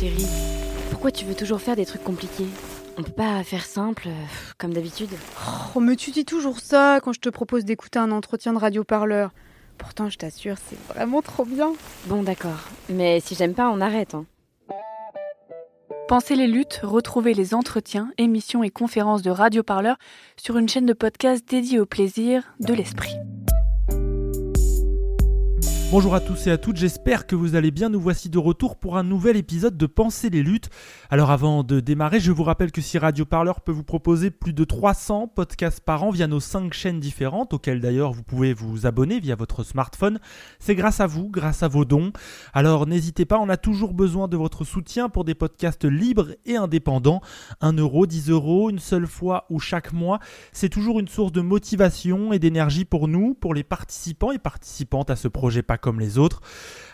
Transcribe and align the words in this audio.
chérie. 0.00 0.26
Pourquoi 0.90 1.10
tu 1.10 1.24
veux 1.24 1.34
toujours 1.34 1.60
faire 1.60 1.76
des 1.76 1.84
trucs 1.84 2.02
compliqués? 2.02 2.46
On 2.96 3.02
peut 3.02 3.12
pas 3.12 3.42
faire 3.44 3.64
simple, 3.64 4.04
euh, 4.08 4.24
comme 4.58 4.72
d'habitude 4.72 5.10
Oh, 5.74 5.80
mais 5.80 5.96
tu 5.96 6.10
dis 6.10 6.24
toujours 6.24 6.60
ça 6.60 7.00
quand 7.02 7.12
je 7.12 7.20
te 7.20 7.28
propose 7.28 7.64
d'écouter 7.64 7.98
un 7.98 8.10
entretien 8.10 8.52
de 8.52 8.58
radioparleur. 8.58 9.30
Pourtant, 9.78 10.10
je 10.10 10.18
t'assure, 10.18 10.56
c'est 10.68 10.78
vraiment 10.92 11.22
trop 11.22 11.44
bien. 11.44 11.72
Bon, 12.06 12.22
d'accord. 12.22 12.68
Mais 12.88 13.20
si 13.20 13.34
j'aime 13.34 13.54
pas, 13.54 13.70
on 13.70 13.80
arrête. 13.80 14.14
Hein. 14.14 14.24
Pensez 16.08 16.34
les 16.34 16.48
luttes, 16.48 16.80
retrouvez 16.82 17.34
les 17.34 17.54
entretiens, 17.54 18.10
émissions 18.18 18.62
et 18.62 18.70
conférences 18.70 19.22
de 19.22 19.30
radioparleurs 19.30 19.98
sur 20.36 20.56
une 20.56 20.68
chaîne 20.68 20.86
de 20.86 20.92
podcast 20.92 21.46
dédiée 21.48 21.78
au 21.78 21.86
plaisir 21.86 22.54
de 22.58 22.74
l'esprit. 22.74 23.14
Bonjour 25.90 26.14
à 26.14 26.20
tous 26.20 26.46
et 26.46 26.52
à 26.52 26.56
toutes, 26.56 26.76
j'espère 26.76 27.26
que 27.26 27.34
vous 27.34 27.56
allez 27.56 27.72
bien. 27.72 27.88
Nous 27.88 28.00
voici 28.00 28.30
de 28.30 28.38
retour 28.38 28.76
pour 28.76 28.96
un 28.96 29.02
nouvel 29.02 29.36
épisode 29.36 29.76
de 29.76 29.86
Penser 29.86 30.30
les 30.30 30.44
luttes. 30.44 30.70
Alors 31.10 31.32
avant 31.32 31.64
de 31.64 31.80
démarrer, 31.80 32.20
je 32.20 32.30
vous 32.30 32.44
rappelle 32.44 32.70
que 32.70 32.80
si 32.80 32.96
Radio 32.96 33.24
Parleur 33.24 33.60
peut 33.60 33.72
vous 33.72 33.82
proposer 33.82 34.30
plus 34.30 34.52
de 34.52 34.62
300 34.62 35.26
podcasts 35.26 35.80
par 35.80 36.04
an 36.04 36.10
via 36.10 36.28
nos 36.28 36.38
5 36.38 36.72
chaînes 36.72 37.00
différentes, 37.00 37.54
auxquelles 37.54 37.80
d'ailleurs 37.80 38.12
vous 38.12 38.22
pouvez 38.22 38.54
vous 38.54 38.86
abonner 38.86 39.18
via 39.18 39.34
votre 39.34 39.64
smartphone, 39.64 40.20
c'est 40.60 40.76
grâce 40.76 41.00
à 41.00 41.08
vous, 41.08 41.28
grâce 41.28 41.64
à 41.64 41.68
vos 41.68 41.84
dons. 41.84 42.12
Alors 42.54 42.86
n'hésitez 42.86 43.24
pas, 43.24 43.40
on 43.40 43.48
a 43.48 43.56
toujours 43.56 43.92
besoin 43.92 44.28
de 44.28 44.36
votre 44.36 44.62
soutien 44.62 45.08
pour 45.08 45.24
des 45.24 45.34
podcasts 45.34 45.84
libres 45.84 46.36
et 46.46 46.54
indépendants. 46.54 47.20
1 47.62 47.72
euro, 47.72 48.06
10 48.06 48.30
euros, 48.30 48.70
une 48.70 48.78
seule 48.78 49.08
fois 49.08 49.44
ou 49.50 49.58
chaque 49.58 49.92
mois, 49.92 50.20
c'est 50.52 50.68
toujours 50.68 51.00
une 51.00 51.08
source 51.08 51.32
de 51.32 51.40
motivation 51.40 52.32
et 52.32 52.38
d'énergie 52.38 52.84
pour 52.84 53.08
nous, 53.08 53.34
pour 53.34 53.54
les 53.54 53.64
participants 53.64 54.30
et 54.30 54.38
participantes 54.38 55.10
à 55.10 55.16
ce 55.16 55.26
projet 55.26 55.62
pas 55.62 55.78
comme 55.80 56.00
les 56.00 56.18
autres. 56.18 56.40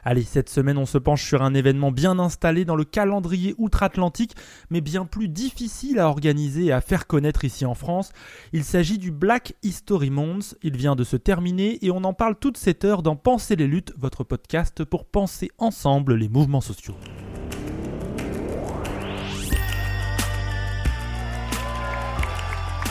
Allez, 0.09 0.23
cette 0.23 0.49
semaine, 0.49 0.79
on 0.79 0.87
se 0.87 0.99
penche 0.99 1.25
sur 1.25 1.43
un 1.43 1.53
événement 1.53 1.91
bien 1.91 2.21
installé 2.21 2.65
dans 2.65 2.77
le 2.77 2.85
calendrier 2.85 3.57
outre-Atlantique, 3.59 4.37
mais 4.71 4.81
bien 4.81 5.05
plus 5.05 5.27
difficile 5.27 5.99
à 5.99 6.09
organiser 6.09 6.67
et 6.67 6.73
à 6.73 6.81
faire 6.81 7.09
connaître 7.09 7.45
ici 7.45 7.67
en 7.67 7.75
France. 7.75 8.13
Il 8.53 8.63
s'agit 8.63 8.99
du 8.99 9.11
Black 9.11 9.55
History 9.65 10.11
Month. 10.11 10.55
Il 10.63 10.77
vient 10.77 10.95
de 10.95 11.03
se 11.03 11.17
terminer 11.17 11.85
et 11.85 11.91
on 11.91 12.05
en 12.05 12.13
parle 12.13 12.37
toute 12.37 12.57
cette 12.57 12.85
heure 12.85 13.03
dans 13.03 13.17
Penser 13.17 13.57
les 13.57 13.67
luttes, 13.67 13.95
votre 13.99 14.23
podcast 14.23 14.85
pour 14.85 15.07
penser 15.07 15.51
ensemble 15.59 16.15
les 16.15 16.29
mouvements 16.29 16.61
sociaux. 16.61 16.95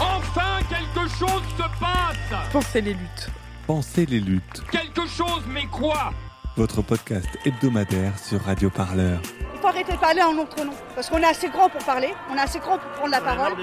Enfin, 0.02 0.60
quelque 0.68 1.10
chose 1.18 1.44
se 1.58 1.80
passe 1.80 2.52
Pensez 2.52 2.82
les 2.82 2.94
luttes. 2.94 3.30
Pensez 3.68 4.06
les 4.06 4.20
luttes, 4.20 4.62
Quelque 4.72 5.08
chose, 5.08 5.42
mais 5.52 5.66
quoi? 5.66 6.14
Votre 6.56 6.84
podcast 6.84 7.28
hebdomadaire 7.46 8.18
sur 8.20 8.40
Radio 8.42 8.70
Parleur. 8.70 9.20
Il 9.56 9.60
faut 9.60 9.68
arrêter 9.68 9.94
de 9.94 9.98
parler 9.98 10.22
en 10.22 10.34
notre 10.34 10.64
nom. 10.64 10.72
Parce 10.94 11.10
qu'on 11.10 11.18
est 11.18 11.26
assez 11.26 11.50
grand 11.50 11.68
pour 11.70 11.84
parler, 11.84 12.14
on 12.32 12.36
est 12.36 12.42
assez 12.42 12.60
grand 12.60 12.78
pour 12.78 12.92
prendre 12.92 13.10
la 13.10 13.22
parole. 13.22 13.54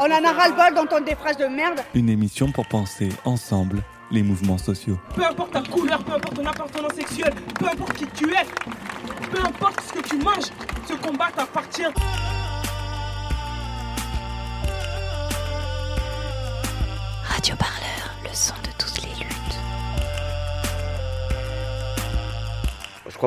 On 0.00 0.04
en 0.04 0.24
a 0.24 0.32
ras-le-bol 0.32 0.74
d'entendre 0.74 1.04
des 1.06 1.14
phrases 1.14 1.36
de 1.36 1.46
merde. 1.46 1.80
Une 1.94 2.08
émission 2.08 2.50
pour 2.50 2.66
penser 2.66 3.08
ensemble 3.24 3.82
les 4.10 4.22
mouvements 4.24 4.58
sociaux. 4.58 4.98
Peu 5.14 5.24
importe 5.24 5.52
ta 5.52 5.62
couleur, 5.62 6.02
peu 6.02 6.12
importe 6.12 6.34
ton 6.34 6.44
appartenance 6.46 6.94
sexuelle, 6.94 7.34
peu 7.58 7.66
importe 7.66 7.94
qui 7.94 8.06
tu 8.08 8.30
es, 8.30 8.44
peu 9.30 9.40
importe 9.46 9.80
ce 9.80 9.92
que 9.92 10.08
tu 10.08 10.16
manges, 10.16 10.50
ce 10.88 10.94
combat 10.94 11.28
t'appartient. 11.34 11.84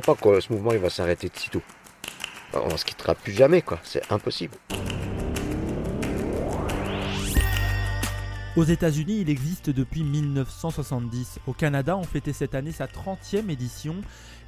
Crois 0.01 0.15
pas 0.15 0.21
que 0.21 0.41
ce 0.41 0.51
mouvement 0.51 0.73
il 0.73 0.79
va 0.79 0.89
s'arrêter 0.89 1.29
de 1.29 1.37
sitôt. 1.37 1.61
On 2.53 2.75
se 2.75 2.83
quittera 2.83 3.15
plus 3.15 3.31
jamais, 3.31 3.61
quoi. 3.61 3.79
C'est 3.83 4.11
impossible. 4.11 4.57
Aux 8.57 8.63
États-Unis, 8.63 9.19
il 9.21 9.29
existe 9.29 9.69
depuis 9.69 10.03
1970. 10.03 11.39
Au 11.47 11.53
Canada, 11.53 11.97
on 11.97 12.03
fêtait 12.03 12.33
cette 12.33 12.55
année 12.55 12.71
sa 12.71 12.87
30e 12.87 13.49
édition. 13.49 13.95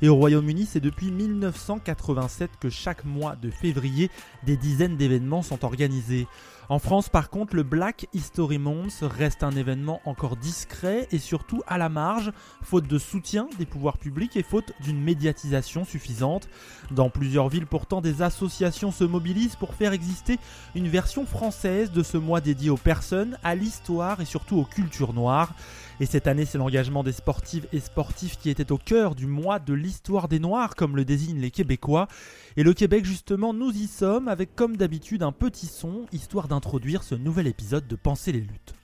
Et 0.01 0.09
au 0.09 0.15
Royaume-Uni, 0.15 0.65
c'est 0.65 0.79
depuis 0.79 1.11
1987 1.11 2.51
que 2.59 2.69
chaque 2.69 3.03
mois 3.05 3.35
de 3.35 3.49
février, 3.49 4.09
des 4.43 4.57
dizaines 4.57 4.97
d'événements 4.97 5.43
sont 5.43 5.63
organisés. 5.65 6.27
En 6.69 6.79
France, 6.79 7.07
par 7.07 7.29
contre, 7.29 7.55
le 7.55 7.63
Black 7.63 8.07
History 8.13 8.57
Month 8.57 8.99
reste 9.01 9.41
un 9.43 9.51
événement 9.51 10.01
encore 10.03 10.35
discret 10.35 11.07
et 11.13 11.17
surtout 11.17 11.63
à 11.65 11.77
la 11.77 11.87
marge, 11.87 12.33
faute 12.61 12.87
de 12.87 12.99
soutien 12.99 13.47
des 13.57 13.65
pouvoirs 13.65 13.97
publics 13.97 14.35
et 14.35 14.43
faute 14.43 14.73
d'une 14.81 15.01
médiatisation 15.01 15.85
suffisante. 15.85 16.49
Dans 16.91 17.09
plusieurs 17.09 17.47
villes, 17.47 17.67
pourtant, 17.67 18.01
des 18.01 18.21
associations 18.21 18.91
se 18.91 19.05
mobilisent 19.05 19.55
pour 19.55 19.75
faire 19.75 19.93
exister 19.93 20.39
une 20.75 20.89
version 20.89 21.25
française 21.25 21.89
de 21.91 22.03
ce 22.03 22.17
mois 22.17 22.41
dédié 22.41 22.69
aux 22.69 22.75
personnes, 22.75 23.37
à 23.45 23.55
l'histoire 23.55 24.19
et 24.19 24.25
surtout 24.25 24.57
aux 24.57 24.65
cultures 24.65 25.13
noires. 25.13 25.53
Et 25.99 26.05
cette 26.05 26.27
année, 26.27 26.45
c'est 26.45 26.59
l'engagement 26.59 27.03
des 27.03 27.11
sportives 27.11 27.67
et 27.73 27.79
sportifs 27.79 28.37
qui 28.37 28.51
était 28.51 28.71
au 28.71 28.77
cœur 28.77 29.15
du 29.15 29.25
mois 29.25 29.57
de 29.57 29.73
l'histoire 29.73 30.27
des 30.27 30.37
Noirs, 30.37 30.75
comme 30.75 30.95
le 30.95 31.05
désignent 31.05 31.41
les 31.41 31.49
Québécois. 31.49 32.07
Et 32.55 32.63
le 32.63 32.73
Québec, 32.73 33.03
justement, 33.03 33.51
nous 33.51 33.71
y 33.71 33.87
sommes, 33.87 34.27
avec 34.27 34.55
comme 34.55 34.77
d'habitude 34.77 35.23
un 35.23 35.31
petit 35.31 35.65
son, 35.65 36.05
histoire 36.11 36.47
d'introduire 36.47 37.01
ce 37.01 37.15
nouvel 37.15 37.47
épisode 37.47 37.87
de 37.87 37.95
Penser 37.95 38.31
les 38.31 38.41
luttes. 38.41 38.76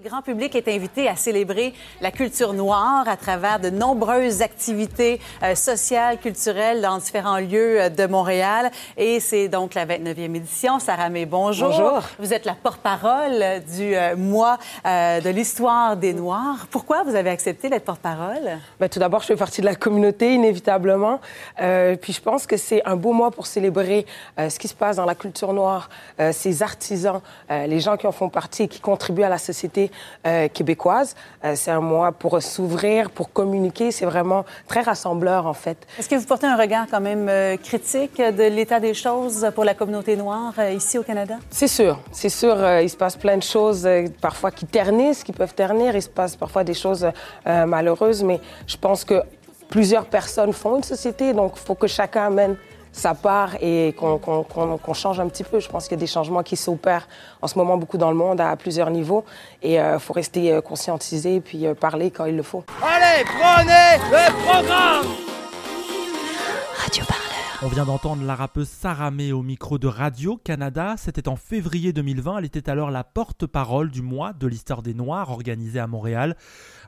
Le 0.00 0.08
grand 0.08 0.22
public 0.22 0.54
est 0.54 0.68
invité 0.68 1.08
à 1.08 1.16
célébrer 1.16 1.74
la 2.00 2.12
culture 2.12 2.52
noire 2.52 3.08
à 3.08 3.16
travers 3.16 3.58
de 3.58 3.68
nombreuses 3.68 4.42
activités 4.42 5.20
euh, 5.42 5.56
sociales, 5.56 6.18
culturelles 6.18 6.80
dans 6.82 6.98
différents 6.98 7.38
lieux 7.38 7.80
euh, 7.80 7.88
de 7.88 8.06
Montréal. 8.06 8.70
Et 8.96 9.18
c'est 9.18 9.48
donc 9.48 9.74
la 9.74 9.86
29e 9.86 10.36
édition. 10.36 10.78
Sarah 10.78 11.08
May, 11.08 11.26
bonjour. 11.26 11.70
Bonjour. 11.70 12.02
Vous 12.20 12.32
êtes 12.32 12.44
la 12.44 12.54
porte-parole 12.54 13.42
du 13.76 13.96
euh, 13.96 14.14
mois 14.14 14.58
euh, 14.86 15.20
de 15.20 15.30
l'histoire 15.30 15.96
des 15.96 16.12
Noirs. 16.12 16.68
Pourquoi 16.70 17.02
vous 17.02 17.16
avez 17.16 17.30
accepté 17.30 17.68
d'être 17.68 17.84
porte-parole? 17.84 18.58
Ben, 18.78 18.88
tout 18.88 19.00
d'abord, 19.00 19.22
je 19.22 19.26
fais 19.26 19.36
partie 19.36 19.62
de 19.62 19.66
la 19.66 19.74
communauté, 19.74 20.32
inévitablement. 20.34 21.20
Puis 21.56 22.12
je 22.12 22.20
pense 22.20 22.46
que 22.46 22.56
c'est 22.56 22.84
un 22.84 22.94
beau 22.94 23.12
mois 23.12 23.32
pour 23.32 23.46
célébrer 23.46 24.06
ce 24.36 24.58
qui 24.58 24.68
se 24.68 24.74
passe 24.74 24.96
dans 24.96 25.04
la 25.04 25.14
culture 25.14 25.52
noire, 25.52 25.88
ces 26.32 26.62
artisans, 26.62 27.20
les 27.50 27.80
gens 27.80 27.96
qui 27.96 28.06
en 28.06 28.12
font 28.12 28.28
partie 28.28 28.64
et 28.64 28.68
qui 28.68 28.80
contribuent 28.80 29.24
à 29.24 29.28
la 29.28 29.38
société 29.38 29.87
euh, 30.26 30.48
québécoise. 30.48 31.14
Euh, 31.44 31.52
c'est 31.54 31.70
un 31.70 31.80
mois 31.80 32.12
pour 32.12 32.42
s'ouvrir, 32.42 33.10
pour 33.10 33.32
communiquer. 33.32 33.90
C'est 33.90 34.04
vraiment 34.04 34.44
très 34.66 34.80
rassembleur, 34.80 35.46
en 35.46 35.52
fait. 35.52 35.86
Est-ce 35.98 36.08
que 36.08 36.14
vous 36.14 36.26
portez 36.26 36.46
un 36.46 36.56
regard 36.56 36.86
quand 36.90 37.00
même 37.00 37.28
euh, 37.28 37.56
critique 37.56 38.18
de 38.18 38.44
l'état 38.44 38.80
des 38.80 38.94
choses 38.94 39.46
pour 39.54 39.64
la 39.64 39.74
communauté 39.74 40.16
noire 40.16 40.54
ici 40.72 40.98
au 40.98 41.02
Canada? 41.02 41.36
C'est 41.50 41.68
sûr, 41.68 41.98
c'est 42.12 42.28
sûr. 42.28 42.56
il 42.80 42.90
se 42.90 42.96
passe 42.96 43.16
plein 43.16 43.36
de 43.36 43.42
choses, 43.42 43.88
parfois 44.20 44.50
qui 44.50 44.66
ternissent, 44.66 45.24
qui 45.24 45.32
peuvent 45.32 45.54
ternir. 45.54 45.94
Il 45.94 46.02
se 46.02 46.08
passe 46.08 46.36
parfois 46.36 46.64
des 46.64 46.74
choses 46.74 47.06
malheureuses, 47.44 48.22
mais 48.22 48.40
je 48.66 48.76
pense 48.76 49.04
que 49.04 49.22
plusieurs 49.68 50.06
personnes 50.06 50.52
font 50.52 50.76
une 50.76 50.82
société, 50.82 51.32
donc 51.32 51.52
il 51.56 51.60
faut 51.60 51.74
que 51.74 51.86
chacun 51.86 52.26
amène 52.26 52.56
sa 52.92 53.14
part 53.14 53.50
et 53.60 53.94
qu'on 53.98 54.18
qu'on- 54.18 54.42
qu'on- 54.42 54.78
qu'on 54.78 54.94
change 54.94 55.20
un 55.20 55.28
petit 55.28 55.44
peu. 55.44 55.60
Je 55.60 55.68
pense 55.68 55.84
qu'il 55.88 55.96
y 55.96 56.00
a 56.00 56.00
des 56.00 56.06
changements 56.06 56.42
qui 56.42 56.56
s'opèrent 56.56 57.08
en 57.42 57.46
ce 57.46 57.56
moment 57.58 57.76
beaucoup 57.76 57.98
dans 57.98 58.10
le 58.10 58.16
monde 58.16 58.40
à 58.40 58.56
plusieurs 58.56 58.90
niveaux 58.90 59.24
et 59.62 59.74
il 59.74 59.98
faut 59.98 60.12
rester 60.12 60.52
euh, 60.52 60.60
conscientisé 60.60 61.40
puis 61.40 61.66
euh, 61.66 61.74
parler 61.74 62.10
quand 62.10 62.24
il 62.26 62.36
le 62.36 62.42
faut. 62.42 62.64
Allez, 62.82 63.24
prenez 63.24 64.02
le 64.10 64.32
programme. 64.44 65.06
On 67.60 67.66
vient 67.66 67.86
d'entendre 67.86 68.22
la 68.22 68.36
rappeuse 68.36 68.68
Sarah 68.68 69.10
May 69.10 69.32
au 69.32 69.42
micro 69.42 69.78
de 69.78 69.88
Radio-Canada. 69.88 70.94
C'était 70.96 71.26
en 71.26 71.34
février 71.34 71.92
2020. 71.92 72.38
Elle 72.38 72.44
était 72.44 72.70
alors 72.70 72.92
la 72.92 73.02
porte-parole 73.02 73.90
du 73.90 74.00
mois 74.00 74.32
de 74.32 74.46
l'histoire 74.46 74.80
des 74.80 74.94
Noirs 74.94 75.30
organisé 75.30 75.80
à 75.80 75.88
Montréal. 75.88 76.36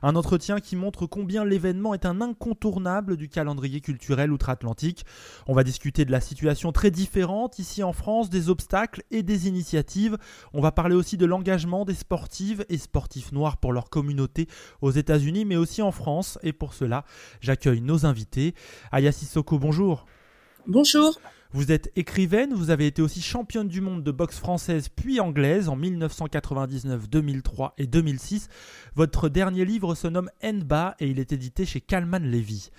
Un 0.01 0.15
entretien 0.15 0.61
qui 0.61 0.77
montre 0.77 1.07
combien 1.07 1.43
l'événement 1.43 1.93
est 1.93 2.05
un 2.05 2.21
incontournable 2.21 3.17
du 3.17 3.27
calendrier 3.27 3.81
culturel 3.81 4.31
outre-Atlantique. 4.31 5.05
On 5.45 5.53
va 5.53 5.65
discuter 5.65 6.05
de 6.05 6.11
la 6.13 6.21
situation 6.21 6.71
très 6.71 6.89
différente 6.89 7.59
ici 7.59 7.83
en 7.83 7.91
France, 7.91 8.29
des 8.29 8.47
obstacles 8.47 9.03
et 9.11 9.23
des 9.23 9.49
initiatives. 9.49 10.17
On 10.53 10.61
va 10.61 10.71
parler 10.71 10.95
aussi 10.95 11.17
de 11.17 11.25
l'engagement 11.25 11.83
des 11.83 11.95
sportives 11.95 12.65
et 12.69 12.77
sportifs 12.77 13.33
noirs 13.33 13.57
pour 13.57 13.73
leur 13.73 13.89
communauté 13.89 14.47
aux 14.79 14.91
États-Unis, 14.91 15.43
mais 15.43 15.57
aussi 15.57 15.81
en 15.81 15.91
France. 15.91 16.39
Et 16.43 16.53
pour 16.53 16.73
cela, 16.73 17.03
j'accueille 17.41 17.81
nos 17.81 18.05
invités. 18.05 18.55
Aya 18.93 19.11
Sissoko, 19.11 19.59
bonjour. 19.59 20.05
Bonjour. 20.67 21.19
Vous 21.53 21.71
êtes 21.71 21.91
écrivaine, 21.95 22.53
vous 22.53 22.69
avez 22.69 22.85
été 22.85 23.01
aussi 23.01 23.21
championne 23.21 23.67
du 23.67 23.81
monde 23.81 24.03
de 24.03 24.11
boxe 24.11 24.39
française 24.39 24.89
puis 24.89 25.19
anglaise 25.19 25.67
en 25.67 25.75
1999, 25.75 27.09
2003 27.09 27.73
et 27.77 27.87
2006. 27.87 28.47
Votre 28.95 29.27
dernier 29.27 29.65
livre 29.65 29.95
se 29.95 30.07
nomme 30.07 30.29
Enba 30.43 30.95
et 30.99 31.07
il 31.07 31.19
est 31.19 31.33
édité 31.33 31.65
chez 31.65 31.81
Calman 31.81 32.19
Levy. 32.19 32.69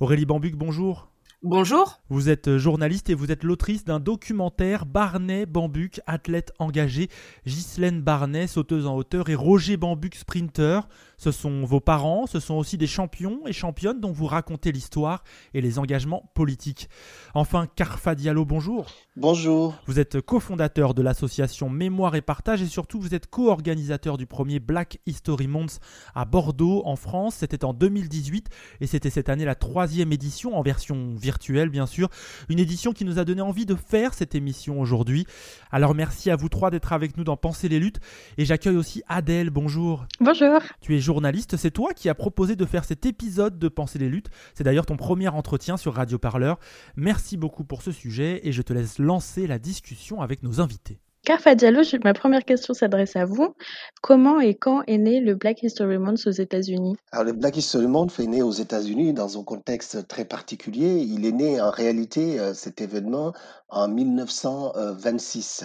Aurélie 0.00 0.26
Bambuc, 0.26 0.56
bonjour. 0.56 1.08
Bonjour. 1.46 2.00
Vous 2.08 2.30
êtes 2.30 2.56
journaliste 2.56 3.10
et 3.10 3.14
vous 3.14 3.30
êtes 3.30 3.44
l'autrice 3.44 3.84
d'un 3.84 4.00
documentaire 4.00 4.86
Barnet 4.86 5.44
Bambuc, 5.44 6.00
athlète 6.06 6.52
engagé, 6.58 7.10
Ghislaine 7.46 8.00
Barnet, 8.00 8.46
sauteuse 8.46 8.86
en 8.86 8.96
hauteur 8.96 9.28
et 9.28 9.34
Roger 9.34 9.76
Bambuc, 9.76 10.14
sprinter. 10.14 10.88
Ce 11.24 11.32
sont 11.32 11.64
vos 11.64 11.80
parents, 11.80 12.26
ce 12.26 12.38
sont 12.38 12.52
aussi 12.52 12.76
des 12.76 12.86
champions 12.86 13.46
et 13.46 13.54
championnes 13.54 13.98
dont 13.98 14.12
vous 14.12 14.26
racontez 14.26 14.72
l'histoire 14.72 15.24
et 15.54 15.62
les 15.62 15.78
engagements 15.78 16.30
politiques. 16.34 16.90
Enfin, 17.32 17.66
Carfa 17.66 18.14
Diallo, 18.14 18.44
bonjour. 18.44 18.90
Bonjour. 19.16 19.74
Vous 19.86 19.98
êtes 19.98 20.20
cofondateur 20.20 20.92
de 20.92 21.00
l'association 21.00 21.70
Mémoire 21.70 22.14
et 22.14 22.20
Partage 22.20 22.60
et 22.60 22.66
surtout 22.66 23.00
vous 23.00 23.14
êtes 23.14 23.26
co-organisateur 23.26 24.18
du 24.18 24.26
premier 24.26 24.58
Black 24.58 24.98
History 25.06 25.46
Month 25.46 25.80
à 26.14 26.26
Bordeaux 26.26 26.82
en 26.84 26.96
France. 26.96 27.36
C'était 27.36 27.64
en 27.64 27.72
2018 27.72 28.50
et 28.82 28.86
c'était 28.86 29.08
cette 29.08 29.30
année 29.30 29.46
la 29.46 29.54
troisième 29.54 30.12
édition 30.12 30.58
en 30.58 30.60
version 30.60 31.14
virtuelle 31.14 31.70
bien 31.70 31.86
sûr. 31.86 32.10
Une 32.50 32.58
édition 32.58 32.92
qui 32.92 33.06
nous 33.06 33.18
a 33.18 33.24
donné 33.24 33.40
envie 33.40 33.64
de 33.64 33.76
faire 33.76 34.12
cette 34.12 34.34
émission 34.34 34.78
aujourd'hui. 34.78 35.26
Alors 35.72 35.94
merci 35.94 36.30
à 36.30 36.36
vous 36.36 36.50
trois 36.50 36.70
d'être 36.70 36.92
avec 36.92 37.16
nous 37.16 37.24
dans 37.24 37.38
Penser 37.38 37.70
les 37.70 37.78
luttes 37.78 38.00
et 38.36 38.44
j'accueille 38.44 38.76
aussi 38.76 39.02
Adèle. 39.08 39.48
Bonjour. 39.48 40.04
Bonjour. 40.20 40.60
Tu 40.82 40.94
es 40.94 40.98
journaliste, 40.98 41.13
c'est 41.56 41.70
toi 41.70 41.94
qui 41.94 42.08
as 42.08 42.14
proposé 42.14 42.56
de 42.56 42.64
faire 42.64 42.84
cet 42.84 43.06
épisode 43.06 43.58
de 43.58 43.68
Penser 43.68 43.98
les 43.98 44.08
luttes. 44.08 44.30
C'est 44.54 44.64
d'ailleurs 44.64 44.86
ton 44.86 44.96
premier 44.96 45.28
entretien 45.28 45.76
sur 45.76 45.94
Radio 45.94 46.18
Parleur. 46.18 46.58
Merci 46.96 47.36
beaucoup 47.36 47.64
pour 47.64 47.82
ce 47.82 47.92
sujet 47.92 48.40
et 48.44 48.52
je 48.52 48.62
te 48.62 48.72
laisse 48.72 48.98
lancer 48.98 49.46
la 49.46 49.58
discussion 49.58 50.20
avec 50.20 50.42
nos 50.42 50.60
invités. 50.60 50.98
Carfa 51.24 51.54
Diallo, 51.54 51.80
ma 52.04 52.12
première 52.12 52.44
question 52.44 52.74
s'adresse 52.74 53.16
à 53.16 53.24
vous. 53.24 53.54
Comment 54.02 54.40
et 54.40 54.54
quand 54.54 54.82
est 54.86 54.98
né 54.98 55.20
le 55.20 55.34
Black 55.34 55.62
History 55.62 55.96
Month 55.96 56.26
aux 56.26 56.32
États-Unis? 56.32 56.96
Alors, 57.12 57.24
le 57.24 57.32
Black 57.32 57.56
History 57.56 57.86
Month 57.86 58.20
est 58.20 58.26
né 58.26 58.42
aux 58.42 58.50
États-Unis 58.50 59.14
dans 59.14 59.40
un 59.40 59.42
contexte 59.42 60.06
très 60.06 60.26
particulier. 60.26 60.98
Il 60.98 61.24
est 61.24 61.32
né 61.32 61.62
en 61.62 61.70
réalité, 61.70 62.38
euh, 62.38 62.52
cet 62.52 62.82
événement, 62.82 63.32
en 63.70 63.88
1926. 63.88 65.64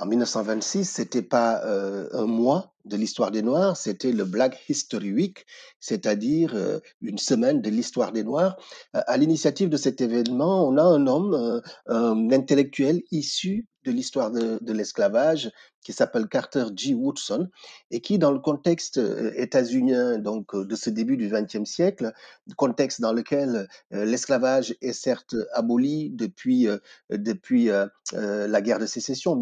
En 0.00 0.06
1926, 0.06 0.86
c'était 0.86 1.20
pas 1.20 1.62
euh, 1.66 2.08
un 2.12 2.24
mois 2.24 2.72
de 2.84 2.96
l'histoire 2.96 3.30
des 3.30 3.42
Noirs, 3.42 3.76
c'était 3.76 4.12
le 4.12 4.24
Black 4.24 4.58
History 4.68 5.12
Week, 5.12 5.46
c'est-à-dire 5.78 6.54
euh, 6.54 6.78
une 7.02 7.18
semaine 7.18 7.60
de 7.60 7.70
l'histoire 7.70 8.12
des 8.12 8.24
Noirs. 8.24 8.56
Euh, 8.96 9.00
à 9.06 9.16
l'initiative 9.16 9.68
de 9.68 9.76
cet 9.76 10.00
événement, 10.00 10.66
on 10.66 10.76
a 10.76 10.82
un 10.82 11.06
homme, 11.06 11.34
euh, 11.34 11.60
un 11.86 12.30
intellectuel 12.32 13.02
issu 13.10 13.66
de 13.84 13.92
l'histoire 13.92 14.30
de, 14.30 14.58
de 14.60 14.72
l'esclavage 14.74 15.50
qui 15.82 15.94
s'appelle 15.94 16.28
Carter 16.28 16.64
G. 16.76 16.92
Woodson 16.92 17.48
et 17.90 18.02
qui, 18.02 18.18
dans 18.18 18.30
le 18.30 18.38
contexte 18.38 19.00
états-unien 19.34 20.18
donc 20.18 20.54
de 20.54 20.76
ce 20.76 20.90
début 20.90 21.16
du 21.16 21.30
XXe 21.30 21.64
siècle, 21.64 22.12
contexte 22.58 23.00
dans 23.00 23.14
lequel 23.14 23.66
l'esclavage 23.90 24.76
est 24.82 24.92
certes 24.92 25.34
aboli 25.54 26.10
depuis 26.10 26.68
depuis 27.08 27.70
la 28.12 28.60
guerre 28.60 28.80
de 28.80 28.84
sécession 28.84 29.32
en 29.32 29.36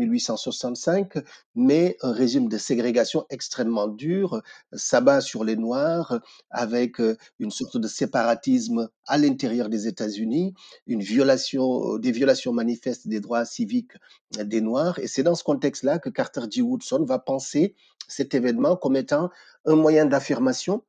1865, 0.48 1.24
mais 1.54 1.96
un 2.02 2.12
régime 2.12 2.48
de 2.48 2.58
ségrégation 2.58 3.26
extrêmement 3.30 3.88
dur 3.88 4.42
s'abat 4.72 5.20
sur 5.20 5.44
les 5.44 5.56
Noirs 5.56 6.20
avec 6.50 7.00
euh, 7.00 7.16
une 7.38 7.50
sorte 7.50 7.76
de 7.76 7.88
séparatisme 7.88 8.88
à 9.06 9.18
l'intérieur 9.18 9.68
des 9.68 9.86
États-Unis, 9.86 10.54
une 10.86 11.02
violation, 11.02 11.98
des 11.98 12.12
violations 12.12 12.52
manifestes 12.52 13.08
des 13.08 13.20
droits 13.20 13.44
civiques 13.44 13.92
des 14.32 14.60
Noirs. 14.60 14.98
Et 14.98 15.06
c'est 15.06 15.22
dans 15.22 15.34
ce 15.34 15.44
contexte-là 15.44 15.98
que 15.98 16.10
Carter 16.10 16.42
G. 16.50 16.62
Woodson 16.62 17.04
va 17.04 17.18
penser 17.18 17.74
cet 18.08 18.34
événement 18.34 18.76
comme 18.76 18.96
étant 18.96 19.30
un 19.66 19.76
moyen 19.76 20.06
d'affirmation 20.06 20.82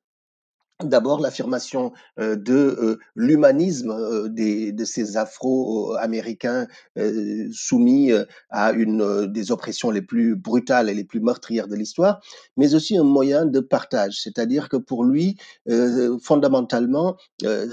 D'abord, 0.81 1.20
l'affirmation 1.20 1.92
de 2.18 3.00
l'humanisme 3.14 4.30
des, 4.30 4.72
de 4.72 4.86
ces 4.86 5.18
Afro-Américains 5.18 6.68
soumis 7.52 8.12
à 8.50 8.72
une 8.72 9.28
des 9.28 9.52
oppressions 9.52 9.92
les 9.92 10.02
plus 10.02 10.38
brutales 10.38 10.90
et 10.90 10.94
les 10.94 11.04
plus 11.04 11.20
meurtrières 11.20 11.68
de 11.68 11.76
l'histoire, 11.76 12.22
mais 12.56 12.76
aussi 12.76 12.98
un 12.98 13.04
moyen 13.04 13.46
de 13.46 13.60
partage. 13.60 14.22
C'est-à-dire 14.22 14.70
que 14.70 14.78
pour 14.78 15.04
lui, 15.04 15.38
fondamentalement, 16.24 17.18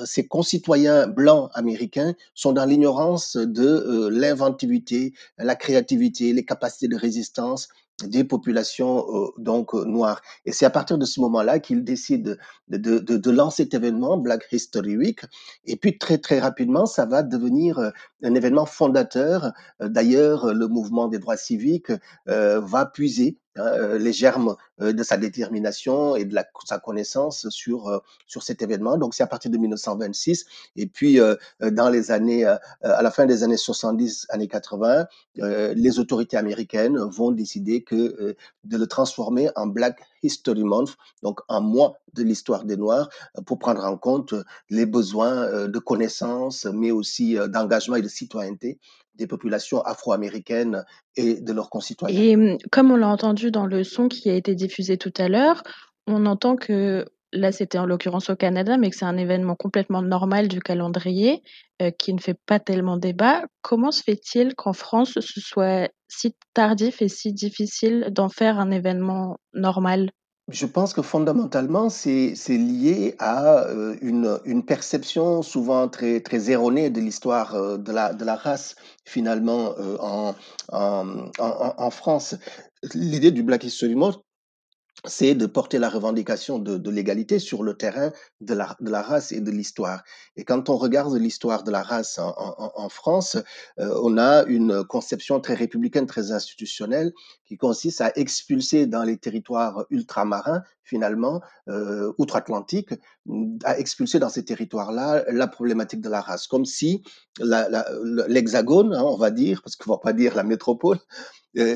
ses 0.05 0.27
concitoyens 0.27 1.07
blancs 1.07 1.49
américains 1.55 2.15
sont 2.35 2.53
dans 2.53 2.65
l'ignorance 2.65 3.37
de 3.37 4.09
l'inventivité, 4.09 5.13
la 5.39 5.55
créativité, 5.55 6.33
les 6.33 6.45
capacités 6.45 6.89
de 6.89 6.97
résistance 6.97 7.69
des 8.05 8.25
populations 8.25 9.07
euh, 9.09 9.29
donc 9.39 9.75
euh, 9.75 9.85
noires. 9.85 10.21
Et 10.45 10.53
c'est 10.53 10.67
à 10.67 10.71
partir 10.71 10.99
de 10.99 11.05
ce 11.05 11.21
moment-là 11.21 11.59
qu'il 11.59 11.83
décide 11.85 12.39
de, 12.69 12.77
de, 12.77 12.99
de, 12.99 13.17
de 13.17 13.31
lancer 13.31 13.65
cet 13.65 13.75
événement, 13.75 14.19
Black 14.19 14.47
History 14.53 14.97
Week. 14.97 15.21
Et 15.65 15.77
puis 15.77 15.99
très 15.99 16.19
très 16.19 16.39
rapidement, 16.39 16.87
ça 16.87 17.07
va 17.07 17.23
devenir 17.23 17.79
euh, 17.79 17.91
un 18.23 18.35
événement 18.35 18.67
fondateur. 18.67 19.53
Euh, 19.81 19.89
D'ailleurs, 19.89 20.53
le 20.53 20.69
mouvement 20.69 21.09
des 21.09 21.19
droits 21.19 21.37
civiques 21.37 21.93
euh, 22.29 22.61
va 22.61 22.87
puiser 22.87 23.39
euh, 23.59 23.99
les 23.99 24.13
germes 24.13 24.57
euh, 24.81 24.93
de 24.93 25.03
sa 25.03 25.17
détermination 25.17 26.17
et 26.17 26.25
de 26.25 26.35
la, 26.35 26.45
sa 26.65 26.79
connaissance 26.79 27.49
sur 27.49 27.89
euh, 27.89 27.99
sur 28.27 28.43
cet 28.43 28.61
événement. 28.63 28.99
Donc 28.99 29.15
c'est 29.15 29.23
à 29.23 29.27
partir 29.27 29.51
de 29.51 29.57
1926 29.57 30.45
et 30.77 30.87
puis 30.87 31.19
dans 31.61 31.89
les 31.89 32.11
années 32.11 32.45
à 32.45 33.03
la 33.03 33.11
fin 33.11 33.27
des 33.27 33.43
années 33.43 33.57
70, 33.57 34.27
années 34.31 34.49
80, 34.49 35.07
euh, 35.41 35.75
les 35.75 35.99
autorités 35.99 36.37
américaines 36.37 36.99
vont 36.99 37.31
décider 37.31 37.83
que 37.83 38.37
de 38.65 38.77
le 38.77 38.87
transformer 38.87 39.49
en 39.57 39.67
Black 39.67 40.01
History 40.23 40.65
Month, 40.65 40.97
donc 41.23 41.41
un 41.49 41.61
mois 41.61 41.99
de 42.15 42.23
l'histoire 42.23 42.65
des 42.65 42.77
Noirs, 42.77 43.09
pour 43.47 43.59
prendre 43.59 43.85
en 43.85 43.97
compte 43.97 44.35
les 44.71 44.87
besoins 44.87 45.69
de 45.69 45.79
connaissances, 45.79 46.67
mais 46.67 46.91
aussi 46.91 47.37
d'engagement 47.49 47.97
et 47.97 48.03
de 48.03 48.09
citoyenneté 48.09 48.79
des 49.17 49.27
populations 49.27 49.81
afro-américaines 49.83 50.85
et 51.17 51.41
de 51.41 51.53
leurs 51.53 51.71
concitoyens. 51.71 52.21
Et 52.21 52.37
hum, 52.37 52.59
comme 52.71 52.91
on 52.91 52.97
l'a 52.97 53.09
entendu 53.09 53.51
dans 53.51 53.67
le 53.67 53.85
son 53.85 54.09
qui 54.09 54.31
a 54.31 54.35
été 54.35 54.55
diffusé 54.55 54.97
tout 54.99 55.13
à 55.19 55.29
l'heure, 55.29 55.63
on 56.07 56.27
entend 56.27 56.57
que 56.57 57.07
là 57.33 57.53
c'était 57.53 57.79
en 57.79 57.87
l'occurrence 57.87 58.31
au 58.31 58.37
Canada, 58.37 58.77
mais 58.79 58.91
que 58.91 58.97
c'est 58.97 59.05
un 59.05 59.17
événement 59.17 59.57
complètement 59.57 60.03
normal 60.03 60.49
du 60.49 60.61
calendrier 60.61 61.43
euh, 61.83 61.91
qui 61.91 62.15
ne 62.15 62.21
fait 62.21 62.39
pas 62.47 62.61
tellement 62.61 62.97
débat. 62.97 63.45
Comment 63.63 63.91
se 63.91 64.03
fait-il 64.03 64.55
qu'en 64.55 64.73
France 64.73 65.19
ce 65.21 65.41
soit 65.41 65.91
si 66.09 66.35
tardif 66.55 67.03
et 67.03 67.09
si 67.09 67.33
difficile 67.33 68.09
d'en 68.11 68.29
faire 68.29 68.59
un 68.59 68.71
événement 68.71 69.39
normal? 69.53 70.11
Je 70.49 70.65
pense 70.67 70.95
que 70.95 71.03
fondamentalement, 71.03 71.91
c'est 71.91 72.35
lié 72.49 73.17
à 73.19 73.65
euh, 73.65 73.97
une, 74.01 74.39
une 74.45 74.65
perception 74.65 75.43
souvent 75.43 75.89
très, 75.89 76.21
très 76.21 76.51
erronée 76.53 76.89
de 76.89 77.01
l'histoire 77.01 77.57
euh, 77.57 77.77
de 77.79 77.91
la, 77.91 78.13
de 78.15 78.25
la 78.25 78.37
race, 78.37 78.77
finalement, 79.05 79.75
euh, 79.79 79.97
en, 79.99 80.37
en, 80.71 81.31
en, 81.41 81.75
en 81.77 81.91
France. 81.91 82.37
L'idée 82.95 83.33
du 83.33 83.43
Black 83.43 83.65
History 83.65 83.97
Month, 83.97 84.21
c'est 85.05 85.35
de 85.35 85.47
porter 85.47 85.79
la 85.79 85.89
revendication 85.89 86.59
de, 86.59 86.79
de 86.79 86.91
l'égalité 86.91 87.39
sur 87.39 87.63
le 87.63 87.77
terrain 87.77 88.13
de 88.41 88.55
la, 88.55 88.77
de 88.81 88.91
la 88.91 89.03
race 89.03 89.31
et 89.31 89.41
de 89.41 89.51
l'histoire. 89.51 90.03
Et 90.37 90.45
quand 90.45 90.69
on 90.69 90.77
regarde 90.77 91.15
l'histoire 91.17 91.65
de 91.65 91.71
la 91.71 91.83
race 91.83 92.19
en, 92.19 92.35
en, 92.37 92.73
en 92.75 92.89
France, 92.89 93.37
euh, 93.79 94.01
on 94.03 94.19
a 94.19 94.45
une 94.47 94.85
conception 94.85 95.41
très 95.41 95.55
républicaine, 95.55 96.07
très 96.07 96.33
institutionnelle, 96.33 97.13
qui 97.45 97.57
consiste 97.57 98.01
à 98.01 98.13
expulser 98.17 98.87
dans 98.87 99.05
les 99.05 99.19
territoires 99.19 99.85
ultramarins, 99.91 100.63
finalement, 100.83 101.41
euh, 101.69 102.13
outre-Atlantique, 102.19 102.95
à 103.65 103.79
expulser 103.79 104.19
dans 104.19 104.29
ces 104.29 104.45
territoires-là 104.45 105.25
la 105.29 105.47
problématique 105.47 106.01
de 106.01 106.09
la 106.09 106.21
race, 106.21 106.47
comme 106.47 106.65
si 106.65 107.03
l'hexagone, 107.39 108.95
hein, 108.95 109.03
on 109.05 109.17
va 109.17 109.31
dire, 109.31 109.63
parce 109.63 109.77
qu'on 109.77 109.93
va 109.93 109.99
pas 109.99 110.13
dire 110.13 110.35
la 110.35 110.45
métropole, 110.45 110.99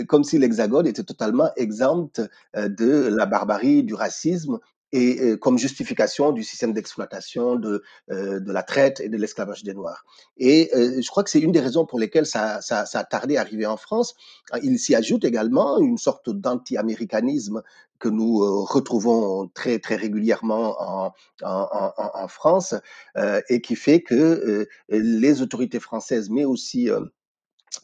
comme 0.08 0.24
si 0.24 0.38
l'Hexagone 0.38 0.86
était 0.86 1.04
totalement 1.04 1.50
exempt 1.56 2.20
euh, 2.56 2.68
de 2.68 3.08
la 3.14 3.26
barbarie, 3.26 3.82
du 3.82 3.94
racisme, 3.94 4.58
et 4.92 5.20
euh, 5.20 5.36
comme 5.36 5.58
justification 5.58 6.32
du 6.32 6.42
système 6.42 6.72
d'exploitation, 6.72 7.56
de, 7.56 7.82
euh, 8.10 8.40
de 8.40 8.52
la 8.52 8.62
traite 8.62 9.00
et 9.00 9.08
de 9.08 9.16
l'esclavage 9.16 9.62
des 9.62 9.74
Noirs. 9.74 10.04
Et 10.36 10.70
euh, 10.74 11.00
je 11.00 11.08
crois 11.08 11.22
que 11.22 11.30
c'est 11.30 11.40
une 11.40 11.52
des 11.52 11.60
raisons 11.60 11.86
pour 11.86 11.98
lesquelles 11.98 12.26
ça, 12.26 12.60
ça, 12.60 12.84
a 12.92 13.04
tardé 13.04 13.36
à 13.36 13.42
arriver 13.42 13.66
en 13.66 13.76
France. 13.76 14.14
Il 14.62 14.78
s'y 14.78 14.94
ajoute 14.94 15.24
également 15.24 15.78
une 15.78 15.98
sorte 15.98 16.30
d'anti-américanisme 16.30 17.62
que 17.98 18.08
nous 18.08 18.42
euh, 18.42 18.64
retrouvons 18.64 19.48
très 19.48 19.78
très 19.78 19.94
régulièrement 19.94 20.74
en, 20.80 21.12
en, 21.42 21.92
en, 21.96 22.28
France 22.28 22.74
euh, 23.16 23.40
et 23.48 23.60
qui 23.60 23.76
fait 23.76 24.00
que 24.00 24.14
euh, 24.14 24.66
les 24.88 25.42
autorités 25.42 25.80
françaises, 25.80 26.30
mais 26.30 26.44
aussi 26.44 26.90
euh, 26.90 27.00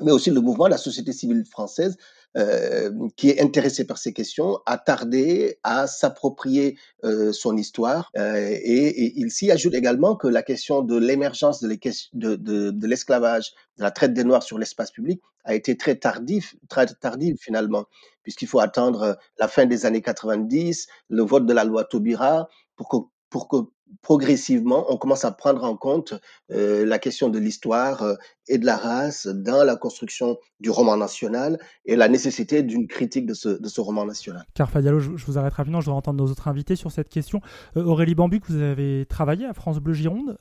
mais 0.00 0.12
aussi 0.12 0.31
le 0.31 0.40
mouvement 0.40 0.69
la 0.69 0.78
société 0.78 1.12
civile 1.12 1.45
française, 1.45 1.97
euh, 2.37 2.90
qui 3.16 3.31
est 3.31 3.40
intéressé 3.40 3.87
par 3.87 3.97
ces 3.99 4.12
questions, 4.12 4.59
a 4.66 4.76
tardé 4.76 5.59
à 5.62 5.87
s'approprier 5.87 6.76
euh, 7.05 7.33
son 7.33 7.57
histoire. 7.57 8.11
Euh, 8.19 8.37
et, 8.50 8.88
et 9.05 9.12
il 9.16 9.31
s'y 9.31 9.50
ajoute 9.50 9.75
également 9.75 10.16
que 10.16 10.28
la 10.28 10.43
question 10.43 10.83
de 10.83 10.99
l'émergence 10.99 11.61
de, 11.62 11.69
l'es- 11.69 11.81
de, 12.12 12.37
de, 12.37 12.71
de 12.71 12.87
l'esclavage, 12.87 13.52
de 13.78 13.83
la 13.85 13.90
traite 13.90 14.12
des 14.12 14.25
Noirs 14.25 14.43
sur 14.43 14.59
l'espace 14.59 14.90
public, 14.90 15.23
a 15.45 15.55
été 15.55 15.76
très 15.78 15.95
tardif, 15.97 16.57
très 16.69 16.87
tardive 16.87 17.37
finalement, 17.40 17.85
puisqu'il 18.23 18.49
faut 18.49 18.61
attendre 18.61 19.16
la 19.38 19.49
fin 19.49 19.64
des 19.64 19.87
années 19.87 20.02
90, 20.02 20.88
le 21.09 21.23
vote 21.23 21.47
de 21.47 21.52
la 21.55 21.64
loi 21.64 21.85
Taubira, 21.85 22.49
pour 22.76 22.88
que 22.88 22.97
pour 23.31 23.49
que 23.49 23.57
progressivement, 24.02 24.87
on 24.88 24.97
commence 24.97 25.25
à 25.25 25.33
prendre 25.33 25.64
en 25.64 25.76
compte 25.76 26.14
euh, 26.52 26.85
la 26.85 26.99
question 26.99 27.28
de 27.28 27.38
l'histoire 27.38 28.02
euh, 28.02 28.14
et 28.49 28.59
de 28.59 28.66
la 28.66 28.76
race 28.76 29.26
dans 29.26 29.64
la 29.64 29.76
construction 29.76 30.38
du 30.61 30.71
roman 30.71 30.97
national 30.97 31.59
et 31.85 31.97
la 31.97 32.09
nécessité 32.09 32.62
d'une 32.62 32.87
critique 32.87 33.26
de 33.26 33.35
ce, 33.35 33.49
de 33.49 33.69
ce 33.69 33.81
roman 33.81 34.05
national. 34.05 34.45
Carfa 34.55 34.81
Diallo, 34.81 35.00
je, 35.00 35.11
vous 35.26 35.38
arrête 35.38 35.55
rapidement, 35.55 35.81
je 35.81 35.87
voudrais 35.87 35.99
entendre 35.99 36.23
nos 36.23 36.31
autres 36.31 36.49
invités 36.49 36.76
sur 36.76 36.90
cette 36.90 37.09
question. 37.09 37.40
Euh, 37.76 37.85
Aurélie 37.85 38.14
Bambuc, 38.14 38.45
vous 38.49 38.61
avez 38.61 39.07
travaillé 39.07 39.45
à 39.47 39.55
France 39.55 39.78
Bleu 39.78 39.95
Gironde, 39.95 40.37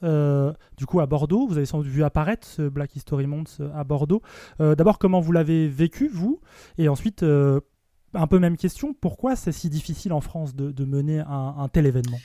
du 0.78 0.86
coup 0.86 1.00
à 1.00 1.06
Bordeaux, 1.06 1.48
vous 1.48 1.58
avez 1.58 1.66
sans 1.66 1.80
doute 1.80 1.88
vu 1.88 2.04
apparaître 2.04 2.48
ce 2.48 2.64
Black 2.64 2.96
History 2.96 3.28
Month 3.28 3.62
à 3.74 3.84
Bordeaux. 3.84 4.22
D'abord, 4.60 5.00
comment 5.00 5.20
vous 5.20 5.32
l'avez 5.32 5.68
vécu, 5.68 6.08
vous? 6.08 6.40
Et 6.78 6.88
ensuite, 6.88 7.24
un 7.24 8.28
peu 8.28 8.40
même 8.40 8.58
question, 8.58 8.94
pourquoi 8.94 9.36
c'est 9.36 9.52
si 9.52 9.70
difficile 9.70 10.14
en 10.14 10.22
France 10.22 10.56
de, 10.56 10.86
mener 10.86 11.24
un 11.28 11.68
tel 11.72 11.86
événement? 11.86 12.18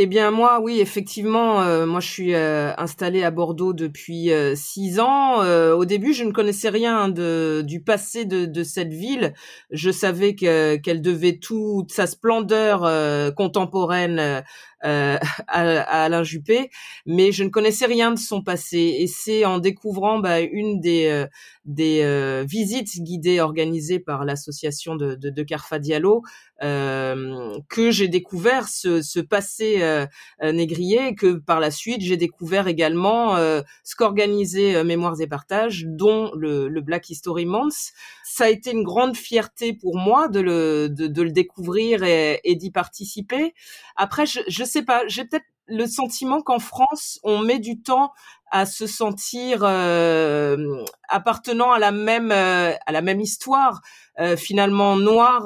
Eh 0.00 0.06
bien 0.06 0.30
moi, 0.30 0.60
oui, 0.60 0.78
effectivement, 0.78 1.60
euh, 1.62 1.84
moi 1.84 1.98
je 1.98 2.06
suis 2.08 2.32
euh, 2.32 2.72
installée 2.78 3.24
à 3.24 3.32
Bordeaux 3.32 3.72
depuis 3.72 4.30
euh, 4.30 4.54
six 4.54 5.00
ans. 5.00 5.42
Euh, 5.42 5.74
au 5.74 5.84
début, 5.86 6.12
je 6.12 6.22
ne 6.22 6.30
connaissais 6.30 6.68
rien 6.68 7.08
de, 7.08 7.64
du 7.66 7.80
passé 7.82 8.24
de, 8.24 8.44
de 8.44 8.62
cette 8.62 8.92
ville. 8.92 9.34
Je 9.72 9.90
savais 9.90 10.36
que, 10.36 10.76
qu'elle 10.76 11.02
devait 11.02 11.38
toute 11.38 11.90
sa 11.90 12.06
splendeur 12.06 12.88
contemporaine 13.34 14.44
à, 14.82 15.18
à, 15.46 16.04
Alain 16.04 16.22
Juppé, 16.22 16.70
mais 17.06 17.32
je 17.32 17.44
ne 17.44 17.48
connaissais 17.48 17.86
rien 17.86 18.12
de 18.12 18.18
son 18.18 18.42
passé. 18.42 18.96
Et 18.98 19.06
c'est 19.06 19.44
en 19.44 19.58
découvrant 19.58 20.18
bah, 20.18 20.40
une 20.40 20.80
des, 20.80 21.06
euh, 21.06 21.26
des 21.64 22.02
euh, 22.02 22.44
visites 22.48 23.02
guidées 23.02 23.40
organisées 23.40 23.98
par 23.98 24.24
l'association 24.24 24.96
de, 24.96 25.14
de, 25.14 25.30
de 25.30 25.42
Carfa 25.42 25.78
Diallo 25.78 26.22
que 26.60 27.90
j'ai 27.92 28.08
découvert 28.08 28.66
ce, 28.66 29.00
ce 29.00 29.20
passé 29.20 29.80
négrier, 30.42 31.08
et 31.08 31.14
que 31.14 31.34
par 31.34 31.60
la 31.60 31.70
suite 31.70 32.00
j'ai 32.00 32.16
découvert 32.16 32.66
également 32.66 33.36
ce 33.36 33.94
qu'organisait 33.96 34.82
Mémoires 34.82 35.20
et 35.20 35.28
Partages, 35.28 35.84
dont 35.86 36.32
le, 36.34 36.68
le 36.68 36.80
Black 36.80 37.10
History 37.10 37.46
Month. 37.46 37.92
Ça 38.24 38.44
a 38.44 38.48
été 38.48 38.72
une 38.72 38.82
grande 38.82 39.16
fierté 39.16 39.72
pour 39.72 39.96
moi 39.96 40.28
de 40.28 40.40
le, 40.40 40.88
de, 40.88 41.06
de 41.06 41.22
le 41.22 41.30
découvrir 41.30 42.02
et, 42.02 42.40
et 42.44 42.56
d'y 42.56 42.70
participer. 42.70 43.54
Après, 43.96 44.26
je, 44.26 44.40
je 44.48 44.64
sais 44.68 44.82
pas, 44.82 45.02
j'ai 45.08 45.24
peut-être 45.24 45.46
le 45.68 45.86
sentiment 45.86 46.40
qu'en 46.40 46.58
France, 46.58 47.20
on 47.22 47.40
met 47.40 47.58
du 47.58 47.80
temps 47.80 48.12
à 48.50 48.66
se 48.66 48.86
sentir 48.86 49.60
euh, 49.62 50.82
appartenant 51.08 51.72
à 51.72 51.78
la 51.78 51.92
même 51.92 52.32
euh, 52.32 52.72
à 52.86 52.92
la 52.92 53.02
même 53.02 53.20
histoire. 53.20 53.82
Euh, 54.18 54.36
finalement, 54.36 54.96
noir 54.96 55.44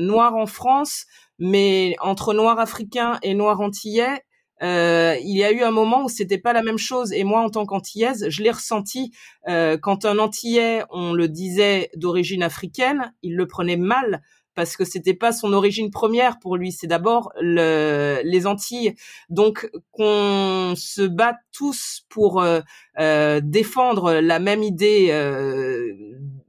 noir 0.00 0.34
en 0.34 0.46
France, 0.46 1.04
mais 1.38 1.94
entre 2.00 2.34
noir 2.34 2.58
africain 2.58 3.18
et 3.22 3.34
noir 3.34 3.60
antillais, 3.60 4.24
il 4.62 5.36
y 5.36 5.44
a 5.44 5.52
eu 5.52 5.62
un 5.62 5.70
moment 5.70 6.04
où 6.04 6.08
c'était 6.08 6.38
pas 6.38 6.52
la 6.52 6.62
même 6.62 6.78
chose 6.78 7.12
et 7.12 7.24
moi 7.24 7.40
en 7.40 7.48
tant 7.48 7.64
qu'antillaise 7.64 8.26
je 8.28 8.42
l'ai 8.42 8.50
ressenti 8.50 9.10
quand 9.46 10.04
un 10.04 10.18
antillais 10.18 10.82
on 10.90 11.14
le 11.14 11.28
disait 11.28 11.90
d'origine 11.96 12.42
africaine 12.42 13.14
il 13.22 13.36
le 13.36 13.46
prenait 13.46 13.78
mal 13.78 14.20
parce 14.60 14.76
que 14.76 14.84
c'était 14.84 15.14
pas 15.14 15.32
son 15.32 15.54
origine 15.54 15.90
première 15.90 16.38
pour 16.38 16.58
lui, 16.58 16.70
c'est 16.70 16.86
d'abord 16.86 17.32
le, 17.40 18.20
les 18.24 18.46
Antilles. 18.46 18.94
Donc 19.30 19.70
qu'on 19.90 20.74
se 20.76 21.00
batte 21.00 21.38
tous 21.50 22.02
pour 22.10 22.42
euh, 22.42 22.60
euh, 22.98 23.40
défendre 23.42 24.20
la 24.20 24.38
même 24.38 24.62
idée. 24.62 25.08
Euh, 25.12 25.94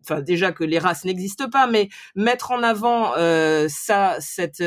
enfin 0.02 0.20
déjà 0.20 0.52
que 0.52 0.66
les 0.66 0.78
races 0.78 1.06
n'existent 1.06 1.50
pas, 1.50 1.68
mais 1.68 1.88
mettre 2.14 2.52
en 2.52 2.64
avant 2.64 3.14
ça, 3.70 4.18
cette, 4.20 4.62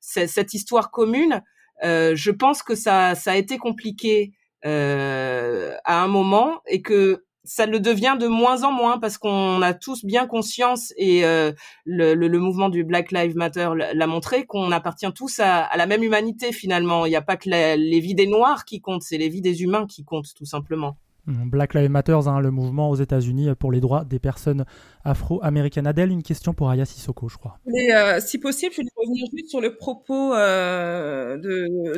cette, 0.00 0.30
cette 0.30 0.54
histoire 0.54 0.90
commune, 0.90 1.42
je 1.82 2.30
pense 2.30 2.62
que 2.62 2.74
ça, 2.74 3.14
ça 3.14 3.32
a 3.32 3.36
été 3.36 3.58
compliqué 3.58 4.32
à 4.62 6.02
un 6.02 6.08
moment 6.08 6.62
et 6.66 6.80
que 6.80 7.24
ça 7.44 7.66
le 7.66 7.78
devient 7.78 8.16
de 8.18 8.26
moins 8.26 8.64
en 8.64 8.72
moins 8.72 8.98
parce 8.98 9.18
qu'on 9.18 9.60
a 9.62 9.74
tous 9.74 10.04
bien 10.04 10.26
conscience 10.26 10.92
et 10.96 11.24
euh, 11.24 11.52
le, 11.84 12.14
le, 12.14 12.28
le, 12.28 12.38
mouvement 12.38 12.70
du 12.70 12.84
Black 12.84 13.12
Lives 13.12 13.36
Matter 13.36 13.70
l'a 13.92 14.06
montré 14.06 14.46
qu'on 14.46 14.72
appartient 14.72 15.12
tous 15.14 15.40
à, 15.40 15.62
à, 15.62 15.76
la 15.76 15.86
même 15.86 16.02
humanité 16.02 16.52
finalement. 16.52 17.06
Il 17.06 17.10
n'y 17.10 17.16
a 17.16 17.22
pas 17.22 17.36
que 17.36 17.50
la, 17.50 17.76
les 17.76 18.00
vies 18.00 18.14
des 18.14 18.26
Noirs 18.26 18.64
qui 18.64 18.80
comptent, 18.80 19.02
c'est 19.02 19.18
les 19.18 19.28
vies 19.28 19.42
des 19.42 19.62
humains 19.62 19.86
qui 19.86 20.04
comptent 20.04 20.34
tout 20.34 20.46
simplement. 20.46 20.96
Mmh, 21.26 21.48
Black 21.48 21.74
Lives 21.74 21.90
Matter, 21.90 22.18
hein, 22.26 22.40
le 22.40 22.50
mouvement 22.50 22.90
aux 22.90 22.96
États-Unis 22.96 23.48
pour 23.58 23.72
les 23.72 23.80
droits 23.80 24.04
des 24.04 24.18
personnes 24.18 24.64
afro-américaines. 25.04 25.86
Adèle, 25.86 26.10
une 26.10 26.22
question 26.22 26.52
pour 26.52 26.70
Aya 26.70 26.84
Sissoko, 26.84 27.28
je 27.28 27.38
crois. 27.38 27.58
Mais, 27.66 27.94
euh, 27.94 28.20
si 28.20 28.38
possible, 28.38 28.74
je 28.74 28.82
vais 28.82 28.88
revenir 28.96 29.26
juste 29.32 29.48
sur 29.48 29.60
le 29.60 29.76
propos 29.76 30.34
euh, 30.34 31.38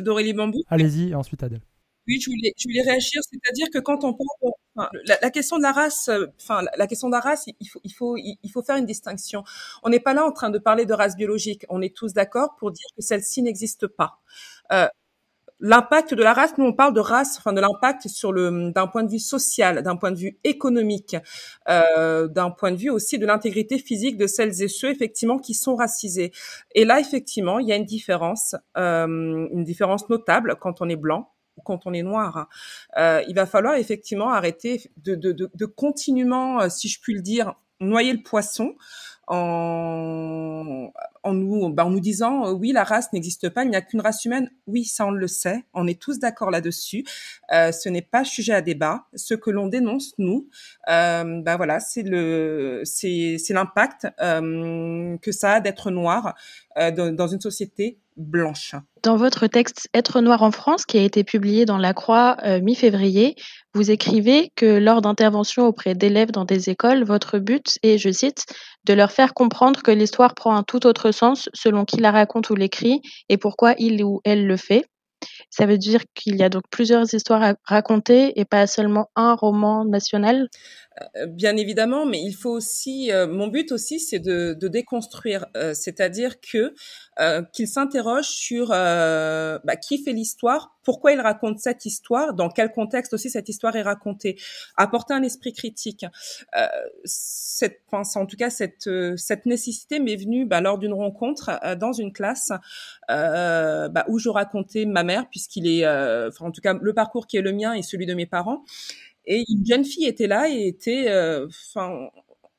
d'Aurélie 0.01 0.33
Bambou. 0.33 0.59
Allez-y, 0.69 1.09
et 1.09 1.15
ensuite 1.15 1.43
Adèle. 1.43 1.61
Oui, 2.07 2.19
je 2.21 2.29
voulais, 2.29 2.53
je 2.57 2.67
voulais 2.69 2.81
réagir, 2.89 3.21
c'est-à-dire 3.29 3.67
que 3.73 3.79
quand 3.79 4.03
on 4.05 4.13
parle, 4.13 4.53
enfin, 4.75 4.89
la, 5.21 5.29
question 5.29 5.57
de 5.57 5.63
la 5.63 5.73
race, 5.73 6.09
enfin, 6.41 6.63
la 6.77 6.87
question 6.87 7.09
de 7.09 7.13
la 7.13 7.19
race, 7.19 7.45
il 7.59 7.67
faut, 7.67 7.81
il 7.83 7.93
faut, 7.93 8.15
il 8.17 8.49
faut 8.51 8.63
faire 8.63 8.77
une 8.77 8.85
distinction. 8.85 9.43
On 9.83 9.89
n'est 9.89 9.99
pas 9.99 10.13
là 10.13 10.25
en 10.25 10.31
train 10.31 10.49
de 10.49 10.57
parler 10.57 10.85
de 10.85 10.93
race 10.93 11.17
biologique. 11.17 11.65
On 11.69 11.81
est 11.81 11.95
tous 11.95 12.13
d'accord 12.13 12.55
pour 12.57 12.71
dire 12.71 12.87
que 12.95 13.01
celle-ci 13.01 13.41
n'existe 13.41 13.87
pas. 13.87 14.19
Euh, 14.71 14.87
l'impact 15.59 16.13
de 16.13 16.23
la 16.23 16.33
race, 16.33 16.57
nous 16.57 16.65
on 16.65 16.73
parle 16.73 16.93
de 16.93 16.99
race, 16.99 17.37
enfin 17.39 17.53
de 17.53 17.61
l'impact 17.61 18.07
sur 18.07 18.31
le, 18.31 18.71
d'un 18.71 18.87
point 18.87 19.03
de 19.03 19.11
vue 19.11 19.19
social, 19.19 19.81
d'un 19.83 19.95
point 19.95 20.11
de 20.11 20.17
vue 20.17 20.37
économique, 20.43 21.15
euh, 21.69 22.27
d'un 22.27 22.51
point 22.51 22.71
de 22.71 22.77
vue 22.77 22.89
aussi 22.89 23.17
de 23.19 23.25
l'intégrité 23.25 23.79
physique 23.79 24.17
de 24.17 24.27
celles 24.27 24.61
et 24.61 24.67
ceux 24.67 24.89
effectivement 24.91 25.39
qui 25.39 25.53
sont 25.53 25.75
racisés. 25.75 26.31
Et 26.75 26.85
là 26.85 26.99
effectivement, 26.99 27.59
il 27.59 27.67
y 27.67 27.73
a 27.73 27.75
une 27.75 27.85
différence, 27.85 28.55
euh, 28.77 29.07
une 29.07 29.63
différence 29.63 30.09
notable 30.09 30.57
quand 30.59 30.81
on 30.81 30.89
est 30.89 30.95
blanc 30.95 31.33
quand 31.63 31.85
on 31.85 31.93
est 31.93 32.03
noir. 32.03 32.47
Euh, 32.97 33.23
il 33.27 33.35
va 33.35 33.45
falloir 33.45 33.75
effectivement 33.75 34.29
arrêter 34.29 34.91
de, 34.97 35.15
de, 35.15 35.31
de, 35.31 35.49
de 35.53 35.65
continuellement, 35.65 36.69
si 36.69 36.87
je 36.87 36.99
puis 36.99 37.13
le 37.13 37.21
dire, 37.21 37.55
noyer 37.79 38.13
le 38.13 38.23
poisson 38.23 38.75
en, 39.27 40.91
en 41.27 41.33
nous, 41.33 41.69
ben, 41.69 41.85
en 41.85 41.89
nous 41.89 41.99
disant 41.99 42.45
euh, 42.45 42.51
oui, 42.51 42.71
la 42.71 42.83
race 42.83 43.11
n'existe 43.13 43.49
pas, 43.49 43.63
il 43.63 43.69
n'y 43.69 43.75
a 43.75 43.81
qu'une 43.81 44.01
race 44.01 44.25
humaine. 44.25 44.49
Oui, 44.65 44.85
ça 44.85 45.05
on 45.05 45.11
le 45.11 45.27
sait, 45.27 45.65
on 45.73 45.87
est 45.87 45.99
tous 45.99 46.19
d'accord 46.19 46.51
là-dessus. 46.51 47.05
Euh, 47.53 47.71
ce 47.71 47.89
n'est 47.89 48.01
pas 48.01 48.23
sujet 48.23 48.53
à 48.53 48.61
débat. 48.61 49.05
Ce 49.15 49.33
que 49.33 49.49
l'on 49.49 49.67
dénonce 49.67 50.13
nous, 50.17 50.49
ben 50.87 51.55
voilà, 51.57 51.79
c'est 51.79 52.03
le, 52.03 52.81
c'est, 52.83 53.37
c'est 53.37 53.53
l'impact 53.53 54.07
que 54.19 55.31
ça 55.31 55.53
a 55.53 55.59
d'être 55.59 55.91
noir 55.91 56.35
dans, 56.75 57.27
une 57.27 57.41
société 57.41 57.99
blanche. 58.15 58.75
Dans 59.03 59.17
votre 59.17 59.47
texte 59.47 59.89
Être 59.93 60.21
noir 60.21 60.43
en 60.43 60.51
France, 60.51 60.85
qui 60.85 60.97
a 60.97 61.01
été 61.01 61.23
publié 61.23 61.65
dans 61.65 61.77
La 61.77 61.93
Croix 61.93 62.37
mi-février, 62.61 63.35
vous 63.73 63.91
écrivez 63.91 64.51
que 64.55 64.79
lors 64.79 65.01
d'interventions 65.01 65.67
auprès 65.67 65.93
d'élèves 65.93 66.31
dans 66.31 66.45
des 66.45 66.69
écoles, 66.69 67.03
votre 67.03 67.37
but 67.37 67.77
est, 67.83 67.99
je 67.99 68.11
cite, 68.11 68.45
de 68.85 68.93
leur 68.93 69.11
faire 69.11 69.33
comprendre 69.33 69.83
que 69.83 69.91
l'histoire 69.91 70.33
prend 70.33 70.55
un 70.55 70.63
tout 70.63 70.87
autre 70.87 71.11
selon 71.53 71.85
qui 71.85 71.97
la 71.97 72.11
raconte 72.11 72.49
ou 72.49 72.55
l'écrit 72.55 73.01
et 73.29 73.37
pourquoi 73.37 73.73
il 73.79 74.03
ou 74.03 74.21
elle 74.25 74.47
le 74.47 74.57
fait. 74.57 74.85
Ça 75.49 75.65
veut 75.65 75.77
dire 75.77 76.01
qu'il 76.15 76.37
y 76.37 76.43
a 76.43 76.49
donc 76.49 76.63
plusieurs 76.71 77.13
histoires 77.13 77.43
à 77.43 77.53
raconter 77.65 78.39
et 78.39 78.45
pas 78.45 78.67
seulement 78.67 79.09
un 79.15 79.35
roman 79.35 79.85
national? 79.85 80.47
Bien 81.27 81.57
évidemment, 81.57 82.05
mais 82.05 82.19
il 82.21 82.33
faut 82.33 82.49
aussi. 82.49 83.11
Euh, 83.11 83.27
mon 83.27 83.47
but 83.47 83.71
aussi, 83.71 83.99
c'est 83.99 84.19
de, 84.19 84.55
de, 84.59 84.67
déconstruire, 84.67 85.45
euh, 85.55 85.73
c'est-à-dire 85.73 86.39
que 86.41 86.73
euh, 87.19 87.43
qu'il 87.53 87.67
s'interroge 87.67 88.27
sur 88.27 88.69
bah, 88.69 89.75
qui 89.75 90.03
fait 90.03 90.11
l'histoire, 90.11 90.75
pourquoi 90.83 91.11
il 91.11 91.19
raconte 91.19 91.59
cette 91.59 91.85
histoire, 91.85 92.33
dans 92.33 92.49
quel 92.49 92.71
contexte 92.71 93.13
aussi 93.13 93.29
cette 93.29 93.49
histoire 93.49 93.75
est 93.75 93.81
racontée, 93.83 94.37
apporter 94.75 95.13
un 95.13 95.21
esprit 95.21 95.53
critique. 95.53 96.05
cette, 97.03 97.81
enfin, 97.91 98.19
en 98.19 98.25
tout 98.25 98.37
cas, 98.37 98.49
cette 98.49 98.89
cette 99.17 99.45
nécessité 99.45 99.99
m'est 99.99 100.15
venue 100.15 100.45
bah, 100.45 100.61
lors 100.61 100.79
d'une 100.79 100.93
rencontre 100.93 101.51
dans 101.77 101.93
une 101.93 102.11
classe 102.11 102.51
bah, 103.07 104.05
où 104.07 104.17
je 104.17 104.29
racontais 104.29 104.85
ma 104.85 105.03
mère, 105.03 105.29
puisqu'il 105.29 105.67
est, 105.67 105.87
enfin, 105.87 106.45
en 106.45 106.51
tout 106.51 106.61
cas, 106.61 106.73
le 106.79 106.93
parcours 106.93 107.27
qui 107.27 107.37
est 107.37 107.41
le 107.41 107.53
mien 107.53 107.73
et 107.73 107.83
celui 107.83 108.05
de 108.07 108.13
mes 108.15 108.25
parents. 108.25 108.63
Et 109.27 109.43
une 109.49 109.65
jeune 109.65 109.85
fille 109.85 110.05
était 110.05 110.27
là 110.27 110.49
et 110.49 110.67
était, 110.67 111.09
euh, 111.09 111.47
enfin, 111.47 112.09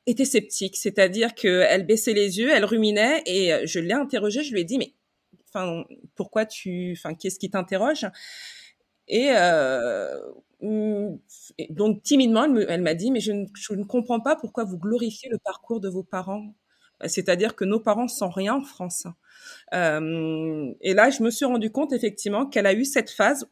était 0.05 0.25
sceptique, 0.25 0.77
c'est-à-dire 0.77 1.35
qu'elle 1.35 1.85
baissait 1.85 2.13
les 2.13 2.39
yeux, 2.39 2.49
elle 2.51 2.65
ruminait 2.65 3.23
et 3.25 3.53
euh, 3.53 3.61
je 3.65 3.79
l'ai 3.79 3.93
interrogée, 3.93 4.43
je 4.43 4.53
lui 4.53 4.61
ai 4.61 4.63
dit 4.63 4.77
mais, 4.77 4.93
enfin, 5.49 5.83
pourquoi 6.15 6.45
tu, 6.45 6.93
enfin, 6.97 7.15
qu'est-ce 7.15 7.39
qui 7.39 7.49
t'interroge? 7.49 8.05
Et, 9.07 9.29
euh, 9.31 10.19
donc 11.69 12.03
timidement, 12.03 12.45
elle 12.67 12.81
m'a 12.81 12.93
dit 12.93 13.11
mais 13.11 13.19
je 13.19 13.31
ne, 13.31 13.45
je 13.55 13.73
ne 13.73 13.83
comprends 13.83 14.19
pas 14.19 14.35
pourquoi 14.35 14.63
vous 14.63 14.77
glorifiez 14.77 15.29
le 15.29 15.37
parcours 15.39 15.79
de 15.79 15.89
vos 15.89 16.03
parents. 16.03 16.53
C'est-à-dire 17.05 17.55
que 17.55 17.63
nos 17.63 17.79
parents 17.79 18.09
sont 18.09 18.29
rien 18.29 18.55
en 18.55 18.63
France. 18.63 19.07
Euh, 19.73 20.73
et 20.81 20.93
là, 20.93 21.09
je 21.09 21.23
me 21.23 21.31
suis 21.31 21.45
rendu 21.45 21.71
compte 21.71 21.93
effectivement 21.93 22.45
qu'elle 22.45 22.65
a 22.65 22.73
eu 22.73 22.83
cette 22.83 23.09
phase 23.09 23.47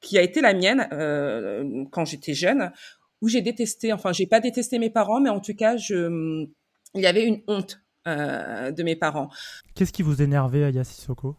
qui 0.00 0.18
a 0.18 0.22
été 0.22 0.40
la 0.40 0.54
mienne 0.54 0.88
euh, 0.92 1.84
quand 1.90 2.04
j'étais 2.04 2.34
jeune, 2.34 2.72
où 3.20 3.28
j'ai 3.28 3.42
détesté, 3.42 3.92
enfin, 3.92 4.12
j'ai 4.12 4.26
pas 4.26 4.40
détesté 4.40 4.78
mes 4.78 4.90
parents, 4.90 5.20
mais 5.20 5.30
en 5.30 5.40
tout 5.40 5.54
cas, 5.54 5.76
je, 5.76 6.46
il 6.94 7.00
y 7.00 7.06
avait 7.06 7.24
une 7.24 7.42
honte 7.48 7.80
euh, 8.06 8.70
de 8.70 8.82
mes 8.82 8.96
parents. 8.96 9.28
Qu'est-ce 9.74 9.92
qui 9.92 10.02
vous 10.02 10.22
énervait, 10.22 10.64
Aya 10.64 10.84
Sissoko? 10.84 11.36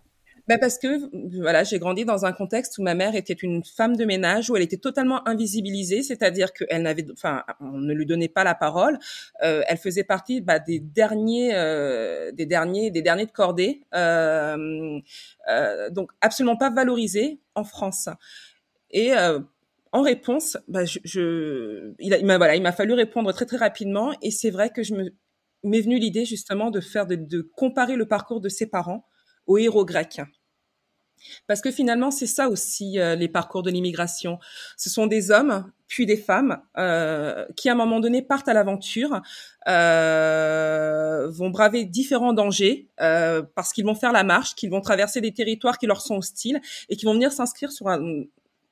Bah 0.50 0.58
parce 0.58 0.80
que 0.80 1.12
voilà, 1.40 1.64
j'ai 1.64 1.78
grandi 1.78 2.06
dans 2.06 2.26
un 2.26 2.32
contexte 2.32 2.80
où 2.80 2.82
ma 2.82 2.96
mère 2.96 3.14
était 3.14 3.34
une 3.34 3.64
femme 3.64 3.96
de 3.96 4.04
ménage 4.04 4.50
où 4.50 4.56
elle 4.56 4.64
était 4.64 4.78
totalement 4.78 5.28
invisibilisée, 5.28 6.02
c'est-à-dire 6.02 6.54
qu'elle 6.54 6.82
n'avait, 6.82 7.06
enfin, 7.12 7.44
on 7.60 7.78
ne 7.78 7.94
lui 7.94 8.08
donnait 8.08 8.30
pas 8.30 8.44
la 8.44 8.56
parole. 8.56 8.98
Euh, 9.44 9.62
elle 9.68 9.78
faisait 9.78 10.04
partie 10.04 10.42
bah, 10.42 10.58
des 10.58 10.80
derniers, 10.80 11.52
euh, 11.54 12.32
des 12.32 12.48
derniers, 12.48 12.90
des 12.90 13.04
derniers 13.04 13.28
de 13.28 13.32
cordée, 13.32 13.82
euh, 13.94 15.00
euh 15.52 15.92
donc 15.92 16.10
absolument 16.20 16.58
pas 16.58 16.72
valorisée 16.72 17.40
en 17.54 17.64
France. 17.64 18.10
Et 18.92 19.14
euh, 19.14 19.40
en 19.92 20.02
réponse, 20.02 20.58
bah, 20.68 20.86
je, 20.86 21.00
je, 21.04 21.94
il 22.00 22.26
m'a 22.26 22.38
voilà, 22.38 22.56
il 22.56 22.62
m'a 22.62 22.72
fallu 22.72 22.94
répondre 22.94 23.32
très 23.34 23.46
très 23.46 23.58
rapidement, 23.58 24.14
et 24.22 24.32
c'est 24.32 24.52
vrai 24.52 24.70
que 24.70 24.84
je 24.84 24.94
me 24.96 25.10
m'est 25.64 25.82
venue 25.82 26.00
l'idée 26.00 26.26
justement 26.26 26.72
de 26.72 26.80
faire 26.80 27.06
de, 27.06 27.16
de 27.16 27.42
comparer 27.42 27.96
le 27.96 28.08
parcours 28.08 28.40
de 28.40 28.50
ses 28.50 28.68
parents 28.68 29.06
aux 29.46 29.58
héros 29.58 29.86
grecs. 29.86 30.22
Parce 31.48 31.62
que 31.62 31.72
finalement, 31.72 32.12
c'est 32.12 32.28
ça 32.28 32.48
aussi 32.48 33.00
euh, 33.00 33.16
les 33.16 33.28
parcours 33.28 33.62
de 33.64 33.70
l'immigration. 33.70 34.40
Ce 34.78 34.90
sont 34.90 35.06
des 35.06 35.32
hommes, 35.32 35.70
puis 35.88 36.06
des 36.06 36.16
femmes, 36.16 36.62
euh, 36.78 37.46
qui 37.58 37.68
à 37.68 37.74
un 37.74 37.76
moment 37.76 38.00
donné 38.00 38.22
partent 38.22 38.48
à 38.48 38.54
l'aventure, 38.54 39.22
euh, 39.68 41.28
vont 41.30 41.50
braver 41.50 41.84
différents 41.84 42.34
dangers, 42.34 42.88
euh, 43.02 43.42
parce 43.56 43.74
qu'ils 43.74 43.86
vont 43.86 43.96
faire 43.96 44.14
la 44.14 44.24
marche, 44.24 44.56
qu'ils 44.56 44.70
vont 44.70 44.82
traverser 44.82 45.20
des 45.20 45.34
territoires 45.34 45.78
qui 45.78 45.88
leur 45.88 46.02
sont 46.02 46.16
hostiles, 46.16 46.62
et 46.88 46.96
qui 46.96 47.06
vont 47.06 47.14
venir 47.14 47.32
s'inscrire 47.32 47.72
sur 47.72 47.90
un, 47.90 48.24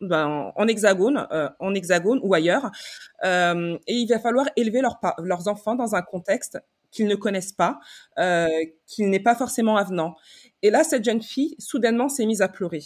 ben, 0.01 0.51
en 0.55 0.67
hexagone, 0.67 1.27
euh, 1.31 1.49
en 1.59 1.73
hexagone 1.73 2.19
ou 2.23 2.33
ailleurs. 2.33 2.71
et 3.23 3.77
il 3.87 4.07
va 4.07 4.19
falloir 4.19 4.47
élever 4.55 4.81
leurs, 4.81 5.47
enfants 5.47 5.75
dans 5.75 5.95
un 5.95 6.01
contexte 6.01 6.59
qu'ils 6.91 7.07
ne 7.07 7.15
connaissent 7.15 7.53
pas, 7.53 7.79
euh, 8.19 8.47
qu'il 8.85 9.09
n'est 9.09 9.19
pas 9.19 9.35
forcément 9.35 9.77
avenant. 9.77 10.15
Et 10.61 10.69
là, 10.69 10.83
cette 10.83 11.03
jeune 11.03 11.21
fille, 11.21 11.55
soudainement, 11.59 12.09
s'est 12.09 12.25
mise 12.25 12.41
à 12.41 12.47
pleurer. 12.47 12.83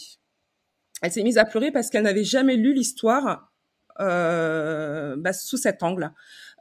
Elle 1.02 1.12
s'est 1.12 1.22
mise 1.22 1.38
à 1.38 1.44
pleurer 1.44 1.72
parce 1.72 1.90
qu'elle 1.90 2.04
n'avait 2.04 2.24
jamais 2.24 2.56
lu 2.56 2.74
l'histoire 2.74 3.50
euh, 4.00 5.16
bah, 5.18 5.32
sous 5.32 5.56
cet 5.56 5.82
angle. 5.82 6.12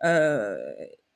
Euh, 0.04 0.58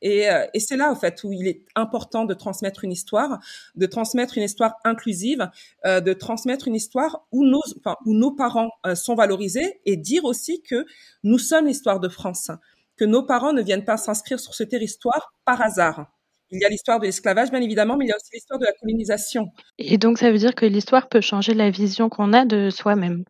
et, 0.02 0.30
euh, 0.30 0.46
et 0.54 0.60
c'est 0.60 0.78
là, 0.78 0.92
en 0.92 0.96
fait, 0.96 1.24
où 1.24 1.32
il 1.32 1.48
est 1.48 1.66
important 1.76 2.26
de 2.26 2.34
transmettre 2.34 2.84
une 2.84 2.92
histoire, 2.92 3.40
de 3.76 3.86
transmettre 3.86 4.38
une 4.38 4.44
histoire 4.44 4.76
inclusive, 4.84 5.50
euh, 5.86 6.02
de 6.02 6.14
transmettre 6.14 6.68
une 6.68 6.76
histoire 6.76 7.26
où 7.32 7.46
nos, 7.46 7.62
enfin, 7.80 7.96
où 8.06 8.14
nos 8.14 8.32
parents 8.32 8.70
euh, 8.86 8.96
sont 8.96 9.16
valorisés 9.16 9.80
et 9.86 9.98
dire 9.98 10.26
aussi 10.26 10.62
que 10.62 10.86
nous 11.24 11.40
sommes 11.40 11.68
l'histoire 11.68 12.00
de 12.00 12.10
France, 12.10 12.52
que 12.98 13.06
nos 13.06 13.24
parents 13.24 13.54
ne 13.54 13.62
viennent 13.62 13.86
pas 13.86 13.98
s'inscrire 13.98 14.40
sur 14.40 14.54
ce 14.54 14.64
territoire 14.64 15.34
par 15.46 15.62
hasard. 15.62 16.08
Il 16.52 16.62
y 16.62 16.66
a 16.66 16.70
l'histoire 16.70 17.00
de 17.00 17.06
l'esclavage, 17.06 17.50
bien 17.50 17.62
évidemment, 17.62 17.98
mais 17.98 18.06
il 18.06 18.10
y 18.10 18.12
a 18.12 18.16
aussi 18.16 18.30
l'histoire 18.34 18.60
de 18.60 18.66
la 18.66 18.74
colonisation. 18.74 19.48
Et 19.80 19.98
donc, 19.98 20.20
ça 20.20 20.32
veut 20.32 20.38
dire 20.38 20.54
que 20.54 20.66
l'histoire 20.66 21.10
peut 21.10 21.22
changer 21.22 21.54
la 21.56 21.72
vision 21.72 22.08
qu'on 22.08 22.34
a 22.34 22.46
de 22.46 22.70
soi-même. 22.70 23.24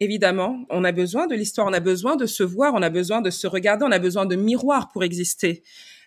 Évidemment, 0.00 0.64
on 0.70 0.82
a 0.82 0.90
besoin 0.90 1.26
de 1.26 1.34
l'histoire, 1.34 1.66
on 1.68 1.72
a 1.72 1.80
besoin 1.80 2.16
de 2.16 2.26
se 2.26 2.42
voir, 2.42 2.72
on 2.74 2.82
a 2.82 2.90
besoin 2.90 3.20
de 3.20 3.30
se 3.30 3.46
regarder, 3.46 3.84
on 3.84 3.92
a 3.92 4.00
besoin 4.00 4.26
de 4.26 4.34
miroirs 4.34 4.90
pour 4.90 5.04
exister. 5.04 5.62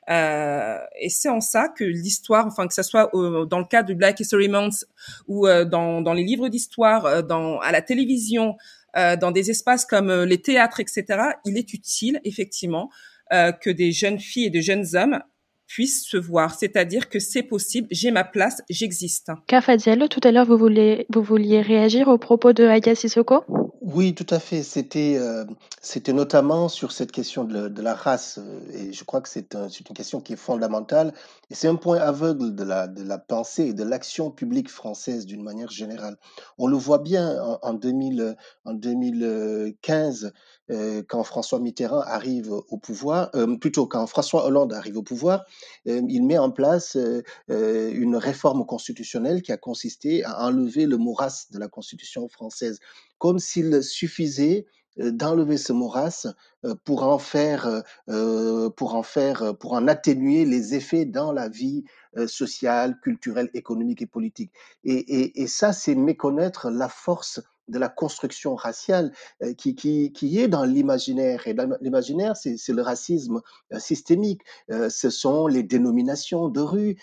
Euh, 0.10 0.78
et 1.00 1.10
c'est 1.10 1.30
en 1.30 1.42
ça 1.42 1.68
que 1.70 1.84
l'histoire, 1.84 2.46
enfin 2.46 2.68
que 2.68 2.74
ce 2.74 2.84
soit 2.84 3.10
dans 3.14 3.60
le 3.60 3.66
cadre 3.66 3.88
du 3.88 3.96
Black 3.96 4.20
History 4.20 4.48
Month 4.48 4.86
ou 5.28 5.48
euh, 5.48 5.66
dans, 5.66 6.02
dans, 6.02 6.14
les 6.14 6.24
livres 6.24 6.48
d'histoire, 6.48 7.06
euh, 7.06 7.22
dans 7.22 7.60
à 7.60 7.72
la 7.72 7.82
télévision, 7.82 8.56
euh, 8.98 9.16
dans 9.16 9.32
des 9.32 9.50
espaces 9.50 9.86
comme 9.86 10.10
euh, 10.10 10.26
les 10.26 10.42
théâtres, 10.42 10.80
etc., 10.80 11.06
il 11.46 11.58
est 11.58 11.74
utile 11.74 12.22
effectivement 12.24 12.90
que 13.32 13.72
des 13.72 13.92
jeunes 13.92 14.20
filles 14.20 14.46
et 14.46 14.50
de 14.52 14.62
jeunes 14.62 14.86
hommes 14.94 15.20
puissent 15.68 16.06
se 16.08 16.18
voir, 16.18 16.54
c'est-à-dire 16.54 17.10
que 17.10 17.20
c'est 17.20 17.44
possible, 17.44 17.88
j'ai 17.92 18.12
ma 18.12 18.24
place, 18.24 18.62
j'existe. 18.70 19.32
Kafa 19.48 19.78
Diallo, 19.78 20.08
tout 20.08 20.22
à 20.24 20.32
l'heure, 20.32 20.46
vous, 20.46 20.58
voulez, 20.58 21.06
vous 21.14 21.22
vouliez 21.24 21.62
réagir 21.62 22.08
au 22.08 22.18
propos 22.18 22.54
de 22.54 22.64
Aya 22.66 22.96
Sissoko? 22.96 23.44
Oui, 23.82 24.16
tout 24.16 24.26
à 24.32 24.40
fait. 24.40 24.64
C'était 24.64 25.16
euh, 25.20 25.46
c'était 25.80 26.12
notamment 26.12 26.70
sur 26.70 26.92
cette 26.92 27.12
question 27.12 27.44
de, 27.44 27.68
de, 27.68 27.82
la 27.84 27.94
race. 27.94 28.40
euh, 28.40 28.60
Et 28.74 28.92
je 28.94 29.04
crois 29.04 29.22
que 29.22 29.30
c'est 29.30 29.54
un- 29.54 29.70
c'est 29.70 29.88
une 29.88 29.96
question 29.96 30.22
qui 30.22 30.34
est 30.34 30.38
fondamentale. 30.38 31.14
Et 31.52 31.54
c'est 31.56 31.68
un 31.68 31.76
point 31.76 31.98
aveugle 32.00 32.56
de 32.56 32.64
la, 32.64 32.88
de 32.88 33.04
la 33.04 33.20
pensée 33.20 33.68
et 33.68 33.74
de 33.74 33.84
l'action 33.84 34.32
publique 34.32 34.70
française 34.72 35.28
d'une 35.28 35.44
manière 35.44 35.70
générale. 35.70 36.18
On 36.58 36.66
le 36.66 36.76
voit 36.78 36.98
bien 36.98 37.40
en, 37.44 37.60
en 37.62 37.74
2000, 37.74 38.36
en 38.66 38.74
2015, 38.74 40.34
euh, 40.72 41.04
quand 41.08 41.24
François 41.24 41.60
Mitterrand 41.60 42.02
arrive 42.02 42.52
au 42.52 42.78
pouvoir, 42.78 43.30
euh, 43.36 43.56
plutôt 43.58 43.86
quand 43.86 44.08
François 44.08 44.46
Hollande 44.46 44.74
arrive 44.74 44.98
au 44.98 45.04
pouvoir, 45.04 45.42
euh, 45.42 45.44
il 45.85 46.25
met 46.25 46.37
en 46.37 46.51
place 46.51 46.96
euh, 46.96 47.24
euh, 47.50 47.91
une 47.94 48.15
réforme 48.15 48.65
constitutionnelle 48.65 49.41
qui 49.41 49.51
a 49.51 49.57
consisté 49.57 50.24
à 50.24 50.46
enlever 50.46 50.85
le 50.85 50.98
morasse 50.98 51.51
de 51.51 51.59
la 51.59 51.68
Constitution 51.68 52.27
française 52.27 52.79
comme 53.18 53.39
s'il 53.39 53.83
suffisait 53.83 54.65
euh, 55.00 55.11
d'enlever 55.11 55.57
ce 55.57 55.74
morasse 55.74 56.27
euh, 56.63 56.75
pour 56.83 57.03
en 57.03 57.20
faire, 57.20 57.83
euh, 58.09 58.70
pour 58.70 58.96
en 58.96 59.03
faire, 59.03 59.44
euh, 59.44 59.53
pour 59.53 59.74
en 59.74 59.87
atténuer 59.87 60.46
les 60.46 60.74
effets 60.74 61.05
dans 61.05 61.31
la 61.31 61.50
vie 61.50 61.83
euh, 62.18 62.27
sociale, 62.27 63.00
culturelle, 63.01 63.50
économique 63.53 64.01
et 64.01 64.07
politique. 64.07 64.51
Et, 64.83 65.41
et 65.41 65.48
ça, 65.48 65.74
c'est 65.74 65.96
méconnaître 65.96 66.70
la 66.70 66.89
force 66.89 67.41
de 67.68 67.80
la 67.80 67.90
construction 67.90 68.56
raciale 68.56 69.12
euh, 69.44 69.54
qui, 69.54 69.75
qui, 69.75 70.12
qui 70.12 70.40
est 70.40 70.48
dans 70.48 70.64
l'imaginaire. 70.64 71.48
Et 71.48 71.54
dans 71.54 71.78
l'imaginaire, 71.82 72.36
c'est 72.36 72.70
le 72.70 72.82
racisme 72.82 73.42
euh, 73.74 73.80
systémique. 73.80 74.42
Euh, 74.72 74.90
ce 74.90 75.10
sont 75.10 75.48
les 75.48 75.64
dénominations 75.64 76.50
de 76.50 76.62
rue, 76.62 76.98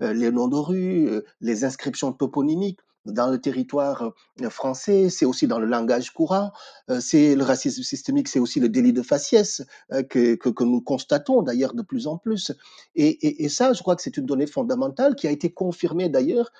les 0.00 0.30
noms 0.30 0.48
de 0.48 0.56
rue, 0.56 1.22
les 1.40 1.64
inscriptions 1.64 2.12
toponymiques 2.12 2.80
dans 3.06 3.30
le 3.30 3.40
territoire 3.40 4.12
euh, 4.42 4.50
français, 4.50 5.08
c'est 5.10 5.24
aussi 5.24 5.46
dans 5.46 5.58
le 5.58 5.66
langage 5.66 6.10
courant, 6.10 6.52
euh, 6.90 7.00
c'est 7.00 7.34
le 7.34 7.42
racisme 7.42 7.82
systémique, 7.82 8.28
c'est 8.28 8.38
aussi 8.38 8.60
le 8.60 8.68
délit 8.68 8.92
de 8.92 9.02
faciès 9.02 9.62
euh, 9.92 10.02
que, 10.02 10.34
que, 10.34 10.64
nous 10.64 10.80
constatons 10.80 11.42
d'ailleurs 11.42 11.74
de 11.74 11.82
plus 11.82 12.06
en 12.06 12.18
plus. 12.18 12.52
Et, 12.94 13.44
et, 13.44 13.48
ça, 13.48 13.72
je 13.72 13.80
crois 13.82 13.96
que 13.96 14.02
c'est 14.02 14.16
une 14.16 14.26
donnée 14.26 14.46
fondamentale 14.46 15.14
qui 15.14 15.26
a 15.26 15.30
été 15.30 15.50
confirmée 15.50 16.08
d'ailleurs 16.08 16.50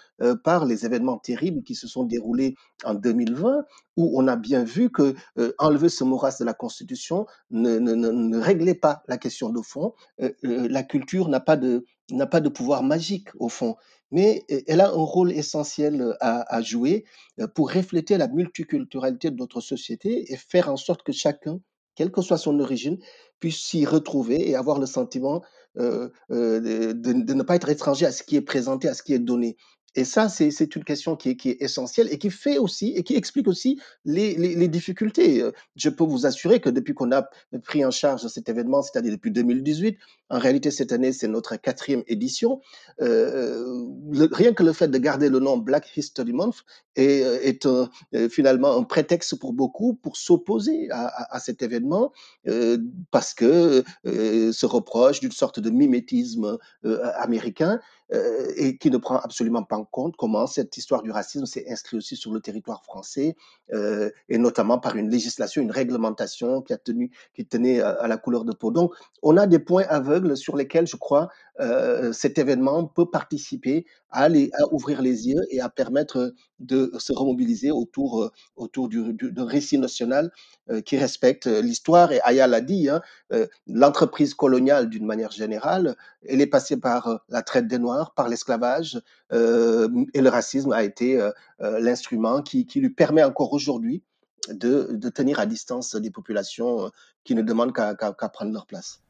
par 0.45 0.65
les 0.65 0.85
événements 0.85 1.19
terribles 1.19 1.63
qui 1.63 1.75
se 1.75 1.87
sont 1.87 2.05
déroulés 2.05 2.55
en 2.85 2.95
2020, 2.95 3.65
où 3.97 4.19
on 4.19 4.27
a 4.29 4.37
bien 4.37 4.65
vu 4.65 4.91
que 4.91 5.15
euh, 5.39 5.53
enlever 5.59 5.89
ce 5.89 6.05
morasse 6.05 6.39
de 6.39 6.45
la 6.45 6.55
Constitution 6.55 7.27
ne, 7.51 7.79
ne, 7.79 7.95
ne, 7.95 8.39
réglait 8.39 8.75
pas 8.75 9.03
la 9.09 9.19
question 9.19 9.51
de 9.51 9.61
fond. 9.61 9.95
La 10.43 10.83
culture 10.83 11.29
n'a 11.29 11.41
pas 11.41 11.57
de 11.57 11.85
n'a 12.17 12.27
pas 12.27 12.41
de 12.41 12.49
pouvoir 12.49 12.83
magique 12.83 13.29
au 13.39 13.49
fond 13.49 13.77
mais 14.11 14.45
euh, 14.51 14.61
elle 14.67 14.81
a 14.81 14.89
un 14.89 14.93
rôle 14.93 15.33
essentiel 15.33 16.01
euh, 16.01 16.15
à, 16.21 16.61
jouer 16.63 17.05
euh, 17.41 17.47
pour 17.47 17.73
refléter 17.73 18.19
la 18.19 18.29
multiculturalité 18.29 19.31
de 19.31 19.37
notre 19.37 19.61
société 19.61 20.33
et 20.33 20.37
faire 20.37 20.71
en 20.71 20.77
sorte 20.77 21.03
que 21.03 21.13
chacun, 21.13 21.61
quelle 21.95 22.11
que 22.11 22.23
soit 22.23 22.39
son 22.39 22.59
origine, 22.61 22.99
puisse 23.39 23.59
s'y 23.59 23.85
retrouver 23.85 24.49
et 24.49 24.55
avoir 24.55 24.79
le 24.79 24.87
sentiment 24.87 25.43
de, 25.77 26.13
ne 26.29 27.43
pas 27.43 27.57
être 27.57 27.69
étranger 27.69 28.05
à 28.05 28.13
ce 28.13 28.23
qui 28.23 28.37
est 28.37 28.43
présenté, 28.43 28.89
à 28.89 28.95
ce 28.95 29.03
qui 29.03 29.15
est 29.15 29.19
donné. 29.19 29.57
Et 29.95 30.05
ça, 30.05 30.29
c'est 30.29 30.77
une 30.77 30.85
question 30.85 31.17
qui 31.17 31.31
est, 31.31 31.63
essentielle 31.63 32.09
et 32.13 32.19
qui 32.19 32.31
fait 32.31 32.59
aussi 32.59 32.93
et 32.97 33.03
qui 33.03 33.17
explique 33.17 33.49
aussi 33.49 33.81
les, 34.05 34.69
difficultés. 34.69 35.43
Je 35.77 35.89
peux 35.89 36.05
vous 36.05 36.27
assurer 36.27 36.61
que 36.61 36.69
depuis 36.69 36.93
qu'on 36.93 37.13
a 37.13 37.29
pris 37.65 37.85
en 37.85 37.91
charge 37.91 38.27
cet 38.27 38.49
événement, 38.49 38.83
c'est-à-dire 38.83 39.13
depuis 39.13 39.31
2018, 39.31 39.97
en 40.31 40.39
réalité 40.39 40.71
cette 40.71 40.93
année 40.93 41.13
c'est 41.13 41.29
notre 41.29 41.57
quatrième 41.57 42.03
édition, 42.07 42.61
euh, 43.01 43.85
le- 44.13 44.29
rien 44.33 44.53
que 44.53 44.63
le 44.63 44.73
fait 44.73 44.89
de 44.89 44.99
garder 44.99 45.29
le 45.29 45.39
nom 45.41 45.59
Black 45.59 45.97
History 45.97 46.33
Month 46.33 46.65
est, 46.97 47.67
euh, 47.67 47.87
euh, 48.15 48.29
finalement 48.29 48.77
un 48.77 48.83
prétexte 48.85 49.39
pour 49.39 49.53
beaucoup 49.53 49.95
pour 49.95 50.17
s'opposer 50.17 50.89
à, 50.91 51.39
cet 51.41 51.63
événement 51.63 52.13
euh, 52.49 52.79
parce 53.11 53.35
que 53.35 53.83
euh, 54.07 54.53
se 54.53 54.67
reproche 54.67 55.21
d'une 55.21 55.33
sorte 55.33 55.61
de 55.61 55.71
mimétisme 55.71 56.59
euh, 56.85 57.01
américain 57.17 57.81
euh, 58.13 58.53
et 58.57 58.77
qui 58.77 58.91
ne 58.91 58.97
prend 58.97 59.19
absolument 59.19 59.63
pas 59.63 59.77
en 59.77 59.85
compte 59.85 60.17
comment 60.17 60.47
cette 60.47 60.77
histoire 60.77 61.03
du 61.03 61.11
racisme 61.13 61.47
s'est 61.47 61.65
inscrite 61.71 61.99
aussi 61.99 62.17
sur 62.17 62.33
le 62.33 62.41
territoire 62.41 62.83
français 62.85 63.37
euh, 63.73 64.11
et 64.29 64.37
notamment 64.39 64.79
par 64.79 64.97
une 64.97 65.11
législation, 65.11 65.63
une 65.63 65.71
réglementation 65.71 66.61
qui 66.63 66.73
a 66.73 66.79
tenait 66.79 67.81
à 67.81 68.09
la 68.09 68.17
couleur 68.17 68.45
de 68.45 68.53
peau. 68.53 68.71
Donc, 68.71 68.93
on 69.23 69.37
a 69.37 69.47
des 69.47 69.59
points 69.61 69.85
aveugles 69.89 70.20
sur 70.37 70.57
lesquels, 70.57 70.87
je 70.87 70.97
crois, 70.97 71.29
euh, 71.61 72.13
cet 72.13 72.39
événement 72.39 72.87
peut 72.87 73.11
participer 73.11 73.87
à, 74.11 74.29
les, 74.29 74.51
à 74.55 74.73
ouvrir 74.73 75.03
les 75.03 75.29
yeux 75.29 75.43
et 75.51 75.61
à 75.61 75.69
permettre 75.69 76.33
de 76.59 76.93
se 76.99 77.13
remobiliser 77.13 77.71
autour, 77.71 78.23
euh, 78.23 78.31
autour 78.57 78.89
du, 78.89 79.13
du, 79.13 79.31
d'un 79.33 79.47
récit 79.47 79.79
national 79.79 80.31
euh, 80.71 80.81
qui 80.81 80.97
respecte 80.97 81.47
l'histoire. 81.47 82.13
Et 82.13 82.21
Aya 82.23 82.47
l'a 82.47 82.61
dit, 82.61 82.89
hein, 82.89 83.01
euh, 83.33 83.47
l'entreprise 83.67 84.35
coloniale, 84.35 84.89
d'une 84.89 85.07
manière 85.07 85.31
générale, 85.31 85.97
elle 86.27 86.41
est 86.41 86.47
passée 86.47 86.79
par 86.79 87.07
euh, 87.09 87.17
la 87.29 87.43
traite 87.43 87.69
des 87.69 87.79
Noirs, 87.79 88.15
par 88.15 88.29
l'esclavage, 88.29 89.01
euh, 89.33 89.89
et 90.15 90.21
le 90.21 90.29
racisme 90.29 90.73
a 90.73 90.83
été 90.83 91.21
euh, 91.21 91.31
euh, 91.61 91.79
l'instrument 91.81 92.43
qui, 92.43 92.67
qui 92.67 92.81
lui 92.81 92.91
permet 92.91 93.25
encore 93.25 93.53
aujourd'hui 93.53 94.03
de, 94.49 94.89
de 94.93 95.09
tenir 95.11 95.39
à 95.39 95.47
distance 95.47 95.95
des 95.97 96.11
populations 96.11 96.87
euh, 96.87 96.89
qui 97.25 97.35
ne 97.35 97.43
demandent 97.43 97.75
qu'à 97.75 97.95
prendre 98.31 98.53
leur 98.53 98.67
place. 98.67 99.03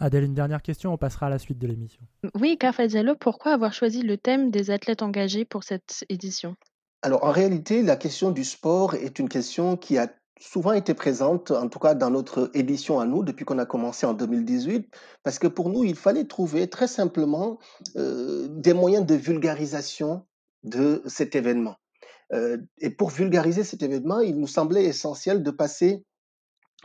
Adèle, 0.00 0.24
une 0.24 0.34
dernière 0.34 0.62
question, 0.62 0.92
on 0.92 0.96
passera 0.96 1.26
à 1.26 1.30
la 1.30 1.38
suite 1.38 1.58
de 1.58 1.66
l'émission. 1.66 2.00
Oui, 2.34 2.56
Carfa 2.56 2.86
Diallo, 2.86 3.14
pourquoi 3.16 3.52
avoir 3.52 3.72
choisi 3.72 4.02
le 4.02 4.16
thème 4.16 4.50
des 4.50 4.70
athlètes 4.70 5.02
engagés 5.02 5.44
pour 5.44 5.64
cette 5.64 6.04
édition? 6.08 6.54
Alors 7.02 7.24
en 7.24 7.32
réalité, 7.32 7.82
la 7.82 7.96
question 7.96 8.30
du 8.30 8.44
sport 8.44 8.94
est 8.94 9.18
une 9.18 9.28
question 9.28 9.76
qui 9.76 9.98
a 9.98 10.08
souvent 10.40 10.72
été 10.72 10.94
présente, 10.94 11.50
en 11.50 11.68
tout 11.68 11.78
cas 11.78 11.94
dans 11.94 12.10
notre 12.10 12.50
édition 12.54 13.00
à 13.00 13.06
nous, 13.06 13.24
depuis 13.24 13.44
qu'on 13.44 13.58
a 13.58 13.66
commencé 13.66 14.06
en 14.06 14.14
2018, 14.14 14.88
parce 15.22 15.38
que 15.38 15.48
pour 15.48 15.68
nous, 15.68 15.84
il 15.84 15.96
fallait 15.96 16.26
trouver 16.26 16.68
très 16.68 16.86
simplement 16.86 17.58
euh, 17.96 18.46
des 18.50 18.74
moyens 18.74 19.04
de 19.04 19.14
vulgarisation 19.14 20.26
de 20.62 21.02
cet 21.06 21.34
événement. 21.34 21.76
Euh, 22.32 22.58
et 22.78 22.90
pour 22.90 23.10
vulgariser 23.10 23.64
cet 23.64 23.82
événement, 23.82 24.20
il 24.20 24.36
nous 24.36 24.46
semblait 24.46 24.84
essentiel 24.84 25.42
de 25.42 25.50
passer 25.50 26.04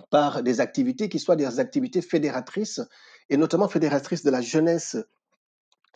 par 0.10 0.44
des 0.44 0.60
activités 0.60 1.10
qui 1.10 1.20
soient 1.20 1.36
des 1.36 1.60
activités 1.60 2.02
fédératrices, 2.02 2.82
et 3.30 3.38
notamment 3.38 3.68
fédératrices 3.68 4.24
de 4.24 4.32
la 4.32 4.42
jeunesse 4.42 4.98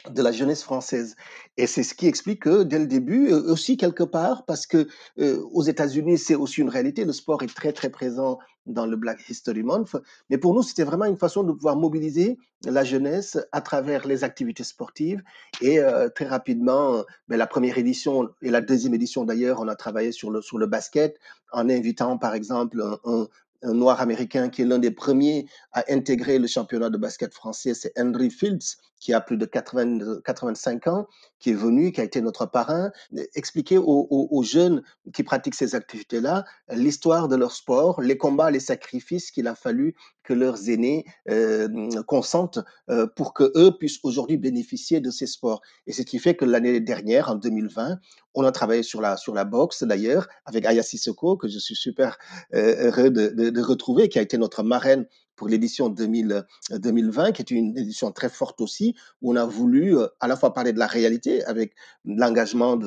de 0.09 0.21
la 0.21 0.31
jeunesse 0.31 0.63
française. 0.63 1.15
Et 1.57 1.67
c'est 1.67 1.83
ce 1.83 1.93
qui 1.93 2.07
explique 2.07 2.43
que 2.43 2.63
dès 2.63 2.79
le 2.79 2.87
début, 2.87 3.29
euh, 3.29 3.51
aussi 3.51 3.77
quelque 3.77 4.03
part, 4.03 4.45
parce 4.45 4.65
que 4.67 4.87
euh, 5.19 5.41
aux 5.51 5.63
États-Unis, 5.63 6.17
c'est 6.17 6.35
aussi 6.35 6.61
une 6.61 6.69
réalité, 6.69 7.03
le 7.03 7.11
sport 7.13 7.43
est 7.43 7.53
très 7.53 7.73
très 7.73 7.89
présent 7.89 8.39
dans 8.65 8.85
le 8.85 8.95
Black 8.97 9.29
History 9.29 9.63
Month, 9.63 9.95
mais 10.29 10.37
pour 10.37 10.53
nous, 10.53 10.61
c'était 10.61 10.83
vraiment 10.83 11.05
une 11.05 11.17
façon 11.17 11.43
de 11.43 11.51
pouvoir 11.51 11.77
mobiliser 11.77 12.37
la 12.65 12.83
jeunesse 12.83 13.37
à 13.51 13.61
travers 13.61 14.05
les 14.05 14.23
activités 14.23 14.63
sportives. 14.63 15.21
Et 15.61 15.79
euh, 15.79 16.09
très 16.09 16.27
rapidement, 16.27 17.03
ben, 17.27 17.37
la 17.37 17.47
première 17.47 17.77
édition 17.77 18.29
et 18.41 18.49
la 18.49 18.61
deuxième 18.61 18.93
édition 18.93 19.23
d'ailleurs, 19.23 19.61
on 19.61 19.67
a 19.67 19.75
travaillé 19.75 20.11
sur 20.11 20.31
le, 20.31 20.41
sur 20.41 20.57
le 20.57 20.67
basket 20.67 21.17
en 21.51 21.69
invitant 21.69 22.17
par 22.17 22.35
exemple 22.35 22.81
un, 22.81 22.99
un 23.05 23.27
noir 23.63 24.01
américain 24.01 24.49
qui 24.49 24.61
est 24.61 24.65
l'un 24.65 24.79
des 24.79 24.91
premiers 24.91 25.47
à 25.71 25.83
intégrer 25.89 26.39
le 26.39 26.47
championnat 26.47 26.89
de 26.89 26.97
basket 26.97 27.33
français, 27.33 27.73
c'est 27.73 27.93
Henry 27.97 28.29
Fields, 28.29 28.77
qui 28.99 29.13
a 29.13 29.21
plus 29.21 29.37
de 29.37 29.45
80, 29.45 30.21
85 30.25 30.87
ans, 30.87 31.07
qui 31.39 31.51
est 31.51 31.55
venu, 31.55 31.91
qui 31.91 32.01
a 32.01 32.03
été 32.03 32.21
notre 32.21 32.45
parrain, 32.45 32.91
expliquer 33.35 33.77
aux, 33.77 34.43
jeunes 34.43 34.81
qui 35.13 35.23
pratiquent 35.23 35.55
ces 35.55 35.75
activités-là 35.75 36.45
l'histoire 36.69 37.27
de 37.27 37.35
leur 37.35 37.51
sport, 37.51 38.01
les 38.01 38.17
combats, 38.17 38.51
les 38.51 38.59
sacrifices 38.59 39.31
qu'il 39.31 39.47
a 39.47 39.55
fallu 39.55 39.95
que 40.23 40.33
leurs 40.33 40.69
aînés 40.69 41.05
euh, 41.29 41.67
consentent 42.03 42.59
euh, 42.89 43.07
pour 43.07 43.33
que 43.33 43.51
eux 43.55 43.77
puissent 43.77 43.99
aujourd'hui 44.03 44.37
bénéficier 44.37 44.99
de 44.99 45.09
ces 45.09 45.27
sports. 45.27 45.61
Et 45.85 45.93
c'est 45.93 46.01
ce 46.01 46.07
qui 46.07 46.19
fait 46.19 46.35
que 46.35 46.45
l'année 46.45 46.79
dernière, 46.79 47.29
en 47.29 47.35
2020, 47.35 47.99
on 48.33 48.43
a 48.43 48.51
travaillé 48.51 48.83
sur 48.83 49.01
la 49.01 49.17
sur 49.17 49.33
la 49.33 49.45
boxe 49.45 49.83
d'ailleurs 49.83 50.27
avec 50.45 50.65
Aya 50.65 50.83
Sissoko 50.83 51.37
que 51.37 51.47
je 51.47 51.57
suis 51.59 51.75
super 51.75 52.17
euh, 52.53 52.91
heureux 52.91 53.09
de 53.09 53.61
retrouver, 53.61 54.09
qui 54.09 54.19
a 54.19 54.21
été 54.21 54.37
notre 54.37 54.63
marraine 54.63 55.07
pour 55.37 55.47
l'édition 55.47 55.87
2020, 55.87 56.43
euh, 56.71 57.31
qui 57.31 57.41
est 57.41 57.51
une 57.51 57.77
édition 57.77 58.11
très 58.11 58.27
forte 58.27 58.59
aussi, 58.59 58.95
où 59.21 59.31
on 59.31 59.35
a 59.35 59.45
voulu 59.45 59.97
euh, 59.97 60.07
à 60.19 60.27
la 60.27 60.35
fois 60.35 60.53
parler 60.53 60.73
de 60.73 60.79
la 60.79 60.87
réalité 60.87 61.43
avec 61.45 61.73
l'engagement 62.03 62.77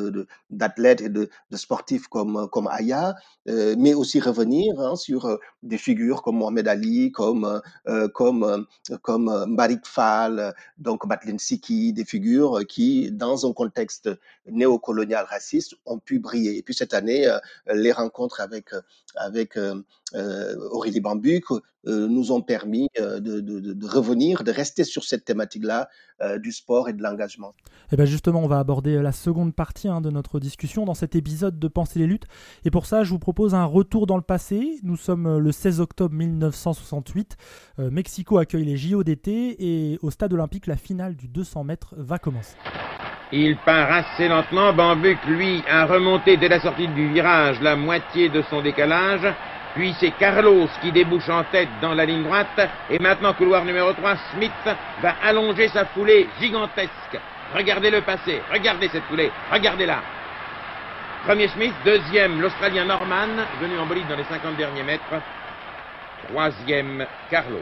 d'athlètes 0.51 1.01
et 1.01 1.09
de, 1.09 1.31
sportifs 1.55 2.09
comme, 2.09 2.49
comme 2.51 2.67
Aya, 2.69 3.15
euh, 3.49 3.75
mais 3.79 3.95
aussi 3.95 4.21
revenir 4.21 4.79
hein, 4.81 4.97
sur 4.97 5.39
des 5.63 5.79
figures 5.79 6.23
comme 6.23 6.37
Mohamed 6.37 6.69
Ali, 6.69 7.13
comme, 7.13 7.61
euh, 7.87 8.09
comme, 8.09 8.67
comme 9.03 9.45
Mbarik 9.49 9.87
Fall, 9.87 10.55
donc 10.79 11.07
Batlin 11.07 11.39
Siki, 11.39 11.93
des 11.93 12.05
figures 12.05 12.61
qui, 12.69 13.11
dans 13.13 13.49
un 13.49 13.53
contexte 13.53 14.11
néocolonial 14.51 15.25
raciste, 15.25 15.75
ont 15.87 15.99
pu 15.99 16.19
briller. 16.19 16.59
Et 16.59 16.63
puis 16.63 16.75
cette 16.75 16.95
année, 16.95 17.29
les 17.73 17.93
rencontres 17.93 18.41
avec, 18.41 18.71
avec 19.15 19.59
Aurélie 20.15 21.01
Bambuc 21.01 21.45
nous 21.85 22.33
ont 22.33 22.40
permis 22.43 22.89
de, 22.99 23.19
de, 23.19 23.41
de, 23.41 23.87
revenir, 23.87 24.45
de 24.45 24.51
rester 24.51 24.85
sur 24.85 25.05
cette 25.05 25.25
thématique-là 25.25 25.89
du 26.37 26.53
sport 26.53 26.91
et 26.91 26.93
de 26.93 27.03
l'engagement. 27.03 27.55
Et 27.93 27.97
bien 27.97 28.05
justement, 28.05 28.41
on 28.41 28.47
va 28.47 28.59
aborder 28.59 29.01
la 29.01 29.13
seconde 29.13 29.55
partie 29.55 29.89
hein, 29.89 30.03
de 30.03 30.11
notre 30.11 30.39
discussion 30.39 30.85
dans 30.85 30.93
cet 30.93 31.15
épisode 31.15 31.59
de 31.59 31.67
Penser 31.67 31.99
les 31.99 32.07
luttes. 32.07 32.27
Et 32.67 32.71
pour 32.71 32.85
ça, 32.85 33.05
je 33.05 33.11
vous 33.11 33.19
propose 33.19 33.55
un 33.55 33.65
retour 33.65 34.07
dans 34.07 34.17
le 34.17 34.23
passé. 34.23 34.81
Nous 34.83 34.97
sommes 34.97 35.39
le 35.39 35.51
16 35.51 35.81
octobre 35.81 36.15
1968. 36.15 37.39
Mexico 37.79 38.37
accueille 38.37 38.67
les 38.67 38.77
JO 38.77 39.03
d'été 39.03 39.57
et 39.59 39.99
au 40.03 40.11
stade 40.11 40.35
olympique, 40.35 40.67
la 40.67 40.77
finale 40.77 41.17
du 41.17 41.27
200 41.27 41.65
mètres 41.65 41.95
va 41.97 42.19
commencer. 42.19 42.57
Il 43.33 43.57
part 43.59 43.93
assez 43.93 44.29
lentement. 44.29 44.73
Bambuc, 44.73 45.19
lui, 45.27 45.63
a 45.69 45.87
remonté 45.87 46.37
dès 46.37 46.49
la 46.49 46.61
sortie 46.61 46.89
du 46.89 47.13
virage 47.13 47.61
la 47.61 47.77
moitié 47.77 48.29
de 48.29 48.43
son 48.51 48.61
décalage. 48.61 49.23
Puis 49.75 49.95
c'est 50.01 50.11
Carlos 50.13 50.69
qui 50.81 50.91
débouche 50.91 51.29
en 51.29 51.45
tête 51.45 51.69
dans 51.81 51.95
la 51.95 52.05
ligne 52.05 52.25
droite. 52.25 52.69
Et 52.91 52.99
maintenant, 52.99 53.33
couloir 53.35 53.65
numéro 53.65 53.93
3, 53.93 54.17
Smith 54.35 54.53
va 55.01 55.15
allonger 55.23 55.69
sa 55.69 55.85
foulée 55.87 56.29
gigantesque. 56.41 57.19
Regardez 57.55 57.91
le 57.91 58.01
passé, 58.01 58.41
regardez 58.53 58.89
cette 58.89 59.05
foulée, 59.05 59.31
regardez-la. 59.51 60.01
Premier 61.25 61.49
Smith, 61.49 61.75
deuxième 61.85 62.41
l'Australien 62.41 62.85
Norman, 62.85 63.29
venu 63.61 63.79
en 63.79 63.87
bolide 63.87 64.09
dans 64.09 64.17
les 64.17 64.25
50 64.25 64.57
derniers 64.57 64.83
mètres. 64.83 65.03
Troisième 66.29 67.07
Carlos, 67.31 67.59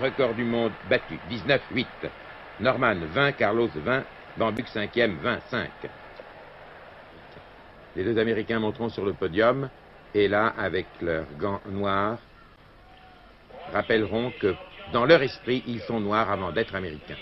record 0.00 0.34
du 0.34 0.44
monde 0.44 0.72
battu, 0.88 1.18
19-8. 1.30 1.86
Norman 2.60 2.96
20, 3.12 3.32
Carlos 3.32 3.70
20, 3.74 4.02
Bambuc 4.36 4.68
cinquième, 4.68 5.16
25. 5.22 5.70
Les 7.96 8.04
deux 8.04 8.18
Américains 8.18 8.60
monteront 8.60 8.88
sur 8.88 9.04
le 9.04 9.12
podium 9.12 9.68
et 10.18 10.28
là, 10.28 10.52
avec 10.58 10.86
leurs 11.00 11.26
gants 11.38 11.60
noirs, 11.70 12.18
rappelleront 13.72 14.32
que 14.40 14.54
dans 14.92 15.04
leur 15.04 15.22
esprit, 15.22 15.62
ils 15.66 15.80
sont 15.80 16.00
noirs 16.00 16.30
avant 16.30 16.50
d'être 16.50 16.74
américains. 16.74 17.16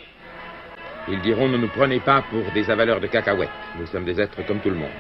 Ils 1.09 1.21
diront 1.21 1.49
ne 1.49 1.57
nous 1.57 1.69
prenez 1.69 2.01
pas 2.01 2.23
pour 2.31 2.51
des 2.53 2.69
avaleurs 2.71 3.01
de 3.01 3.07
cacahuètes. 3.07 3.49
Nous 3.79 3.87
sommes 3.87 4.05
des 4.05 4.21
êtres 4.21 4.45
comme 4.47 4.61
tout 4.61 4.71
le 4.71 4.77
monde. 4.77 4.91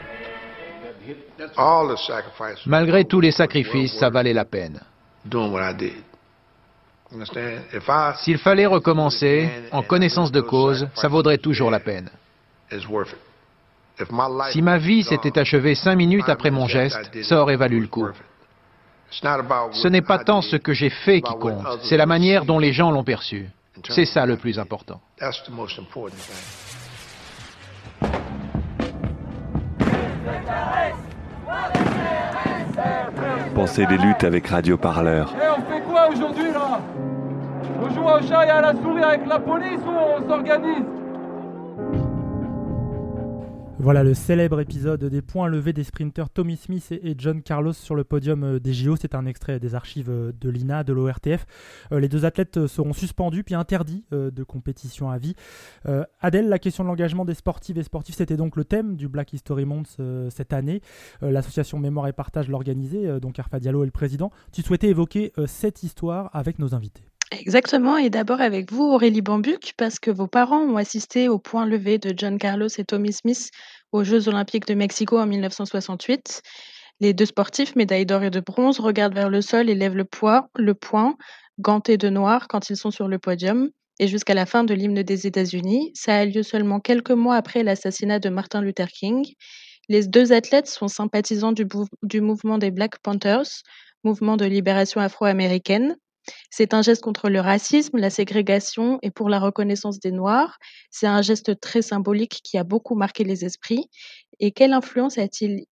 Malgré 2.66 3.04
tous 3.04 3.20
les 3.20 3.30
sacrifices, 3.30 3.94
ça 3.98 4.10
valait 4.10 4.32
la 4.32 4.44
peine. 4.44 4.80
S'il 8.16 8.38
fallait 8.38 8.66
recommencer, 8.66 9.48
en 9.70 9.82
connaissance 9.82 10.32
de 10.32 10.40
cause, 10.40 10.88
ça 10.94 11.08
vaudrait 11.08 11.38
toujours 11.38 11.70
la 11.70 11.80
peine. 11.80 12.10
Si 14.50 14.62
ma 14.62 14.78
vie 14.78 15.02
s'était 15.02 15.38
achevée 15.38 15.74
cinq 15.74 15.96
minutes 15.96 16.28
après 16.28 16.50
mon 16.50 16.66
geste, 16.66 17.22
ça 17.22 17.40
aurait 17.40 17.56
valu 17.56 17.80
le 17.80 17.86
coup. 17.86 18.06
Ce 19.10 19.88
n'est 19.88 20.02
pas 20.02 20.18
tant 20.18 20.42
ce 20.42 20.56
que 20.56 20.72
j'ai 20.72 20.90
fait 20.90 21.22
qui 21.22 21.32
compte, 21.34 21.64
c'est 21.82 21.96
la 21.96 22.06
manière 22.06 22.44
dont 22.44 22.58
les 22.58 22.72
gens 22.72 22.90
l'ont 22.90 23.04
perçu. 23.04 23.48
C'est 23.88 24.04
ça 24.04 24.26
le 24.26 24.36
plus 24.36 24.58
important. 24.58 25.00
Pensez 33.54 33.86
des 33.86 33.96
luttes 33.96 34.24
avec 34.24 34.46
Radio 34.48 34.76
Parleur. 34.76 35.32
On 35.34 35.72
fait 35.72 35.80
quoi 35.82 36.08
aujourd'hui 36.08 36.52
là? 36.52 36.80
On 37.80 37.88
joue 37.94 38.04
au 38.04 38.20
chat 38.28 38.46
et 38.46 38.50
à 38.50 38.60
la 38.60 38.74
souris 38.74 39.02
avec 39.02 39.26
la 39.26 39.38
police 39.38 39.80
ou 39.86 39.90
on 39.90 40.28
s'organise? 40.28 40.84
Voilà 43.86 44.02
le 44.02 44.14
célèbre 44.14 44.58
épisode 44.58 45.04
des 45.04 45.22
points 45.22 45.46
levés 45.46 45.72
des 45.72 45.84
sprinteurs 45.84 46.28
Tommy 46.28 46.56
Smith 46.56 46.90
et 46.90 47.14
John 47.16 47.40
Carlos 47.40 47.72
sur 47.72 47.94
le 47.94 48.02
podium 48.02 48.42
euh, 48.42 48.58
des 48.58 48.74
JO. 48.74 48.96
C'est 48.96 49.14
un 49.14 49.26
extrait 49.26 49.60
des 49.60 49.76
archives 49.76 50.10
euh, 50.10 50.32
de 50.40 50.50
l'INA, 50.50 50.82
de 50.82 50.92
l'ORTF. 50.92 51.46
Euh, 51.92 52.00
les 52.00 52.08
deux 52.08 52.24
athlètes 52.24 52.66
seront 52.66 52.92
suspendus 52.92 53.44
puis 53.44 53.54
interdits 53.54 54.04
de 54.10 54.42
compétition 54.42 55.08
à 55.08 55.18
vie. 55.18 55.36
Adèle, 56.20 56.48
la 56.48 56.58
question 56.58 56.82
de 56.82 56.88
l'engagement 56.88 57.24
des 57.24 57.34
sportives 57.34 57.78
et 57.78 57.84
sportifs, 57.84 58.16
c'était 58.16 58.36
donc 58.36 58.56
le 58.56 58.64
thème 58.64 58.96
du 58.96 59.06
Black 59.06 59.32
History 59.32 59.66
Month 59.66 59.98
cette 60.30 60.52
année. 60.52 60.80
L'association 61.20 61.78
Mémoire 61.78 62.08
et 62.08 62.12
Partage 62.12 62.48
l'organisait, 62.48 63.20
donc 63.20 63.38
Arfa 63.38 63.60
Diallo 63.60 63.82
est 63.82 63.86
le 63.86 63.92
président. 63.92 64.32
Tu 64.52 64.62
souhaitais 64.62 64.88
évoquer 64.88 65.32
cette 65.46 65.84
histoire 65.84 66.30
avec 66.32 66.58
nos 66.58 66.74
invités. 66.74 67.04
Exactement, 67.32 67.96
et 67.96 68.08
d'abord 68.08 68.40
avec 68.40 68.72
vous, 68.72 68.84
Aurélie 68.84 69.20
Bambuc, 69.20 69.74
parce 69.76 69.98
que 69.98 70.12
vos 70.12 70.28
parents 70.28 70.60
ont 70.60 70.76
assisté 70.76 71.28
au 71.28 71.38
point 71.40 71.66
levé 71.66 71.98
de 71.98 72.14
John 72.16 72.38
Carlos 72.38 72.68
et 72.78 72.84
Tommy 72.84 73.12
Smith 73.12 73.50
aux 73.92 74.04
Jeux 74.04 74.28
olympiques 74.28 74.66
de 74.66 74.74
Mexico 74.74 75.18
en 75.18 75.26
1968. 75.26 76.42
Les 77.00 77.12
deux 77.12 77.26
sportifs, 77.26 77.76
médailles 77.76 78.06
d'or 78.06 78.22
et 78.22 78.30
de 78.30 78.40
bronze, 78.40 78.80
regardent 78.80 79.14
vers 79.14 79.30
le 79.30 79.42
sol 79.42 79.68
et 79.68 79.74
lèvent 79.74 79.96
le, 79.96 80.06
le 80.56 80.74
poing, 80.74 81.16
gantés 81.58 81.98
de 81.98 82.08
noir 82.08 82.48
quand 82.48 82.70
ils 82.70 82.76
sont 82.76 82.90
sur 82.90 83.08
le 83.08 83.18
podium. 83.18 83.70
Et 83.98 84.08
jusqu'à 84.08 84.34
la 84.34 84.46
fin 84.46 84.64
de 84.64 84.74
l'hymne 84.74 85.02
des 85.02 85.26
États-Unis, 85.26 85.90
ça 85.94 86.16
a 86.16 86.24
lieu 86.24 86.42
seulement 86.42 86.80
quelques 86.80 87.10
mois 87.10 87.36
après 87.36 87.62
l'assassinat 87.62 88.18
de 88.18 88.28
Martin 88.28 88.60
Luther 88.60 88.88
King. 88.88 89.26
Les 89.88 90.06
deux 90.06 90.32
athlètes 90.32 90.66
sont 90.66 90.88
sympathisants 90.88 91.52
du 91.52 92.20
mouvement 92.20 92.58
des 92.58 92.70
Black 92.70 92.98
Panthers, 92.98 93.62
mouvement 94.04 94.36
de 94.36 94.44
libération 94.44 95.00
afro-américaine. 95.00 95.96
C'est 96.50 96.74
un 96.74 96.82
geste 96.82 97.02
contre 97.02 97.28
le 97.28 97.40
racisme, 97.40 97.98
la 97.98 98.10
ségrégation 98.10 98.98
et 99.02 99.10
pour 99.10 99.28
la 99.28 99.38
reconnaissance 99.38 99.98
des 100.00 100.12
Noirs. 100.12 100.58
C'est 100.90 101.06
un 101.06 101.22
geste 101.22 101.60
très 101.60 101.82
symbolique 101.82 102.40
qui 102.42 102.58
a 102.58 102.64
beaucoup 102.64 102.94
marqué 102.94 103.24
les 103.24 103.44
esprits. 103.44 103.88
Et 104.40 104.52
quelle 104.52 104.72
influence 104.72 105.18
a-t-il 105.18 105.66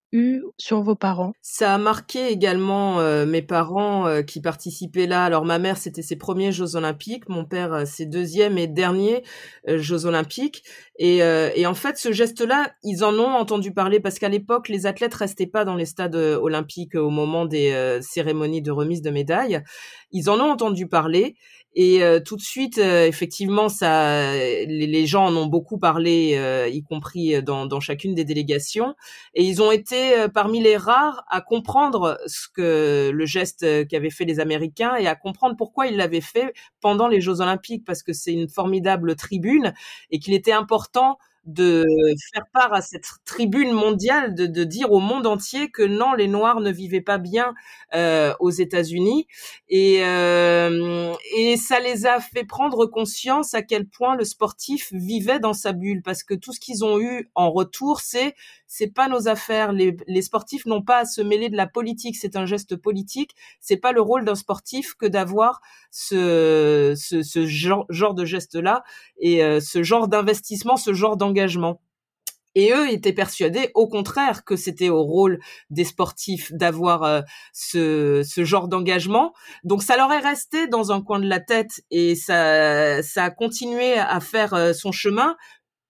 sur 0.58 0.82
vos 0.82 0.94
parents? 0.94 1.32
Ça 1.42 1.74
a 1.74 1.78
marqué 1.78 2.28
également 2.28 3.00
euh, 3.00 3.26
mes 3.26 3.42
parents 3.42 4.06
euh, 4.06 4.22
qui 4.22 4.40
participaient 4.40 5.06
là. 5.06 5.24
Alors 5.24 5.44
ma 5.44 5.58
mère, 5.58 5.76
c'était 5.76 6.02
ses 6.02 6.16
premiers 6.16 6.52
Jeux 6.52 6.76
olympiques, 6.76 7.28
mon 7.28 7.44
père, 7.44 7.72
euh, 7.72 7.84
ses 7.84 8.06
deuxièmes 8.06 8.58
et 8.58 8.66
derniers 8.66 9.22
Jeux 9.66 10.06
olympiques. 10.06 10.62
Et, 10.98 11.18
et, 11.18 11.66
en 11.66 11.74
fait, 11.74 11.98
ce 11.98 12.12
geste-là, 12.12 12.72
ils 12.84 13.02
en 13.02 13.14
ont 13.14 13.34
entendu 13.34 13.72
parler 13.72 13.98
parce 13.98 14.20
qu'à 14.20 14.28
l'époque, 14.28 14.68
les 14.68 14.86
athlètes 14.86 15.14
restaient 15.14 15.48
pas 15.48 15.64
dans 15.64 15.74
les 15.74 15.86
stades 15.86 16.14
olympiques 16.14 16.94
au 16.94 17.10
moment 17.10 17.46
des 17.46 17.98
cérémonies 18.00 18.62
de 18.62 18.70
remise 18.70 19.02
de 19.02 19.10
médailles. 19.10 19.60
Ils 20.12 20.30
en 20.30 20.38
ont 20.38 20.52
entendu 20.52 20.86
parler 20.86 21.34
et 21.74 22.02
euh, 22.02 22.20
tout 22.20 22.36
de 22.36 22.40
suite, 22.40 22.78
euh, 22.78 23.06
effectivement, 23.06 23.68
ça, 23.68 24.32
les, 24.32 24.66
les, 24.66 25.06
gens 25.06 25.26
en 25.26 25.36
ont 25.36 25.46
beaucoup 25.46 25.78
parlé, 25.78 26.34
euh, 26.36 26.68
y 26.68 26.82
compris 26.82 27.42
dans, 27.42 27.66
dans, 27.66 27.80
chacune 27.80 28.14
des 28.14 28.24
délégations, 28.24 28.94
et 29.34 29.42
ils 29.44 29.60
ont 29.60 29.72
été 29.72 30.26
parmi 30.32 30.60
les 30.60 30.76
rares 30.76 31.24
à 31.28 31.40
comprendre 31.40 32.18
ce 32.26 32.48
que 32.48 33.10
le 33.12 33.26
geste 33.26 33.88
qu'avaient 33.88 34.10
fait 34.10 34.24
les 34.24 34.38
Américains 34.40 34.94
et 34.96 35.06
à 35.06 35.16
comprendre 35.16 35.56
pourquoi 35.56 35.86
ils 35.88 35.96
l'avaient 35.96 36.20
fait 36.20 36.54
pendant 36.80 37.08
les 37.08 37.20
Jeux 37.20 37.40
Olympiques, 37.40 37.84
parce 37.84 38.02
que 38.02 38.12
c'est 38.12 38.32
une 38.32 38.48
formidable 38.48 39.16
tribune 39.16 39.74
et 40.10 40.20
qu'il 40.20 40.34
était 40.34 40.52
important 40.52 41.18
de 41.46 41.84
faire 42.32 42.44
part 42.52 42.72
à 42.72 42.80
cette 42.80 43.06
tribune 43.24 43.72
mondiale, 43.72 44.34
de, 44.34 44.46
de, 44.46 44.64
dire 44.64 44.92
au 44.92 45.00
monde 45.00 45.26
entier 45.26 45.70
que 45.70 45.82
non, 45.82 46.14
les 46.14 46.28
Noirs 46.28 46.60
ne 46.60 46.70
vivaient 46.70 47.00
pas 47.00 47.18
bien 47.18 47.54
euh, 47.94 48.32
aux 48.40 48.50
États-Unis, 48.50 49.26
et, 49.68 50.04
euh, 50.04 51.12
et 51.36 51.56
ça 51.56 51.80
les 51.80 52.06
a 52.06 52.20
fait 52.20 52.44
prendre 52.44 52.86
conscience 52.86 53.54
à 53.54 53.62
quel 53.62 53.86
point 53.86 54.16
le 54.16 54.24
sportif 54.24 54.92
vivait 54.92 55.38
dans 55.38 55.52
sa 55.52 55.72
bulle, 55.72 56.02
parce 56.02 56.22
que 56.22 56.34
tout 56.34 56.52
ce 56.52 56.60
qu'ils 56.60 56.84
ont 56.84 56.98
eu 56.98 57.30
en 57.34 57.50
retour, 57.50 58.00
c'est 58.00 58.34
c'est 58.76 58.88
pas 58.88 59.06
nos 59.06 59.28
affaires. 59.28 59.70
Les, 59.72 60.22
sportifs 60.22 60.66
n'ont 60.66 60.82
pas 60.82 60.98
à 60.98 61.04
se 61.04 61.22
mêler 61.22 61.48
de 61.48 61.56
la 61.56 61.68
politique, 61.68 62.16
c'est 62.16 62.34
un 62.34 62.44
geste 62.44 62.74
politique. 62.74 63.36
C'est 63.60 63.76
pas 63.76 63.92
le 63.92 64.00
rôle 64.00 64.24
d'un 64.24 64.34
sportif 64.34 64.94
que 64.94 65.06
d'avoir 65.06 65.60
ce, 65.92 66.94
ce, 66.96 67.22
ce 67.22 67.46
genre, 67.46 67.86
genre 67.88 68.14
de 68.14 68.24
geste-là 68.24 68.82
et 69.20 69.44
euh, 69.44 69.60
ce 69.60 69.84
genre 69.84 70.08
d'investissement, 70.08 70.76
ce 70.76 70.92
genre 70.92 71.16
d'engagement. 71.16 71.80
Et 72.56 72.72
eux 72.72 72.90
étaient 72.90 73.12
persuadés, 73.12 73.70
au 73.74 73.86
contraire, 73.86 74.44
que 74.44 74.56
c'était 74.56 74.88
au 74.88 75.02
rôle 75.04 75.38
des 75.70 75.84
sportifs 75.84 76.52
d'avoir 76.52 77.04
euh, 77.04 77.20
ce, 77.52 78.22
ce, 78.24 78.44
genre 78.44 78.66
d'engagement. 78.66 79.34
Donc 79.62 79.84
ça 79.84 79.96
leur 79.96 80.12
est 80.12 80.18
resté 80.18 80.66
dans 80.66 80.90
un 80.90 81.00
coin 81.00 81.20
de 81.20 81.28
la 81.28 81.38
tête 81.38 81.80
et 81.92 82.16
ça, 82.16 83.02
ça 83.04 83.24
a 83.24 83.30
continué 83.30 83.94
à 83.94 84.18
faire 84.18 84.54
euh, 84.54 84.72
son 84.72 84.90
chemin 84.90 85.36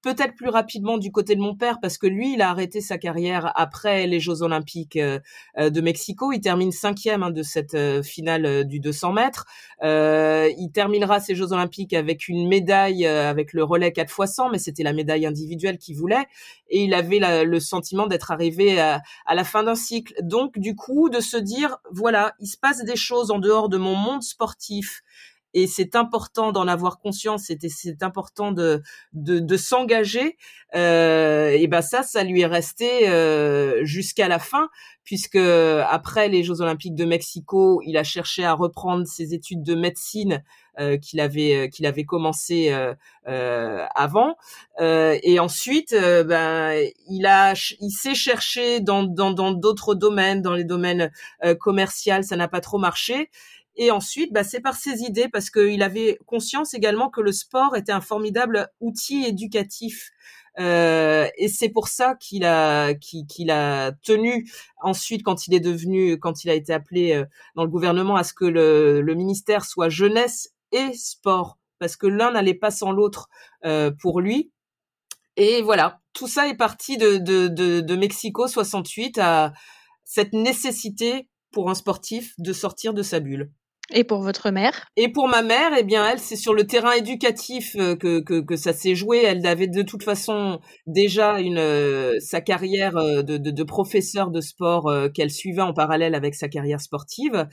peut-être 0.04 0.34
plus 0.34 0.50
rapidement 0.50 0.98
du 0.98 1.10
côté 1.10 1.34
de 1.34 1.40
mon 1.40 1.56
père 1.56 1.80
parce 1.80 1.96
que 1.96 2.06
lui, 2.06 2.34
il 2.34 2.42
a 2.42 2.50
arrêté 2.50 2.82
sa 2.82 2.98
carrière 2.98 3.50
après 3.56 4.06
les 4.06 4.20
Jeux 4.20 4.42
Olympiques 4.42 4.96
euh, 4.96 5.18
euh, 5.58 5.70
de 5.70 5.80
Mexico. 5.80 6.30
Il 6.30 6.40
termine 6.40 6.72
cinquième 6.72 7.22
hein, 7.22 7.30
de 7.30 7.42
cette 7.42 7.74
euh, 7.74 8.02
finale 8.02 8.66
du 8.66 8.80
200 8.80 9.12
mètres. 9.14 9.46
il 9.82 10.70
terminera 10.74 11.20
ses 11.20 11.34
Jeux 11.34 11.52
Olympiques 11.52 11.94
avec 11.94 12.28
une 12.28 12.46
médaille 12.48 13.06
avec 13.06 13.54
le 13.54 13.64
relais 13.64 13.92
4 13.92 14.10
x 14.10 14.34
100, 14.34 14.50
mais 14.50 14.58
c'était 14.58 14.82
la 14.82 14.92
médaille 14.92 15.24
individuelle 15.24 15.78
qu'il 15.78 15.96
voulait. 15.96 16.26
Et 16.68 16.84
il 16.84 16.92
avait 16.92 17.44
le 17.44 17.60
sentiment 17.60 18.06
d'être 18.06 18.30
arrivé 18.30 18.78
à, 18.78 19.00
à 19.24 19.34
la 19.34 19.44
fin 19.44 19.62
d'un 19.62 19.74
cycle. 19.74 20.14
Donc, 20.20 20.58
du 20.58 20.74
coup, 20.74 21.08
de 21.08 21.20
se 21.20 21.38
dire, 21.38 21.78
voilà, 21.90 22.34
il 22.40 22.46
se 22.46 22.58
passe 22.58 22.84
des 22.84 22.96
choses 22.96 23.30
en 23.30 23.38
dehors 23.38 23.70
de 23.70 23.78
mon 23.78 23.94
monde 23.94 24.22
sportif 24.22 25.02
et 25.54 25.66
c'est 25.66 25.96
important 25.96 26.52
d'en 26.52 26.68
avoir 26.68 26.98
conscience 26.98 27.48
et 27.48 27.58
c'est 27.68 28.02
important 28.02 28.52
de 28.52 28.82
de, 29.12 29.38
de 29.38 29.56
s'engager 29.56 30.36
euh, 30.74 31.50
et 31.50 31.66
ben 31.68 31.80
ça 31.80 32.02
ça 32.02 32.24
lui 32.24 32.42
est 32.42 32.46
resté 32.46 33.08
euh, 33.08 33.84
jusqu'à 33.84 34.28
la 34.28 34.38
fin 34.38 34.68
puisque 35.04 35.36
après 35.36 36.28
les 36.28 36.42
Jeux 36.42 36.60
Olympiques 36.60 36.94
de 36.94 37.04
Mexico 37.04 37.80
il 37.86 37.96
a 37.96 38.04
cherché 38.04 38.44
à 38.44 38.52
reprendre 38.52 39.06
ses 39.06 39.32
études 39.32 39.62
de 39.62 39.74
médecine 39.74 40.42
euh, 40.80 40.98
qu'il 40.98 41.20
avait 41.20 41.54
euh, 41.54 41.68
qu'il 41.68 41.86
avait 41.86 42.04
commencé 42.04 42.72
euh, 42.72 42.94
euh 43.28 43.84
avant 43.94 44.36
et 44.80 45.38
ensuite 45.38 45.94
ben 45.94 46.84
il 47.08 47.26
a 47.26 47.54
il 47.80 47.90
s'est 47.90 48.16
cherché 48.16 48.80
dans 48.80 49.04
dans 49.04 49.30
dans 49.30 49.52
d'autres 49.52 49.94
domaines 49.94 50.42
dans 50.42 50.54
les 50.54 50.64
domaines 50.64 51.12
commerciaux 51.60 52.22
ça 52.22 52.36
n'a 52.36 52.48
pas 52.48 52.60
trop 52.60 52.78
marché 52.78 53.30
et 53.76 53.90
ensuite, 53.90 54.32
bah, 54.32 54.44
c'est 54.44 54.60
par 54.60 54.76
ses 54.76 55.02
idées, 55.02 55.28
parce 55.28 55.50
qu'il 55.50 55.82
avait 55.82 56.18
conscience 56.26 56.74
également 56.74 57.10
que 57.10 57.20
le 57.20 57.32
sport 57.32 57.76
était 57.76 57.92
un 57.92 58.00
formidable 58.00 58.68
outil 58.80 59.24
éducatif. 59.24 60.10
Euh, 60.60 61.28
et 61.36 61.48
c'est 61.48 61.68
pour 61.68 61.88
ça 61.88 62.14
qu'il 62.14 62.44
a 62.44 62.94
qu'il 62.94 63.50
a 63.50 63.90
tenu 64.04 64.48
ensuite 64.80 65.24
quand 65.24 65.48
il 65.48 65.54
est 65.54 65.60
devenu 65.60 66.16
quand 66.20 66.44
il 66.44 66.50
a 66.50 66.54
été 66.54 66.72
appelé 66.72 67.12
euh, 67.12 67.24
dans 67.56 67.64
le 67.64 67.70
gouvernement 67.70 68.14
à 68.14 68.22
ce 68.22 68.32
que 68.32 68.44
le, 68.44 69.00
le 69.00 69.14
ministère 69.16 69.64
soit 69.64 69.88
jeunesse 69.88 70.54
et 70.70 70.92
sport 70.92 71.58
parce 71.80 71.96
que 71.96 72.06
l'un 72.06 72.30
n'allait 72.30 72.54
pas 72.54 72.70
sans 72.70 72.92
l'autre 72.92 73.28
euh, 73.64 73.90
pour 73.90 74.20
lui 74.20 74.52
et 75.36 75.60
voilà 75.60 75.98
tout 76.12 76.28
ça 76.28 76.46
est 76.46 76.56
parti 76.56 76.98
de, 76.98 77.16
de, 77.16 77.48
de, 77.48 77.80
de 77.80 77.96
Mexico 77.96 78.46
68 78.46 79.18
à 79.18 79.52
cette 80.04 80.34
nécessité 80.34 81.28
pour 81.50 81.68
un 81.68 81.74
sportif 81.74 82.34
de 82.38 82.52
sortir 82.52 82.94
de 82.94 83.02
sa 83.02 83.20
bulle. 83.20 83.50
Et 83.92 84.04
pour 84.04 84.22
votre 84.22 84.50
mère? 84.50 84.86
Et 84.96 85.10
pour 85.10 85.28
ma 85.28 85.42
mère, 85.42 85.72
eh 85.78 85.82
bien, 85.82 86.08
elle, 86.08 86.18
c'est 86.18 86.36
sur 86.36 86.54
le 86.54 86.66
terrain 86.66 86.92
éducatif 86.92 87.76
euh, 87.76 87.94
que, 87.94 88.20
que, 88.20 88.56
ça 88.56 88.72
s'est 88.72 88.94
joué. 88.94 89.22
Elle 89.22 89.46
avait 89.46 89.66
de 89.66 89.82
toute 89.82 90.02
façon 90.02 90.58
déjà 90.86 91.38
une 91.38 91.58
euh, 91.58 92.18
sa 92.18 92.40
carrière 92.40 92.96
euh, 92.96 93.22
de, 93.22 93.62
professeur 93.62 94.30
de 94.30 94.40
sport 94.40 94.90
qu'elle 95.14 95.30
suivait 95.30 95.62
en 95.62 95.74
parallèle 95.74 96.14
avec 96.14 96.34
sa 96.34 96.48
carrière 96.48 96.80
sportive. 96.80 97.46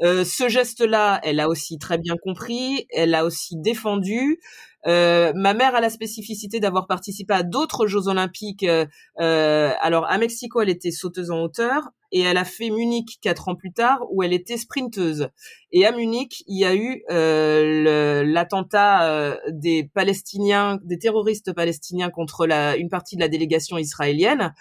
Ce 0.00 0.48
geste-là, 0.48 1.20
elle 1.22 1.40
a 1.40 1.48
aussi 1.48 1.78
très 1.78 1.98
bien 1.98 2.16
compris. 2.22 2.86
Elle 2.90 3.14
a 3.14 3.24
aussi 3.24 3.56
défendu. 3.56 4.40
Euh, 4.86 5.32
ma 5.34 5.52
mère 5.52 5.74
a 5.74 5.80
la 5.80 5.90
spécificité 5.90 6.58
d'avoir 6.58 6.86
participé 6.86 7.34
à 7.34 7.42
d'autres 7.42 7.86
Jeux 7.86 8.08
Olympiques. 8.08 8.64
Euh, 8.64 9.72
alors 9.80 10.06
à 10.10 10.18
Mexico, 10.18 10.60
elle 10.60 10.70
était 10.70 10.90
sauteuse 10.90 11.30
en 11.30 11.42
hauteur 11.42 11.90
et 12.12 12.20
elle 12.20 12.38
a 12.38 12.44
fait 12.44 12.70
Munich 12.70 13.18
quatre 13.20 13.48
ans 13.48 13.54
plus 13.54 13.72
tard 13.72 14.00
où 14.10 14.22
elle 14.22 14.32
était 14.32 14.56
sprinteuse. 14.56 15.28
Et 15.72 15.84
à 15.84 15.92
Munich, 15.92 16.42
il 16.46 16.58
y 16.58 16.64
a 16.64 16.74
eu 16.74 17.02
euh, 17.10 18.24
l'attentat 18.24 19.10
euh, 19.10 19.36
des 19.50 19.84
Palestiniens, 19.92 20.78
des 20.82 20.98
terroristes 20.98 21.52
palestiniens 21.52 22.10
contre 22.10 22.46
la, 22.46 22.76
une 22.76 22.88
partie 22.88 23.16
de 23.16 23.20
la 23.20 23.28
délégation 23.28 23.76
israélienne. 23.76 24.54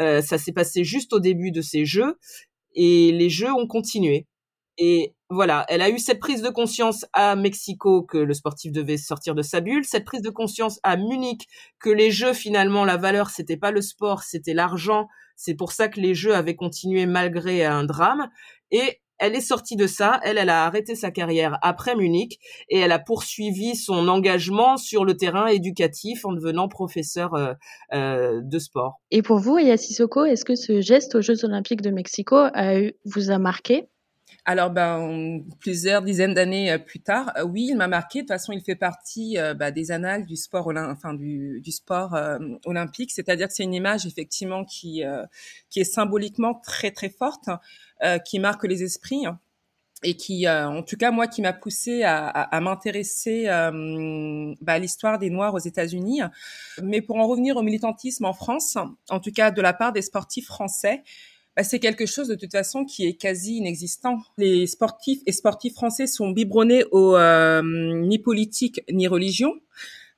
Euh, 0.00 0.20
ça 0.20 0.38
s'est 0.38 0.52
passé 0.52 0.84
juste 0.84 1.12
au 1.12 1.20
début 1.20 1.52
de 1.52 1.62
ces 1.62 1.84
Jeux 1.84 2.18
et 2.74 3.12
les 3.12 3.30
Jeux 3.30 3.52
ont 3.52 3.66
continué. 3.66 4.26
Et 4.78 5.14
voilà, 5.30 5.64
elle 5.68 5.82
a 5.82 5.90
eu 5.90 5.98
cette 5.98 6.20
prise 6.20 6.42
de 6.42 6.48
conscience 6.48 7.06
à 7.12 7.36
Mexico 7.36 8.02
que 8.02 8.18
le 8.18 8.34
sportif 8.34 8.72
devait 8.72 8.96
sortir 8.96 9.34
de 9.34 9.42
sa 9.42 9.60
bulle, 9.60 9.84
cette 9.84 10.04
prise 10.04 10.22
de 10.22 10.30
conscience 10.30 10.80
à 10.82 10.96
Munich 10.96 11.46
que 11.80 11.90
les 11.90 12.10
jeux 12.10 12.32
finalement 12.32 12.84
la 12.84 12.96
valeur 12.96 13.30
c'était 13.30 13.56
pas 13.56 13.70
le 13.70 13.82
sport, 13.82 14.22
c'était 14.22 14.54
l'argent. 14.54 15.08
C'est 15.36 15.54
pour 15.54 15.72
ça 15.72 15.88
que 15.88 16.00
les 16.00 16.14
jeux 16.14 16.34
avaient 16.34 16.56
continué 16.56 17.06
malgré 17.06 17.64
un 17.64 17.84
drame 17.84 18.28
et 18.70 19.00
elle 19.18 19.34
est 19.34 19.40
sortie 19.40 19.76
de 19.76 19.86
ça, 19.86 20.20
elle, 20.24 20.38
elle 20.38 20.50
a 20.50 20.64
arrêté 20.64 20.94
sa 20.96 21.10
carrière 21.10 21.58
après 21.62 21.94
Munich 21.94 22.38
et 22.68 22.78
elle 22.78 22.92
a 22.92 22.98
poursuivi 22.98 23.76
son 23.76 24.08
engagement 24.08 24.76
sur 24.76 25.04
le 25.04 25.16
terrain 25.16 25.46
éducatif 25.46 26.24
en 26.24 26.32
devenant 26.32 26.68
professeur 26.68 27.34
euh, 27.34 27.54
euh, 27.92 28.40
de 28.42 28.58
sport. 28.58 29.00
Et 29.12 29.22
pour 29.22 29.38
vous, 29.38 29.56
Aya 29.56 29.76
Sissoko, 29.76 30.24
est-ce 30.24 30.44
que 30.44 30.56
ce 30.56 30.80
geste 30.80 31.14
aux 31.14 31.22
Jeux 31.22 31.44
Olympiques 31.44 31.82
de 31.82 31.90
Mexico 31.90 32.36
vous 33.04 33.30
a 33.30 33.38
marqué? 33.38 33.88
Alors, 34.46 34.70
ben, 34.70 35.42
plusieurs 35.58 36.02
dizaines 36.02 36.34
d'années 36.34 36.70
euh, 36.70 36.78
plus 36.78 37.00
tard, 37.00 37.32
euh, 37.38 37.44
oui, 37.44 37.68
il 37.70 37.76
m'a 37.76 37.88
marqué. 37.88 38.18
De 38.18 38.22
toute 38.24 38.28
façon, 38.28 38.52
il 38.52 38.60
fait 38.62 38.76
partie 38.76 39.38
euh, 39.38 39.54
bah, 39.54 39.70
des 39.70 39.90
annales 39.90 40.26
du 40.26 40.36
sport, 40.36 40.66
olympique. 42.66 43.10
C'est-à-dire 43.10 43.48
que 43.48 43.54
c'est 43.54 43.62
une 43.62 43.74
image 43.74 44.06
effectivement 44.06 44.64
qui 44.64 45.02
qui 45.70 45.80
est 45.80 45.84
symboliquement 45.84 46.54
très 46.54 46.90
très 46.90 47.08
forte, 47.08 47.48
qui 48.24 48.38
marque 48.38 48.64
les 48.64 48.82
esprits 48.82 49.24
et 50.02 50.16
qui, 50.16 50.48
en 50.48 50.82
tout 50.82 50.96
cas, 50.96 51.10
moi, 51.10 51.26
qui 51.26 51.40
m'a 51.42 51.52
poussé 51.52 52.02
à, 52.02 52.26
à, 52.28 52.60
m'intéresser 52.60 53.44
bah, 53.46 54.72
à 54.72 54.78
l'histoire 54.78 55.18
des 55.18 55.30
Noirs 55.30 55.54
aux 55.54 55.58
États-Unis. 55.58 56.20
Mais 56.82 57.00
pour 57.00 57.16
en 57.16 57.26
revenir 57.26 57.56
au 57.56 57.62
militantisme 57.62 58.24
en 58.24 58.32
France, 58.32 58.76
en 59.08 59.20
tout 59.20 59.32
cas 59.32 59.50
de 59.50 59.62
la 59.62 59.72
part 59.72 59.92
des 59.92 60.02
sportifs 60.02 60.46
français, 60.46 61.02
bah, 61.56 61.62
c'est 61.62 61.78
quelque 61.78 62.06
chose 62.06 62.28
de 62.28 62.34
toute 62.34 62.52
façon 62.52 62.84
qui 62.84 63.06
est 63.06 63.14
quasi 63.14 63.56
inexistant. 63.56 64.18
Les 64.38 64.66
sportifs 64.66 65.20
et 65.26 65.32
sportifs 65.32 65.74
français 65.74 66.06
sont 66.06 66.30
biberonnés 66.30 66.84
au 66.90 67.16
euh, 67.16 67.62
ni 67.62 68.18
politique 68.18 68.82
ni 68.90 69.06
religion. 69.06 69.54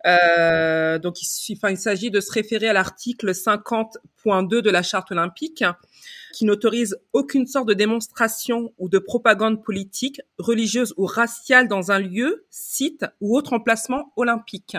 Euh, 0.06 0.98
donc, 0.98 1.20
il, 1.20 1.76
s'agit 1.76 2.10
de 2.10 2.20
se 2.20 2.30
référer 2.30 2.68
à 2.68 2.72
l'article 2.72 3.30
50.2 3.30 4.60
de 4.60 4.70
la 4.70 4.82
charte 4.82 5.10
olympique 5.10 5.64
qui 6.32 6.44
n'autorise 6.44 6.96
aucune 7.12 7.46
sorte 7.46 7.66
de 7.66 7.74
démonstration 7.74 8.72
ou 8.78 8.88
de 8.88 8.98
propagande 8.98 9.64
politique, 9.64 10.20
religieuse 10.38 10.94
ou 10.96 11.06
raciale 11.06 11.66
dans 11.66 11.90
un 11.90 11.98
lieu, 11.98 12.46
site 12.50 13.04
ou 13.20 13.36
autre 13.36 13.52
emplacement 13.52 14.12
olympique. 14.16 14.76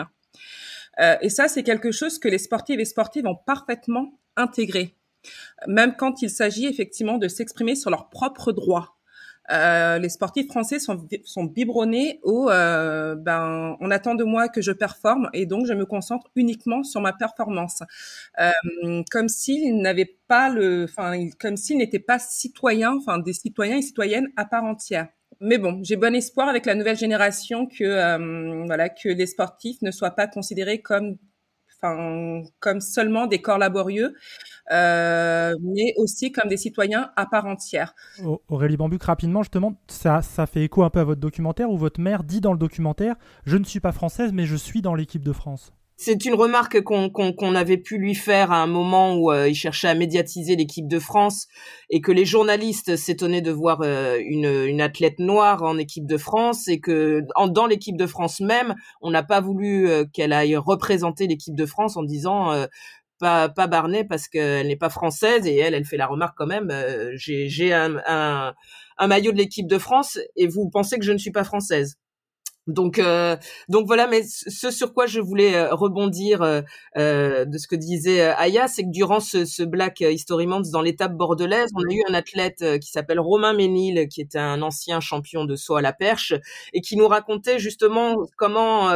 Euh, 1.00 1.16
et 1.20 1.28
ça, 1.28 1.48
c'est 1.48 1.62
quelque 1.62 1.92
chose 1.92 2.18
que 2.18 2.28
les 2.28 2.38
sportifs 2.38 2.78
et 2.78 2.84
sportives 2.84 3.26
ont 3.26 3.36
parfaitement 3.36 4.18
intégrés, 4.36 4.94
même 5.66 5.94
quand 5.96 6.22
il 6.22 6.30
s'agit 6.30 6.66
effectivement 6.66 7.18
de 7.18 7.28
s'exprimer 7.28 7.74
sur 7.74 7.90
leurs 7.90 8.08
propres 8.08 8.52
droits. 8.52 8.98
Euh, 9.50 9.98
les 9.98 10.10
sportifs 10.10 10.48
français 10.48 10.78
sont, 10.78 11.08
sont 11.24 11.44
biberonnés 11.44 12.20
au 12.22 12.50
euh, 12.50 13.14
ben 13.14 13.78
on 13.80 13.90
attend 13.90 14.14
de 14.14 14.22
moi 14.22 14.48
que 14.48 14.60
je 14.60 14.72
performe 14.72 15.30
et 15.32 15.46
donc 15.46 15.64
je 15.64 15.72
me 15.72 15.86
concentre 15.86 16.26
uniquement 16.36 16.82
sur 16.82 17.00
ma 17.00 17.14
performance 17.14 17.82
euh, 18.40 19.02
comme 19.10 19.30
s'ils 19.30 19.80
n'avaient 19.80 20.18
pas 20.26 20.50
le 20.50 20.84
enfin 20.84 21.14
comme 21.40 21.56
s'ils 21.56 21.78
n'étaient 21.78 21.98
pas 21.98 22.18
citoyens 22.18 22.94
enfin 22.98 23.16
des 23.16 23.32
citoyens 23.32 23.78
et 23.78 23.82
citoyennes 23.82 24.28
à 24.36 24.44
part 24.44 24.64
entière 24.64 25.08
mais 25.40 25.56
bon, 25.56 25.80
j'ai 25.82 25.96
bon 25.96 26.14
espoir 26.14 26.48
avec 26.48 26.66
la 26.66 26.74
nouvelle 26.74 26.98
génération 26.98 27.66
que 27.66 28.66
voilà 28.66 28.90
que 28.90 29.08
les 29.08 29.26
sportifs 29.26 29.80
ne 29.80 29.90
soient 29.90 30.10
pas 30.10 30.26
considérés 30.26 30.82
comme 30.82 31.16
comme 31.80 32.80
seulement 32.80 33.26
des 33.26 33.40
corps 33.40 33.58
laborieux, 33.58 34.14
euh, 34.72 35.54
mais 35.62 35.94
aussi 35.96 36.32
comme 36.32 36.48
des 36.48 36.56
citoyens 36.56 37.10
à 37.16 37.26
part 37.26 37.46
entière. 37.46 37.94
Aurélie 38.48 38.76
Bambuc, 38.76 39.02
rapidement, 39.02 39.42
justement, 39.42 39.80
ça, 39.88 40.22
ça 40.22 40.46
fait 40.46 40.64
écho 40.64 40.82
un 40.82 40.90
peu 40.90 41.00
à 41.00 41.04
votre 41.04 41.20
documentaire 41.20 41.70
où 41.70 41.76
votre 41.76 42.00
mère 42.00 42.24
dit 42.24 42.40
dans 42.40 42.52
le 42.52 42.58
documentaire 42.58 43.14
Je 43.44 43.56
ne 43.56 43.64
suis 43.64 43.80
pas 43.80 43.92
française, 43.92 44.32
mais 44.32 44.44
je 44.44 44.56
suis 44.56 44.82
dans 44.82 44.94
l'équipe 44.94 45.24
de 45.24 45.32
France. 45.32 45.72
C'est 46.00 46.24
une 46.24 46.34
remarque 46.34 46.80
qu'on 46.82 47.54
avait 47.56 47.76
pu 47.76 47.98
lui 47.98 48.14
faire 48.14 48.52
à 48.52 48.62
un 48.62 48.68
moment 48.68 49.16
où 49.16 49.32
euh, 49.32 49.48
il 49.48 49.56
cherchait 49.56 49.88
à 49.88 49.96
médiatiser 49.96 50.54
l'équipe 50.54 50.86
de 50.86 51.00
France 51.00 51.48
et 51.90 52.00
que 52.00 52.12
les 52.12 52.24
journalistes 52.24 52.94
s'étonnaient 52.94 53.42
de 53.42 53.50
voir 53.50 53.80
euh, 53.82 54.16
une, 54.24 54.80
athlète 54.80 55.18
noire 55.18 55.64
en 55.64 55.76
équipe 55.76 56.06
de 56.06 56.16
France 56.16 56.68
et 56.68 56.78
que 56.78 57.22
dans 57.48 57.66
l'équipe 57.66 57.96
de 57.96 58.06
France 58.06 58.38
même, 58.38 58.76
on 59.00 59.10
n'a 59.10 59.24
pas 59.24 59.40
voulu 59.40 59.90
euh, 59.90 60.04
qu'elle 60.12 60.32
aille 60.32 60.56
représenter 60.56 61.26
l'équipe 61.26 61.56
de 61.56 61.66
France 61.66 61.96
en 61.96 62.04
disant 62.04 62.54
pas 63.18 63.48
pas 63.48 63.66
Barnet 63.66 64.04
parce 64.04 64.28
qu'elle 64.28 64.68
n'est 64.68 64.76
pas 64.76 64.90
française 64.90 65.48
et 65.48 65.56
elle 65.56 65.74
elle 65.74 65.84
fait 65.84 65.96
la 65.96 66.06
remarque 66.06 66.38
quand 66.38 66.46
même 66.46 66.72
j'ai 67.16 67.72
un 67.72 68.54
maillot 69.08 69.32
de 69.32 69.36
l'équipe 69.36 69.66
de 69.66 69.78
France 69.78 70.20
et 70.36 70.46
vous 70.46 70.70
pensez 70.70 70.96
que 71.00 71.04
je 71.04 71.12
ne 71.12 71.18
suis 71.18 71.32
pas 71.32 71.42
française 71.42 71.96
donc, 72.68 72.98
euh, 72.98 73.34
donc 73.70 73.86
voilà, 73.86 74.06
mais 74.06 74.22
ce 74.24 74.70
sur 74.70 74.92
quoi 74.92 75.06
je 75.06 75.20
voulais 75.20 75.56
euh, 75.56 75.74
rebondir 75.74 76.42
euh, 76.42 76.60
euh, 76.98 77.46
de 77.46 77.56
ce 77.56 77.66
que 77.66 77.74
disait 77.74 78.20
Aya, 78.20 78.68
c'est 78.68 78.82
que 78.82 78.90
durant 78.90 79.20
ce, 79.20 79.46
ce 79.46 79.62
Black 79.62 80.00
History 80.00 80.46
Month 80.46 80.66
dans 80.70 80.82
l'étape 80.82 81.14
bordelaise, 81.14 81.70
on 81.74 81.80
a 81.80 81.94
eu 81.94 82.02
un 82.10 82.14
athlète 82.14 82.78
qui 82.80 82.90
s'appelle 82.90 83.20
Romain 83.20 83.54
Ménil, 83.54 84.06
qui 84.08 84.20
était 84.20 84.38
un 84.38 84.60
ancien 84.60 85.00
champion 85.00 85.46
de 85.46 85.56
saut 85.56 85.76
à 85.76 85.82
la 85.82 85.94
perche, 85.94 86.34
et 86.74 86.82
qui 86.82 86.96
nous 86.96 87.08
racontait 87.08 87.58
justement 87.58 88.16
comment 88.36 88.88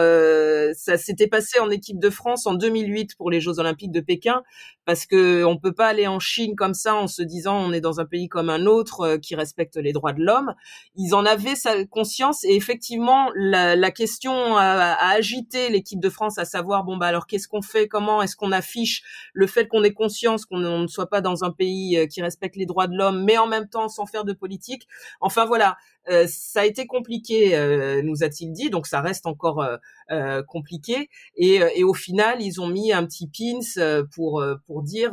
ça 0.74 0.98
s'était 0.98 1.26
passé 1.26 1.58
en 1.58 1.70
équipe 1.70 1.98
de 1.98 2.10
France 2.10 2.46
en 2.46 2.52
2008 2.52 3.16
pour 3.16 3.30
les 3.30 3.40
Jeux 3.40 3.58
Olympiques 3.58 3.92
de 3.92 4.00
Pékin, 4.00 4.42
parce 4.84 5.06
que 5.06 5.44
on 5.44 5.56
peut 5.56 5.72
pas 5.72 5.86
aller 5.86 6.06
en 6.06 6.18
Chine 6.18 6.56
comme 6.56 6.74
ça 6.74 6.94
en 6.94 7.06
se 7.06 7.22
disant 7.22 7.56
on 7.56 7.72
est 7.72 7.80
dans 7.80 8.00
un 8.00 8.04
pays 8.04 8.28
comme 8.28 8.50
un 8.50 8.66
autre 8.66 9.16
qui 9.16 9.34
respecte 9.34 9.76
les 9.76 9.92
droits 9.92 10.12
de 10.12 10.22
l'homme. 10.22 10.52
Ils 10.96 11.14
en 11.14 11.24
avaient 11.24 11.54
sa 11.54 11.84
conscience 11.86 12.44
et 12.44 12.54
effectivement 12.54 13.30
la 13.34 13.61
la, 13.76 13.90
question 13.90 14.56
a, 14.56 14.96
agité 15.10 15.68
l'équipe 15.68 16.00
de 16.00 16.10
France, 16.10 16.38
à 16.38 16.44
savoir 16.44 16.84
bon 16.84 16.96
bah 16.96 17.06
alors 17.06 17.26
qu'est-ce 17.26 17.48
qu'on 17.48 17.62
fait, 17.62 17.88
comment 17.88 18.22
est-ce 18.22 18.36
qu'on 18.36 18.52
affiche 18.52 19.02
le 19.32 19.46
fait 19.46 19.68
qu'on 19.68 19.84
ait 19.84 19.92
conscience 19.92 20.44
qu'on 20.44 20.58
ne 20.58 20.86
soit 20.86 21.08
pas 21.08 21.20
dans 21.20 21.44
un 21.44 21.50
pays 21.50 21.96
euh, 21.96 22.06
qui 22.06 22.22
respecte 22.22 22.56
les 22.56 22.66
droits 22.66 22.86
de 22.86 22.96
l'homme, 22.96 23.24
mais 23.24 23.38
en 23.38 23.46
même 23.46 23.68
temps 23.68 23.88
sans 23.88 24.06
faire 24.06 24.24
de 24.24 24.32
politique? 24.32 24.86
Enfin 25.20 25.44
voilà, 25.44 25.76
euh, 26.08 26.26
ça 26.28 26.62
a 26.62 26.64
été 26.64 26.86
compliqué, 26.86 27.56
euh, 27.56 28.02
nous 28.02 28.24
a-t-il 28.24 28.52
dit, 28.52 28.70
donc 28.70 28.86
ça 28.86 29.00
reste 29.00 29.26
encore 29.26 29.64
euh, 30.10 30.42
compliqué. 30.42 31.08
Et, 31.36 31.60
et, 31.76 31.84
au 31.84 31.94
final, 31.94 32.42
ils 32.42 32.60
ont 32.60 32.66
mis 32.66 32.92
un 32.92 33.06
petit 33.06 33.28
pins 33.28 34.04
pour 34.14 34.44
pour 34.66 34.82
dire 34.82 35.12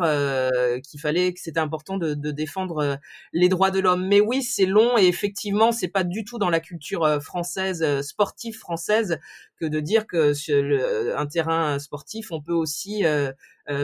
qu'il 0.84 1.00
fallait 1.00 1.34
que 1.34 1.40
c'était 1.40 1.60
important 1.60 1.98
de, 1.98 2.14
de, 2.14 2.32
défendre 2.32 3.00
les 3.34 3.50
droits 3.50 3.72
de 3.72 3.80
l'homme. 3.80 4.08
Mais 4.08 4.20
oui, 4.20 4.44
c'est 4.44 4.66
long 4.66 4.98
et 4.98 5.08
effectivement, 5.08 5.72
c'est 5.72 5.88
pas 5.88 6.04
du 6.04 6.26
tout 6.26 6.38
dans 6.38 6.50
la 6.50 6.60
culture 6.60 7.22
française 7.22 8.02
sportive 8.02 8.58
française 8.58 9.20
que 9.60 9.66
de 9.66 9.80
dire 9.80 10.08
que 10.08 10.34
sur 10.34 10.62
le, 10.62 11.18
un 11.18 11.28
terrain 11.28 11.80
sportif, 11.80 12.32
on 12.32 12.42
peut 12.42 12.54
aussi 12.54 13.06
euh, 13.06 13.32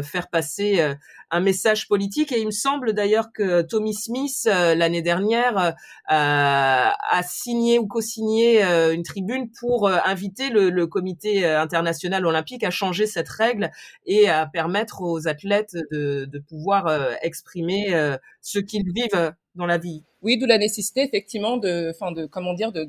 faire 0.02 0.30
passer 0.30 0.80
euh, 0.80 0.96
un 1.32 1.40
message 1.40 1.88
politique. 1.88 2.32
Et 2.32 2.40
il 2.40 2.46
me 2.46 2.52
semble 2.52 2.94
d'ailleurs 2.94 3.32
que 3.34 3.62
Tommy 3.62 3.94
Smith 3.94 4.48
euh, 4.48 4.76
l'année 4.76 5.02
dernière 5.02 5.76
a 6.08 7.24
signé 7.24 7.80
ou 7.80 7.88
co-signé 7.88 8.64
une 8.64 9.04
tribune 9.04 9.50
pour 9.60 9.90
inviter 9.90 10.50
le, 10.50 10.86
Comité 10.86 11.46
international 11.46 12.26
olympique 12.26 12.64
à 12.64 12.70
changer 12.70 13.08
cette 13.08 13.28
règle 13.28 13.72
et 14.06 14.30
à 14.30 14.46
permettre 14.46 15.02
aux 15.02 15.28
athlètes 15.28 15.76
de, 15.92 16.44
pouvoir 16.48 16.88
exprimer 17.22 18.16
ce 18.42 18.60
qu'ils 18.60 18.86
vivent 18.94 19.34
dans 19.56 19.66
la 19.66 19.78
vie. 19.78 20.04
Oui, 20.22 20.38
d'où 20.38 20.46
la 20.46 20.60
nécessité 20.60 21.02
effectivement 21.04 21.58
de, 21.58 21.92
enfin 21.94 22.12
de, 22.12 22.28
comment 22.28 22.54
dire, 22.54 22.72
de, 22.72 22.86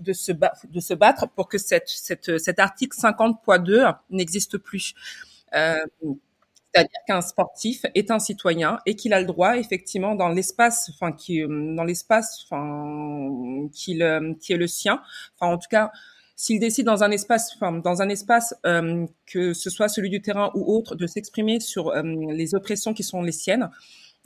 de 0.00 0.12
se 0.12 0.94
battre 0.94 1.28
pour 1.28 1.48
que 1.48 1.58
cette, 1.58 1.88
cette, 1.88 2.38
cet 2.38 2.58
article 2.58 2.96
50.2 2.96 3.94
n'existe 4.10 4.58
plus. 4.58 4.94
Euh, 5.54 5.76
c'est-à-dire 6.74 7.00
qu'un 7.06 7.20
sportif 7.20 7.84
est 7.94 8.10
un 8.10 8.18
citoyen 8.18 8.78
et 8.86 8.96
qu'il 8.96 9.12
a 9.12 9.20
le 9.20 9.26
droit, 9.26 9.58
effectivement, 9.58 10.14
dans 10.14 10.28
l'espace, 10.30 10.90
enfin, 10.94 11.12
qui, 11.12 11.42
dans 11.42 11.84
l'espace, 11.84 12.44
enfin, 12.44 13.28
euh, 13.68 13.68
qui 14.40 14.52
est 14.52 14.56
le 14.56 14.66
sien. 14.66 15.02
Enfin, 15.38 15.52
en 15.52 15.58
tout 15.58 15.68
cas, 15.70 15.92
s'il 16.34 16.60
décide 16.60 16.86
dans 16.86 17.02
un 17.04 17.10
espace, 17.10 17.52
enfin, 17.56 17.72
dans 17.72 18.00
un 18.00 18.08
espace 18.08 18.54
euh, 18.66 19.06
que 19.26 19.52
ce 19.52 19.68
soit 19.70 19.88
celui 19.88 20.08
du 20.08 20.22
terrain 20.22 20.50
ou 20.54 20.74
autre, 20.74 20.94
de 20.94 21.06
s'exprimer 21.06 21.60
sur 21.60 21.92
les 21.94 22.54
oppressions 22.54 22.94
qui 22.94 23.02
sont 23.02 23.22
les 23.22 23.32
siennes, 23.32 23.70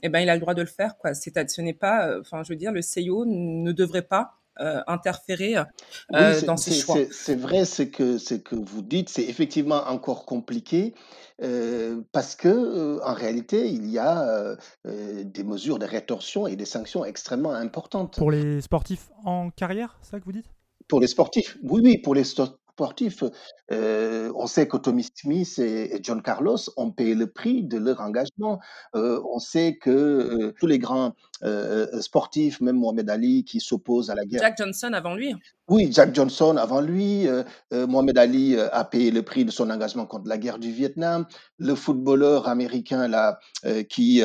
eh 0.03 0.09
ben, 0.09 0.19
il 0.21 0.29
a 0.29 0.35
le 0.35 0.41
droit 0.41 0.53
de 0.53 0.61
le 0.61 0.67
faire. 0.67 0.97
Quoi. 0.97 1.13
C'est, 1.13 1.49
ce 1.49 1.61
n'est 1.61 1.73
pas, 1.73 2.19
enfin, 2.21 2.43
je 2.43 2.49
veux 2.53 2.57
dire, 2.57 2.71
le 2.71 2.81
CIO 2.81 3.25
ne 3.25 3.71
devrait 3.73 4.03
pas 4.03 4.35
interférer 4.87 5.55
dans 6.11 6.57
ses 6.57 6.73
choix. 6.73 6.97
C'est, 7.11 7.35
vrai, 7.35 7.65
ce 7.65 7.83
que, 7.83 8.17
ce 8.17 8.35
que 8.35 8.55
vous 8.55 8.81
dites, 8.81 9.09
c'est 9.09 9.23
effectivement 9.23 9.83
encore 9.87 10.25
compliqué 10.25 10.93
parce 12.11 12.35
que 12.35 12.99
en 13.03 13.13
réalité, 13.13 13.69
il 13.69 13.89
y 13.89 13.99
a 13.99 14.55
des 14.85 15.43
mesures 15.43 15.79
de 15.79 15.85
rétorsion 15.85 16.47
et 16.47 16.55
des 16.55 16.65
sanctions 16.65 17.05
extrêmement 17.05 17.53
importantes. 17.53 18.15
Pour 18.17 18.31
les 18.31 18.61
sportifs 18.61 19.09
en 19.23 19.49
carrière, 19.49 19.97
c'est 20.01 20.11
ça 20.11 20.19
que 20.19 20.25
vous 20.25 20.31
dites? 20.31 20.49
Pour 20.87 20.99
les 20.99 21.07
sportifs, 21.07 21.57
oui, 21.63 21.81
oui, 21.83 21.97
pour 21.97 22.15
les 22.15 22.23
sportifs. 22.77 23.23
on 23.71 24.47
sait 24.47 24.67
que 24.67 24.77
Tommy 24.77 25.03
Smith 25.03 25.59
et, 25.59 25.99
John 26.03 26.21
Carlos 26.21 26.57
ont 26.77 26.91
payé 26.91 27.15
le 27.15 27.27
prix 27.27 27.63
de 27.63 27.77
leur 27.77 28.01
engagement. 28.01 28.59
on 28.93 29.39
sait 29.39 29.77
que 29.81 30.53
tous 30.59 30.67
les 30.67 30.79
grands 30.79 31.13
sportifs, 31.99 32.61
même 32.61 32.77
Mohamed 32.77 33.09
Ali, 33.09 33.43
qui 33.43 33.59
s'oppose 33.59 34.09
à 34.09 34.15
la 34.15 34.25
guerre. 34.25 34.41
Jack 34.41 34.57
Johnson 34.57 34.93
avant 34.93 35.15
lui. 35.15 35.33
Oui, 35.69 35.89
Jack 35.91 36.15
Johnson 36.15 36.55
avant 36.55 36.79
lui, 36.79 37.27
euh, 37.27 37.43
euh, 37.73 37.87
Mohamed 37.87 38.17
Ali 38.17 38.55
euh, 38.55 38.69
a 38.71 38.85
payé 38.85 39.11
le 39.11 39.21
prix 39.21 39.43
de 39.43 39.51
son 39.51 39.69
engagement 39.69 40.05
contre 40.05 40.29
la 40.29 40.37
guerre 40.37 40.59
du 40.59 40.71
Vietnam. 40.71 41.25
Le 41.59 41.75
footballeur 41.75 42.47
américain 42.47 43.07
là 43.07 43.39
qui 43.89 44.21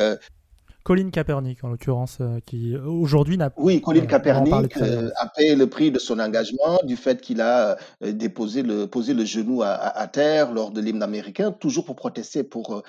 Colin 0.83 1.09
Kaepernick, 1.11 1.63
en 1.63 1.69
l'occurrence, 1.69 2.19
qui 2.45 2.75
aujourd'hui 2.75 3.37
n'a 3.37 3.51
Oui, 3.57 3.81
Colin 3.81 4.05
Kaepernick 4.05 4.77
a 4.77 5.27
payé 5.35 5.55
le 5.55 5.67
prix 5.67 5.91
de 5.91 5.99
son 5.99 6.19
engagement, 6.19 6.79
du 6.83 6.97
fait 6.97 7.21
qu'il 7.21 7.39
a 7.41 7.77
déposé 8.01 8.63
le, 8.63 8.87
posé 8.87 9.13
le 9.13 9.23
genou 9.23 9.61
à, 9.63 10.07
terre 10.07 10.51
lors 10.51 10.71
de 10.71 10.81
l'hymne 10.81 11.03
américain, 11.03 11.51
toujours 11.51 11.85
pour 11.85 11.95
protester 11.95 12.43
pour, 12.43 12.83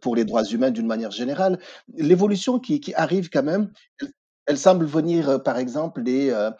pour 0.00 0.16
les 0.16 0.24
droits 0.24 0.44
humains 0.44 0.70
d'une 0.70 0.86
manière 0.86 1.10
générale. 1.10 1.58
L'évolution 1.96 2.58
qui, 2.58 2.80
qui 2.80 2.94
arrive 2.94 3.28
quand 3.28 3.42
même, 3.42 3.70
elle 4.00 4.08
semble 4.56 4.86
venir, 4.86 5.28
euh, 5.28 5.38
par 5.38 5.58
exemple, 5.58 6.02
des, 6.02 6.30
euh, 6.30 6.50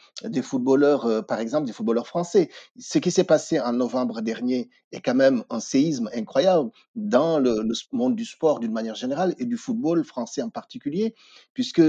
footballeurs, 0.43 1.07
euh, 1.07 1.23
par 1.23 1.41
exemple, 1.41 1.67
des 1.67 1.73
footballeurs 1.73 2.07
français. 2.07 2.51
Ce 2.79 2.99
qui 2.99 3.11
s'est 3.11 3.25
passé 3.25 3.61
en 3.61 3.73
novembre 3.73 4.21
dernier 4.21 4.71
est 4.93 5.01
quand 5.01 5.15
même 5.15 5.45
un 5.51 5.61
séisme 5.61 6.11
incroyable 6.15 6.71
dans 6.95 7.39
le, 7.39 7.63
monde 7.93 8.17
du 8.17 8.25
sport 8.25 8.61
d'une 8.61 8.73
manière 8.73 8.95
générale 8.95 9.35
et 9.39 9.45
du 9.45 9.57
football 9.57 10.05
français 10.05 10.43
en 10.43 10.51
particulier, 10.51 11.15
puisque 11.55 11.83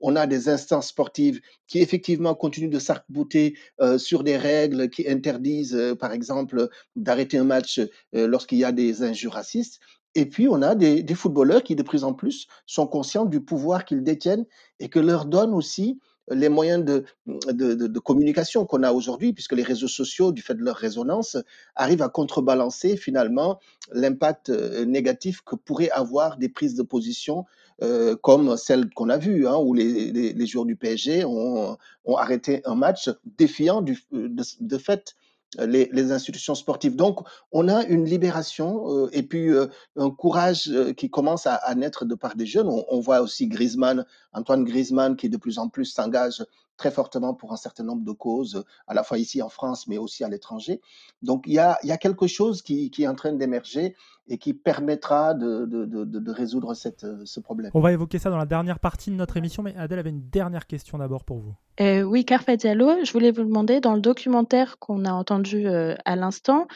on 0.00 0.16
a 0.16 0.26
des 0.26 0.48
instances 0.48 0.88
sportives 0.88 1.40
qui 1.66 1.80
effectivement 1.80 2.34
continuent 2.34 2.70
de 2.70 2.78
s'arc-bouter 2.78 3.56
sur 3.98 4.22
des 4.22 4.36
règles 4.36 4.88
qui 4.88 5.08
interdisent, 5.08 5.96
par 5.98 6.12
exemple, 6.12 6.68
d'arrêter 6.94 7.38
un 7.38 7.44
match 7.44 7.80
lorsqu'il 8.12 8.58
y 8.58 8.64
a 8.64 8.72
des 8.72 9.02
injures 9.02 9.32
racistes. 9.32 9.80
Et 10.14 10.26
puis, 10.26 10.48
on 10.48 10.62
a 10.62 10.74
des, 10.74 11.14
footballeurs 11.14 11.62
qui, 11.62 11.74
de 11.74 11.82
plus 11.82 12.04
en 12.04 12.14
plus, 12.14 12.46
sont 12.66 12.86
conscients 12.86 13.24
du 13.24 13.40
pouvoir 13.40 13.84
qu'ils 13.84 14.04
détiennent 14.04 14.46
et 14.78 14.88
que 14.88 15.00
leur 15.00 15.24
donnent 15.26 15.54
aussi 15.54 15.98
les 16.30 16.48
moyens 16.48 16.82
de, 16.84 17.04
de, 17.26 17.98
communication 17.98 18.64
qu'on 18.64 18.82
a 18.82 18.92
aujourd'hui, 18.92 19.34
puisque 19.34 19.52
les 19.52 19.62
réseaux 19.62 19.88
sociaux, 19.88 20.32
du 20.32 20.40
fait 20.40 20.54
de 20.54 20.62
leur 20.62 20.76
résonance, 20.76 21.36
arrivent 21.74 22.02
à 22.02 22.08
contrebalancer 22.08 22.96
finalement 22.96 23.58
l'impact 23.92 24.48
euh, 24.48 24.86
négatif 24.86 25.42
que 25.42 25.54
pourraient 25.54 25.90
avoir 25.90 26.38
des 26.38 26.48
prises 26.48 26.76
de 26.76 26.82
position 26.82 27.44
euh, 27.82 28.16
comme 28.16 28.56
celle 28.56 28.88
qu'on 28.90 29.10
a 29.10 29.18
vue, 29.18 29.46
hein, 29.46 29.56
où 29.56 29.74
les, 29.74 30.12
les, 30.12 30.46
joueurs 30.46 30.64
du 30.64 30.76
PSG 30.76 31.24
ont, 31.24 31.76
ont, 32.04 32.16
arrêté 32.16 32.62
un 32.64 32.76
match 32.76 33.10
défiant 33.36 33.82
du, 33.82 33.98
de, 34.12 34.42
de 34.60 34.78
fait 34.78 35.14
les, 35.58 36.12
institutions 36.12 36.54
sportives. 36.54 36.96
Donc, 36.96 37.20
on 37.52 37.68
a 37.68 37.84
une 37.84 38.04
libération 38.04 39.08
et 39.10 39.22
puis 39.22 39.50
un 39.96 40.10
courage 40.10 40.70
qui 40.96 41.10
commence 41.10 41.46
à, 41.46 41.54
à, 41.54 41.74
naître 41.74 42.04
de 42.04 42.14
part 42.14 42.36
des 42.36 42.46
jeunes. 42.46 42.68
On, 42.68 42.84
on 42.88 43.00
voit 43.00 43.20
aussi 43.20 43.48
Griezmann, 43.48 44.04
Antoine 44.34 44.64
Griezmann, 44.64 45.16
qui 45.16 45.28
de 45.28 45.36
plus 45.36 45.58
en 45.58 45.68
plus 45.68 45.86
s'engage 45.86 46.44
très 46.76 46.90
fortement 46.90 47.34
pour 47.34 47.52
un 47.52 47.56
certain 47.56 47.84
nombre 47.84 48.04
de 48.04 48.12
causes, 48.12 48.64
à 48.86 48.94
la 48.94 49.04
fois 49.04 49.18
ici 49.18 49.40
en 49.42 49.48
France, 49.48 49.86
mais 49.86 49.96
aussi 49.96 50.24
à 50.24 50.28
l'étranger. 50.28 50.80
Donc 51.22 51.44
il 51.46 51.54
y 51.54 51.58
a, 51.58 51.78
il 51.82 51.88
y 51.88 51.92
a 51.92 51.98
quelque 51.98 52.26
chose 52.26 52.62
qui, 52.62 52.90
qui 52.90 53.04
est 53.04 53.06
en 53.06 53.14
train 53.14 53.32
d'émerger 53.32 53.94
et 54.26 54.38
qui 54.38 54.54
permettra 54.54 55.34
de, 55.34 55.66
de, 55.66 55.84
de, 55.84 56.04
de 56.04 56.30
résoudre 56.32 56.74
cette, 56.74 57.06
ce 57.24 57.40
problème. 57.40 57.70
On 57.74 57.80
va 57.80 57.92
évoquer 57.92 58.18
ça 58.18 58.30
dans 58.30 58.38
la 58.38 58.46
dernière 58.46 58.80
partie 58.80 59.10
de 59.10 59.16
notre 59.16 59.36
émission, 59.36 59.62
mais 59.62 59.76
Adèle 59.76 59.98
avait 59.98 60.10
une 60.10 60.28
dernière 60.30 60.66
question 60.66 60.98
d'abord 60.98 61.24
pour 61.24 61.38
vous. 61.38 61.54
Euh, 61.80 62.02
oui, 62.02 62.24
Carpa 62.24 62.56
Diallo, 62.56 63.04
je 63.04 63.12
voulais 63.12 63.30
vous 63.30 63.44
demander, 63.44 63.80
dans 63.80 63.94
le 63.94 64.00
documentaire 64.00 64.78
qu'on 64.78 65.04
a 65.04 65.12
entendu 65.12 65.66
euh, 65.66 65.94
à 66.04 66.16
l'instant, 66.16 66.66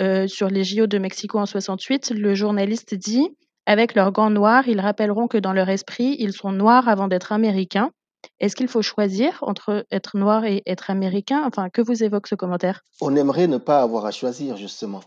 euh, 0.00 0.26
sur 0.26 0.48
les 0.48 0.64
JO 0.64 0.86
de 0.86 0.98
Mexico 0.98 1.38
en 1.38 1.46
68, 1.46 2.10
le 2.10 2.34
journaliste 2.34 2.94
dit 2.94 3.28
avec 3.68 3.94
leurs 3.94 4.12
gants 4.12 4.30
noirs, 4.30 4.66
ils 4.66 4.80
rappelleront 4.80 5.28
que 5.28 5.36
dans 5.36 5.52
leur 5.52 5.68
esprit, 5.68 6.16
ils 6.18 6.32
sont 6.32 6.52
noirs 6.52 6.88
avant 6.88 7.06
d'être 7.06 7.32
américains. 7.32 7.90
Est-ce 8.40 8.56
qu'il 8.56 8.66
faut 8.66 8.80
choisir 8.80 9.38
entre 9.42 9.84
être 9.90 10.16
noir 10.16 10.46
et 10.46 10.62
être 10.64 10.88
américain? 10.88 11.42
Enfin, 11.44 11.68
que 11.68 11.82
vous 11.82 12.02
évoque 12.02 12.28
ce 12.28 12.34
commentaire? 12.34 12.80
On 13.02 13.14
aimerait 13.14 13.46
ne 13.46 13.58
pas 13.58 13.82
avoir 13.82 14.06
à 14.06 14.10
choisir, 14.10 14.56
justement. 14.56 15.02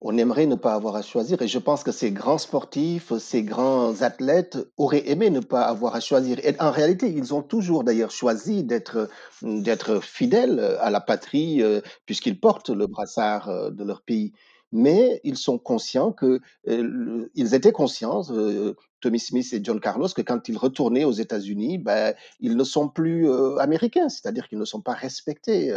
On 0.00 0.18
aimerait 0.18 0.46
ne 0.46 0.56
pas 0.56 0.74
avoir 0.74 0.96
à 0.96 1.02
choisir. 1.02 1.40
Et 1.40 1.46
je 1.46 1.58
pense 1.60 1.84
que 1.84 1.92
ces 1.92 2.10
grands 2.10 2.38
sportifs, 2.38 3.16
ces 3.18 3.44
grands 3.44 4.02
athlètes 4.02 4.58
auraient 4.76 5.08
aimé 5.08 5.30
ne 5.30 5.38
pas 5.38 5.62
avoir 5.62 5.94
à 5.94 6.00
choisir. 6.00 6.44
Et 6.44 6.56
en 6.58 6.72
réalité, 6.72 7.08
ils 7.08 7.32
ont 7.32 7.42
toujours 7.42 7.84
d'ailleurs 7.84 8.10
choisi 8.10 8.64
d'être, 8.64 9.08
d'être 9.42 10.02
fidèles 10.02 10.76
à 10.80 10.90
la 10.90 11.00
patrie, 11.00 11.62
euh, 11.62 11.80
puisqu'ils 12.06 12.40
portent 12.40 12.70
le 12.70 12.88
brassard 12.88 13.48
euh, 13.48 13.70
de 13.70 13.84
leur 13.84 14.02
pays 14.02 14.32
mais 14.72 15.20
ils 15.24 15.36
sont 15.36 15.58
conscients 15.58 16.12
que 16.12 16.40
euh, 16.68 17.28
ils 17.34 17.54
étaient 17.54 17.72
conscients, 17.72 18.22
euh, 18.30 18.74
Tommy 19.00 19.18
Smith 19.18 19.52
et 19.52 19.60
John 19.62 19.80
Carlos, 19.80 20.08
que 20.08 20.22
quand 20.22 20.48
ils 20.48 20.58
retournaient 20.58 21.04
aux 21.04 21.12
États-Unis, 21.12 21.78
ben, 21.78 22.14
ils 22.40 22.56
ne 22.56 22.64
sont 22.64 22.88
plus 22.88 23.28
euh, 23.28 23.56
américains, 23.58 24.08
c'est-à-dire 24.08 24.48
qu'ils 24.48 24.58
ne 24.58 24.64
sont 24.64 24.80
pas 24.80 24.92
respectés 24.92 25.72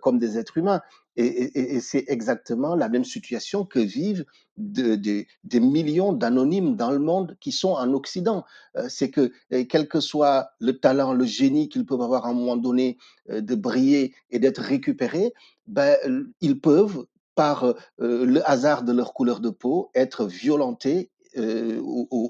comme 0.00 0.18
des 0.18 0.38
êtres 0.38 0.58
humains. 0.58 0.80
Et, 1.16 1.26
et, 1.26 1.74
et 1.74 1.80
c'est 1.80 2.04
exactement 2.08 2.74
la 2.74 2.88
même 2.88 3.04
situation 3.04 3.66
que 3.66 3.78
vivent 3.78 4.24
de, 4.56 4.96
de, 4.96 5.26
des 5.44 5.60
millions 5.60 6.14
d'anonymes 6.14 6.74
dans 6.74 6.90
le 6.90 6.98
monde 6.98 7.36
qui 7.40 7.52
sont 7.52 7.72
en 7.72 7.92
Occident. 7.92 8.44
c'est 8.88 9.10
que 9.10 9.30
quel 9.68 9.88
que 9.88 10.00
soit 10.00 10.52
le 10.58 10.78
talent, 10.78 11.12
le 11.12 11.26
génie 11.26 11.68
qu'ils 11.68 11.84
peuvent 11.84 12.00
avoir 12.00 12.24
à 12.24 12.30
un 12.30 12.34
moment 12.34 12.56
donné 12.56 12.96
de 13.28 13.54
briller 13.54 14.14
et 14.30 14.38
d'être 14.38 14.62
récupérés, 14.62 15.34
ben, 15.66 15.96
ils 16.40 16.58
peuvent 16.58 17.04
par 17.34 17.64
euh, 17.64 17.74
le 17.98 18.48
hasard 18.48 18.82
de 18.82 18.92
leur 18.92 19.14
couleur 19.14 19.40
de 19.40 19.50
peau, 19.50 19.90
être 19.94 20.26
violentés 20.26 21.10
euh, 21.38 21.80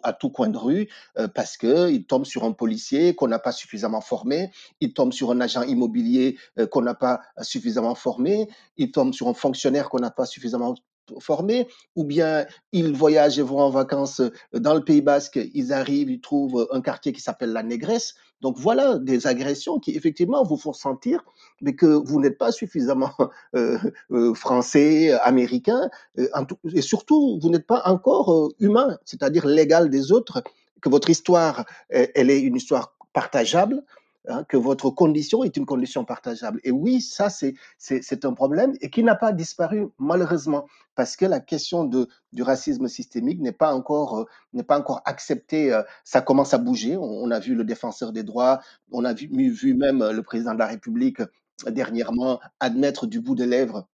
à 0.05 0.13
tout 0.13 0.31
coin 0.31 0.49
de 0.49 0.57
rue 0.57 0.89
euh, 1.19 1.27
parce 1.27 1.57
qu'ils 1.57 2.07
tombent 2.07 2.25
sur 2.25 2.45
un 2.45 2.53
policier 2.53 3.17
qu'on 3.17 3.27
n'a 3.27 3.41
pas 3.41 3.51
suffisamment 3.51 4.01
formé, 4.01 4.53
ils 4.81 4.93
tombent 4.93 5.13
sur 5.13 5.33
un 5.33 5.41
agent 5.41 5.63
immobilier 5.63 6.39
euh, 6.59 6.69
qu'on 6.69 6.83
n'a 6.83 6.95
pas 6.95 7.21
suffisamment 7.41 7.97
formé, 7.97 8.49
ils 8.77 8.93
tombent 8.93 9.13
sur 9.13 9.27
un 9.27 9.35
fonctionnaire 9.35 9.89
qu'on 9.89 9.99
n'a 9.99 10.13
pas 10.13 10.25
suffisamment 10.25 10.75
formés, 11.21 11.69
ou 11.97 12.05
bien 12.05 12.47
ils 12.73 12.95
voyagent 12.95 13.39
et 13.39 13.43
vont 13.43 13.61
en 13.61 13.71
vacances 13.71 14.23
dans 14.53 14.75
le 14.75 14.85
Pays 14.85 15.03
Basque, 15.03 15.39
ils 15.55 15.73
arrivent, 15.73 16.11
ils 16.11 16.21
trouvent 16.21 16.69
un 16.73 16.81
quartier 16.81 17.13
qui 17.13 17.21
s'appelle 17.21 17.53
la 17.53 17.63
Négresse. 17.63 18.15
Donc 18.41 18.59
voilà 18.59 18.99
des 18.99 19.27
agressions 19.27 19.79
qui 19.79 19.93
effectivement 19.93 20.43
vous 20.43 20.57
font 20.57 20.73
sentir 20.73 21.25
mais 21.63 21.75
que 21.75 21.87
vous 21.87 22.21
n'êtes 22.21 22.37
pas 22.37 22.53
suffisamment 22.53 23.13
euh, 23.55 23.79
euh, 24.11 24.35
français, 24.35 25.13
américain, 25.23 25.89
euh, 26.19 26.29
et 26.75 26.83
surtout 26.83 27.39
vous 27.41 27.49
n'êtes 27.49 27.67
pas 27.67 27.83
encore 27.87 28.51
humain, 28.59 28.99
c'est-à-dire 29.05 29.47
l'égal 29.47 29.89
des 29.89 30.13
autres, 30.13 30.43
que 30.81 30.89
votre 30.89 31.11
histoire, 31.11 31.65
elle 31.91 32.29
est 32.29 32.41
une 32.41 32.57
histoire 32.57 32.97
partageable, 33.13 33.85
Hein, 34.29 34.45
que 34.45 34.57
votre 34.57 34.89
condition 34.91 35.43
est 35.43 35.57
une 35.57 35.67
condition 35.67 36.05
partageable. 36.05 36.61
Et 36.63 36.71
oui, 36.71 37.01
ça, 37.01 37.29
c'est 37.29 38.25
un 38.25 38.33
problème 38.35 38.73
et 38.81 38.89
qui 38.89 39.03
n'a 39.03 39.17
pas 39.17 39.33
disparu, 39.33 39.89
malheureusement, 39.99 40.67
parce 40.95 41.17
que 41.17 41.25
la 41.25 41.41
question 41.41 41.85
de, 41.85 42.09
du 42.33 42.45
racisme 42.45 42.87
systémique 42.87 43.41
n'est 43.41 43.51
pas 43.51 43.75
encore 43.75 44.21
euh, 44.55 44.63
pas 44.63 44.79
encore 44.79 45.03
acceptée. 45.07 45.73
Euh, 45.73 45.83
ça 46.05 46.21
commence 46.21 46.55
à 46.55 46.59
bouger. 46.59 46.97
On, 46.97 47.33
a 47.33 47.41
vu 47.41 47.57
le 47.57 47.65
défenseur 47.65 48.13
des 48.13 48.23
droits, 48.23 48.61
on 48.93 49.05
a 49.05 49.13
vu, 49.13 49.29
vu 49.51 49.75
même 49.75 50.09
le 50.09 50.23
président 50.23 50.55
de 50.55 50.59
la 50.61 50.67
République 50.69 51.21
euh, 51.21 51.71
dernièrement 51.73 52.39
admettre 52.61 53.09
du 53.09 53.21
bout 53.21 53.35
des 53.35 53.47
lèvres 53.47 53.89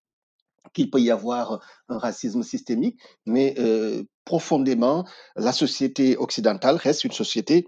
qu'il 0.72 0.90
peut 0.90 1.00
y 1.00 1.10
avoir 1.10 1.60
un 1.88 1.98
racisme 1.98 2.42
systémique, 2.42 3.00
mais 3.26 3.54
euh, 3.58 4.02
profondément, 4.24 5.06
la 5.36 5.52
société 5.52 6.16
occidentale 6.16 6.76
reste 6.76 7.04
une 7.04 7.12
société 7.12 7.66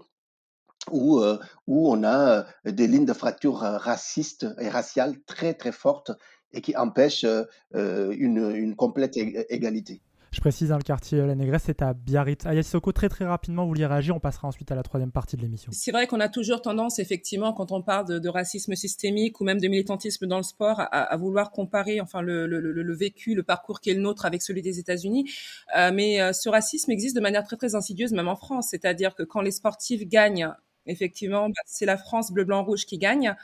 où, 0.89 1.19
euh, 1.19 1.37
où 1.67 1.91
on 1.91 2.03
a 2.03 2.45
euh, 2.65 2.71
des 2.71 2.87
lignes 2.87 3.05
de 3.05 3.13
fracture 3.13 3.63
euh, 3.63 3.77
racistes 3.77 4.47
et 4.59 4.69
raciales 4.69 5.15
très 5.25 5.53
très 5.53 5.71
fortes 5.71 6.11
et 6.53 6.61
qui 6.61 6.75
empêchent 6.75 7.25
une, 7.73 8.51
une 8.53 8.75
complète 8.75 9.15
égalité. 9.15 10.01
Je 10.31 10.39
précise, 10.39 10.69
dans 10.69 10.77
le 10.77 10.83
quartier 10.83 11.25
La 11.25 11.35
Négresse, 11.35 11.63
c'est 11.65 11.81
à 11.81 11.93
Biarritz. 11.93 12.45
Ayas 12.45 12.63
Soko, 12.63 12.93
très 12.93 13.09
très 13.09 13.25
rapidement, 13.25 13.63
vous 13.63 13.69
vouliez 13.69 13.85
réagir, 13.85 14.15
on 14.15 14.21
passera 14.21 14.47
ensuite 14.47 14.71
à 14.71 14.75
la 14.75 14.83
troisième 14.83 15.11
partie 15.11 15.35
de 15.35 15.41
l'émission. 15.41 15.73
C'est 15.73 15.91
vrai 15.91 16.07
qu'on 16.07 16.21
a 16.21 16.29
toujours 16.29 16.61
tendance, 16.61 16.99
effectivement, 16.99 17.51
quand 17.51 17.73
on 17.73 17.81
parle 17.81 18.07
de, 18.07 18.19
de, 18.19 18.29
racisme 18.29 18.75
systémique 18.75 19.41
ou 19.41 19.43
même 19.43 19.59
de 19.59 19.67
militantisme 19.67 20.27
dans 20.27 20.37
le 20.37 20.43
sport, 20.43 20.79
à, 20.79 20.85
à 20.85 21.17
vouloir 21.17 21.51
comparer 21.51 21.99
enfin 21.99 22.21
le, 22.21 22.47
le, 22.47 22.61
le, 22.61 22.71
le, 22.71 22.95
vécu, 22.95 23.35
le 23.35 23.43
parcours 23.43 23.81
qui 23.81 23.89
est 23.89 23.93
le 23.93 24.01
nôtre 24.01 24.25
avec 24.25 24.41
celui 24.41 24.61
des 24.61 24.79
États-Unis. 24.79 25.29
Euh, 25.77 25.91
mais 25.93 26.31
ce 26.31 26.47
racisme 26.47 26.91
existe 26.91 27.15
de 27.15 27.21
manière 27.21 27.43
très 27.43 27.57
très 27.57 27.75
insidieuse, 27.75 28.13
même 28.13 28.29
en 28.29 28.37
France. 28.37 28.67
C'est-à-dire 28.71 29.15
que 29.15 29.23
quand 29.23 29.41
les 29.41 29.51
sportifs 29.51 30.07
gagnent 30.07 30.53
Effectivement, 30.87 31.47
bah, 31.49 31.61
c'est 31.65 31.85
la 31.85 31.97
France 31.97 32.31
bleu 32.31 32.43
blanc 32.43 32.63
rouge 32.63 32.85
qui 32.85 32.97
gagne. 32.97 33.35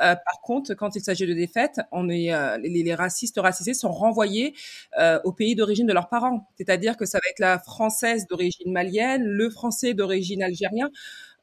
Euh, 0.00 0.14
par 0.14 0.40
contre, 0.42 0.74
quand 0.74 0.94
il 0.96 1.02
s'agit 1.02 1.26
de 1.26 1.34
défaites, 1.34 1.80
on 1.92 2.08
est 2.08 2.32
euh, 2.32 2.56
les, 2.58 2.94
racistes 2.94 3.38
racisés 3.38 3.74
sont 3.74 3.90
renvoyés 3.90 4.54
euh, 4.98 5.18
au 5.24 5.32
pays 5.32 5.56
d'origine 5.56 5.86
de 5.86 5.92
leurs 5.92 6.08
parents. 6.08 6.48
C'est-à-dire 6.56 6.96
que 6.96 7.04
ça 7.06 7.18
va 7.18 7.28
être 7.30 7.40
la 7.40 7.58
française 7.58 8.26
d'origine 8.28 8.72
malienne, 8.72 9.24
le 9.24 9.50
français 9.50 9.94
d'origine 9.94 10.42
algérien. 10.42 10.90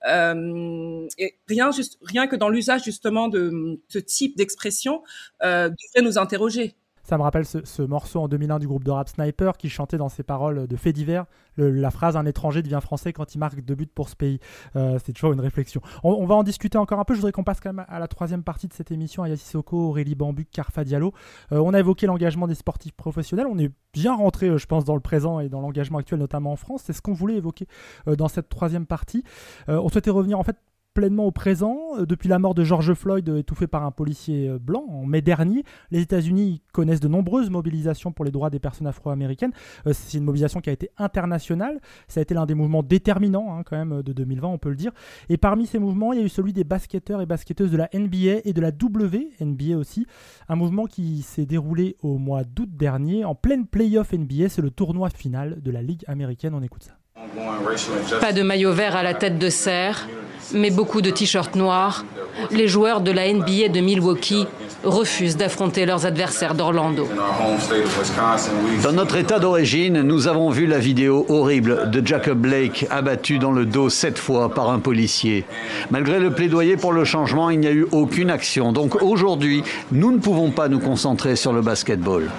Euh, 0.08 1.08
rien, 1.48 1.72
juste, 1.72 2.00
rien 2.02 2.28
que 2.28 2.36
dans 2.36 2.50
l'usage 2.50 2.84
justement 2.84 3.28
de 3.28 3.80
ce 3.88 4.00
type 4.00 4.36
d'expression 4.36 5.04
euh, 5.44 5.70
devrait 5.70 6.04
nous 6.04 6.18
interroger. 6.18 6.76
Ça 7.04 7.18
me 7.18 7.24
rappelle 7.24 7.46
ce, 7.46 7.82
morceau 7.82 8.22
en 8.22 8.28
2001 8.28 8.60
du 8.60 8.68
groupe 8.68 8.84
de 8.84 8.92
rap 8.92 9.10
Sniper 9.10 9.58
qui 9.58 9.70
chantait 9.70 9.98
dans 9.98 10.10
ses 10.10 10.24
paroles 10.24 10.68
de 10.68 10.76
faits 10.76 10.96
divers 10.96 11.26
la 11.58 11.92
phrase 11.92 12.16
un 12.16 12.26
étranger 12.26 12.62
devient 12.62 12.80
français 12.82 13.14
quand 13.14 13.36
il 13.36 13.38
marque 13.38 13.62
deux 13.62 13.76
buts 13.76 13.88
pour 13.88 14.10
ce 14.10 14.16
pays. 14.16 14.40
Euh, 14.76 15.00
c'est 15.04 15.14
toujours 15.14 15.34
une 15.34 15.40
réflexion. 15.40 15.82
On, 16.04 16.26
va 16.26 16.36
en 16.36 16.44
discuter 16.44 16.78
encore 16.78 17.00
un 17.00 17.06
peu. 17.06 17.14
Je 17.14 17.20
voudrais 17.20 17.32
qu'on 17.32 17.44
passe 17.44 17.60
quand 17.60 17.74
même 17.74 17.86
à 17.88 18.00
la 18.00 18.08
troisième 18.08 18.44
partie 18.44 18.68
de 18.68 18.74
cette 18.74 18.92
émission. 18.92 19.24
à 19.24 19.36
Sissoko, 19.36 19.90
Aurélie 19.90 20.16
Bambuc, 20.16 20.50
Carfa 20.52 20.84
Diallo. 20.84 21.14
Euh, 21.52 21.60
on 21.60 21.74
a 21.74 21.80
évoqué 21.80 22.08
l'engagement 22.08 22.48
des 22.48 22.56
sportifs 22.56 22.94
professionnels. 22.94 23.48
On 23.50 23.58
est 23.58 23.72
bien 23.94 24.16
rentré, 24.16 24.48
euh, 24.48 24.58
je 24.58 24.66
pense, 24.66 24.86
dans 24.86 24.96
le 24.96 25.02
présent 25.02 25.40
et 25.40 25.50
dans 25.50 25.62
l'engagement 25.62 26.00
actuel, 26.00 26.20
notamment 26.20 26.52
en 26.52 26.56
France. 26.56 26.84
C'est 26.86 26.94
ce 26.94 27.02
qu'on 27.02 27.14
voulait 27.14 27.36
évoquer 27.36 27.68
dans 28.08 28.28
cette 28.28 28.50
troisième 28.50 28.86
partie. 28.86 29.24
on 29.68 29.90
souhaitait 29.90 30.10
revenir 30.10 30.40
en 30.40 30.44
fait 30.44 30.58
pleinement 30.94 31.26
au 31.26 31.32
présent. 31.32 31.78
Euh, 31.98 32.06
depuis 32.06 32.30
la 32.30 32.40
mort 32.40 32.54
de 32.54 32.64
George 32.64 32.94
Floyd 32.94 33.28
euh, 33.30 33.40
étouffé 33.40 33.68
par 33.68 33.84
un 33.84 33.92
policier 33.92 34.50
euh, 34.50 34.60
blanc 34.60 34.86
en 34.90 35.06
mai 35.06 35.22
dernier, 35.22 35.64
les 35.92 36.02
États-Unis 36.02 36.62
connaissent 36.74 37.00
de 37.00 37.08
nombreuses 37.08 37.50
mobilisations 37.50 38.12
pour 38.12 38.26
les 38.26 38.32
droits 38.32 38.50
des 38.50 38.60
personnes 38.60 38.88
afro-américaines. 38.88 39.52
C'est 39.92 40.18
une 40.18 40.24
mobilisation 40.24 40.62
qui 40.62 40.70
a 40.70 40.74
été 40.74 40.90
internationale. 40.98 41.80
Ça 42.08 42.20
a 42.20 42.24
été 42.24 42.34
l'un 42.34 42.46
des 42.46 42.54
mouvements 42.54 42.84
déterminants 42.84 43.56
hein, 43.56 43.64
quand 43.64 43.78
même 43.78 44.02
de 44.02 44.14
2020, 44.14 44.48
on 44.48 44.58
peut 44.58 44.70
le 44.70 44.76
dire. 44.76 44.92
Et 45.30 45.38
parmi 45.38 45.66
ces 45.66 45.80
mouvements, 45.80 46.14
il 46.14 46.20
y 46.20 46.22
a 46.22 46.26
eu 46.26 46.30
celui 46.30 46.54
des 46.54 46.64
basketteurs 46.64 47.22
et 47.22 47.26
basketteuses 47.26 47.72
de 47.72 47.78
la 47.78 47.90
NBA 47.94 48.42
et 48.44 48.54
de 48.54 48.62
la 48.62 48.70
WNBA 48.70 49.78
aussi. 49.78 50.06
Un 50.50 50.56
mouvement 50.56 50.86
qui 50.86 51.22
s'est 51.22 51.46
déroulé 51.46 51.98
au 52.02 52.18
mois 52.18 52.44
d'août 52.44 52.70
dernier 52.72 53.26
en 53.26 53.36
pleine 53.36 53.66
playoff 53.66 54.14
NBA. 54.14 54.50
C'est 54.50 54.62
le 54.62 54.72
tournoi 54.72 55.10
final 55.10 55.62
de 55.62 55.72
la 55.72 55.82
Ligue 55.82 56.04
américaine. 56.08 56.54
On 56.54 56.62
écoute 56.62 56.84
ça. 56.84 57.01
Pas 58.20 58.34
de 58.34 58.42
maillot 58.42 58.74
vert 58.74 58.96
à 58.96 59.04
la 59.04 59.14
tête 59.14 59.38
de 59.38 59.50
serre, 59.50 60.08
mais 60.54 60.70
beaucoup 60.70 61.02
de 61.02 61.10
t-shirts 61.10 61.56
noirs. 61.56 62.06
Les 62.50 62.68
joueurs 62.68 63.02
de 63.02 63.12
la 63.12 63.32
NBA 63.32 63.70
de 63.72 63.80
Milwaukee 63.80 64.48
refusent 64.84 65.38
d'affronter 65.38 65.86
leurs 65.86 66.06
adversaires 66.06 66.56
d'Orlando. 66.56 67.08
Dans 68.84 68.92
notre 68.94 69.18
état 69.18 69.40
d'origine, 69.40 70.02
nous 70.02 70.28
avons 70.28 70.50
vu 70.50 70.66
la 70.66 70.80
vidéo 70.80 71.26
horrible 71.30 71.92
de 71.92 72.06
Jacob 72.06 72.40
Blake 72.40 72.88
abattu 72.90 73.38
dans 73.38 73.52
le 73.52 73.66
dos 73.66 73.90
sept 73.90 74.18
fois 74.18 74.54
par 74.54 74.70
un 74.70 74.80
policier. 74.80 75.46
Malgré 75.92 76.20
le 76.20 76.32
plaidoyer 76.32 76.78
pour 76.78 76.94
le 76.94 77.06
changement, 77.06 77.50
il 77.50 77.60
n'y 77.60 77.68
a 77.68 77.72
eu 77.72 77.86
aucune 77.92 78.32
action. 78.32 78.72
Donc 78.72 79.02
aujourd'hui, 79.04 79.64
nous 79.92 80.12
ne 80.12 80.18
pouvons 80.18 80.52
pas 80.52 80.68
nous 80.68 80.80
concentrer 80.80 81.36
sur 81.36 81.54
le 81.54 81.62
basketball. 81.62 82.30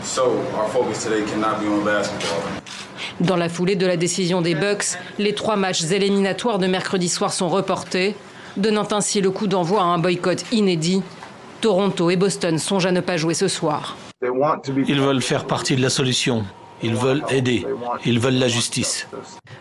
Dans 3.21 3.37
la 3.37 3.49
foulée 3.49 3.77
de 3.77 3.87
la 3.87 3.97
décision 3.97 4.41
des 4.41 4.55
Bucks, 4.55 4.99
les 5.19 5.35
trois 5.35 5.57
matchs 5.57 5.85
éliminatoires 5.91 6.59
de 6.59 6.67
mercredi 6.67 7.09
soir 7.09 7.33
sont 7.33 7.49
reportés, 7.49 8.15
donnant 8.57 8.89
ainsi 8.91 9.21
le 9.21 9.31
coup 9.31 9.47
d'envoi 9.47 9.83
à 9.83 9.85
un 9.85 9.99
boycott 9.99 10.45
inédit. 10.53 11.03
Toronto 11.61 12.11
et 12.11 12.17
Boston 12.17 12.59
songent 12.59 12.87
à 12.87 12.93
ne 12.93 13.01
pas 13.01 13.17
jouer 13.17 13.35
ce 13.35 13.49
soir. 13.49 13.97
Ils 14.89 15.01
veulent 15.01 15.23
faire 15.23 15.45
partie 15.45 15.77
de 15.77 15.83
la 15.83 15.91
solution. 15.91 16.45
Ils 16.83 16.95
veulent 16.95 17.23
aider. 17.31 17.65
Ils 18.05 18.19
veulent 18.19 18.39
la 18.39 18.49
justice. 18.49 19.07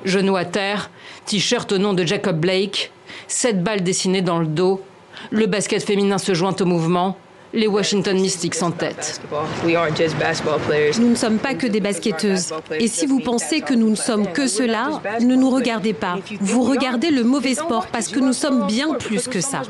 Genou 0.05 0.35
à 0.35 0.45
terre, 0.45 0.89
t-shirt 1.25 1.71
au 1.71 1.77
nom 1.77 1.93
de 1.93 2.03
Jacob 2.03 2.39
Blake, 2.39 2.91
sept 3.27 3.63
balles 3.63 3.83
dessinées 3.83 4.23
dans 4.23 4.39
le 4.39 4.47
dos. 4.47 4.81
Le 5.29 5.45
basket 5.45 5.83
féminin 5.83 6.17
se 6.17 6.33
joint 6.33 6.55
au 6.59 6.65
mouvement. 6.65 7.17
Les 7.53 7.67
Washington 7.67 8.19
Mystics 8.19 8.61
en 8.61 8.71
tête. 8.71 9.21
Nous 9.63 11.09
ne 11.09 11.15
sommes 11.15 11.37
pas 11.37 11.53
que 11.53 11.67
des 11.67 11.81
basketteuses. 11.81 12.53
Et 12.79 12.87
si 12.87 13.05
vous 13.05 13.19
pensez 13.19 13.61
que 13.61 13.73
nous 13.73 13.89
ne 13.89 13.95
sommes 13.95 14.27
que 14.31 14.47
cela, 14.47 15.01
ne 15.21 15.35
nous 15.35 15.49
regardez 15.49 15.93
pas. 15.93 16.17
Vous 16.39 16.63
regardez 16.63 17.11
le 17.11 17.23
mauvais 17.23 17.55
sport 17.55 17.87
parce 17.87 18.07
que 18.07 18.19
nous 18.19 18.33
sommes 18.33 18.67
bien 18.67 18.93
plus 18.93 19.27
que 19.27 19.41
ça. 19.41 19.63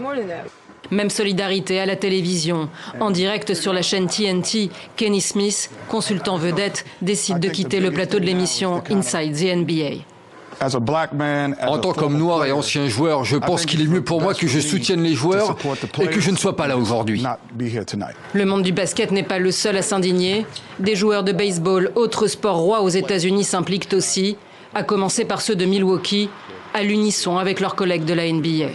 Même 0.92 1.10
solidarité 1.10 1.80
à 1.80 1.86
la 1.86 1.96
télévision. 1.96 2.70
En 3.00 3.12
direct 3.12 3.54
sur 3.54 3.72
la 3.72 3.82
chaîne 3.82 4.08
TNT, 4.08 4.70
Kenny 4.98 5.22
Smith, 5.22 5.70
consultant 5.88 6.38
vedette, 6.38 6.86
décide 7.02 7.40
de 7.40 7.50
quitter 7.50 7.80
le 7.80 7.92
plateau 7.92 8.20
de 8.20 8.26
l'émission 8.26 8.84
Inside 8.90 9.34
the 9.34 9.56
NBA. 9.56 10.11
En 10.62 11.78
tant 11.80 11.93
qu'homme 11.93 12.18
noir 12.18 12.45
et 12.45 12.51
ancien 12.51 12.88
joueur, 12.88 13.24
je 13.24 13.38
pense 13.38 13.66
qu'il 13.66 13.82
est 13.82 13.88
mieux 13.88 14.03
pour 14.03 14.22
moi 14.22 14.34
que 14.34 14.47
je 14.47 14.59
soutienne 14.59 15.01
les 15.01 15.16
joueurs 15.16 15.55
et 15.99 16.07
que 16.07 16.20
je 16.20 16.32
ne 16.32 16.38
sois 16.38 16.55
pas 16.55 16.68
là 16.68 16.78
aujourd'hui. 16.78 17.24
Le 18.34 18.45
monde 18.45 18.62
du 18.62 18.72
basket 18.72 19.12
n'est 19.12 19.24
pas 19.24 19.39
le 19.39 19.51
seul 19.51 19.78
à 19.78 19.82
s'indigner. 19.82 20.45
Des 20.80 20.95
joueurs 20.95 21.24
de 21.24 21.32
baseball, 21.32 21.91
autres 21.95 22.28
sports 22.28 22.57
rois 22.57 22.82
aux 22.82 22.89
États-Unis 22.89 23.43
s'impliquent 23.43 23.93
aussi, 23.93 24.38
à 24.74 24.84
commencer 24.84 25.26
par 25.26 25.41
ceux 25.41 25.55
de 25.55 25.66
Milwaukee, 25.66 26.30
à 26.74 26.84
l'unisson 26.84 27.38
avec 27.38 27.59
leurs 27.59 27.76
collègues 27.76 28.05
de 28.05 28.14
la 28.14 28.32
NBA. 28.32 28.70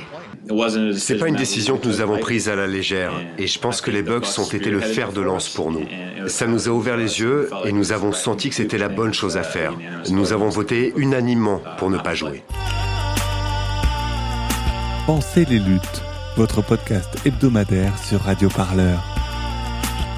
C'est 0.97 1.19
pas 1.19 1.29
une 1.29 1.37
décision 1.37 1.77
que 1.77 1.89
nous 1.89 2.01
avons 2.01 2.19
prise 2.19 2.49
à 2.49 2.55
la 2.55 2.67
légère 2.67 3.13
et 3.37 3.47
je 3.47 3.59
pense 3.59 3.81
que 3.81 3.91
les 3.91 4.03
Bucks 4.03 4.27
ont 4.39 4.45
été 4.45 4.71
le 4.71 4.81
fer 4.81 5.13
de 5.13 5.21
lance 5.21 5.49
pour 5.49 5.73
nous. 5.73 5.87
Ça 6.29 6.47
nous 6.47 6.69
a 6.69 6.73
ouvert 6.73 6.97
les 6.97 7.21
yeux 7.21 7.51
et 7.65 7.73
nous 7.73 7.93
avons 7.93 8.13
senti 8.13 8.49
que 8.51 8.55
c'était 8.55 8.79
la 8.79 8.89
bonne 8.89 9.13
chose 9.13 9.37
à 9.37 9.43
faire. 9.43 9.75
Nous 10.11 10.33
avons 10.33 10.49
voté 10.49 10.93
unanimement 10.97 11.61
pour 11.79 11.91
ne 11.91 11.99
pas 11.99 12.15
jouer. 12.15 12.43
Pensez 15.07 15.45
les 15.45 15.59
luttes, 15.59 16.03
votre 16.37 16.63
podcast 16.63 17.09
hebdomadaire 17.25 17.93
sur 17.99 18.21
Radio 18.21 18.49
Parleur. 18.49 19.03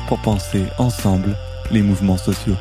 Pour 0.09 0.19
penser 0.19 0.65
ensemble 0.79 1.37
les 1.71 1.83
mouvements 1.83 2.17
sociaux. 2.17 2.57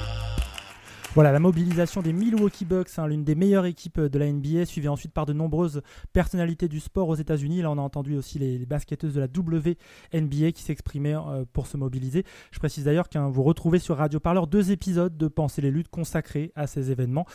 Voilà, 1.18 1.32
la 1.32 1.40
mobilisation 1.40 2.04
des 2.04 2.14
Milwaukee 2.14 2.64
Bucks, 2.64 2.90
hein, 3.00 3.08
l'une 3.08 3.24
des 3.24 3.34
meilleures 3.34 3.66
équipes 3.66 4.00
de 4.00 4.20
la 4.20 4.32
NBA, 4.32 4.66
suivie 4.66 4.88
ensuite 4.88 5.12
par 5.12 5.26
de 5.26 5.34
nombreuses 5.34 5.82
personnalités 6.14 6.68
du 6.68 6.80
sport 6.80 7.10
aux 7.10 7.16
États-Unis. 7.16 7.64
Là, 7.64 7.72
on 7.72 7.80
a 7.80 7.82
entendu 7.82 8.16
aussi 8.16 8.38
les, 8.38 8.64
basketteuses 8.68 9.16
de 9.16 9.22
la 9.22 9.26
WNBA 9.26 10.52
qui 10.52 10.62
s'exprimaient 10.62 11.16
euh, 11.16 11.44
pour 11.52 11.66
se 11.66 11.76
mobiliser. 11.76 12.24
Je 12.52 12.60
précise 12.60 12.84
d'ailleurs 12.84 13.10
que 13.10 13.18
vous 13.18 13.42
retrouvez 13.42 13.80
sur 13.80 13.98
Radio 13.98 14.20
Parleur 14.20 14.46
deux 14.46 14.70
épisodes 14.70 15.18
de 15.18 15.28
Penser 15.28 15.60
les 15.64 15.72
luttes 15.72 15.88
consacrés 15.88 16.52
à 16.56 16.68
ces 16.68 16.92
événements. 16.92 17.26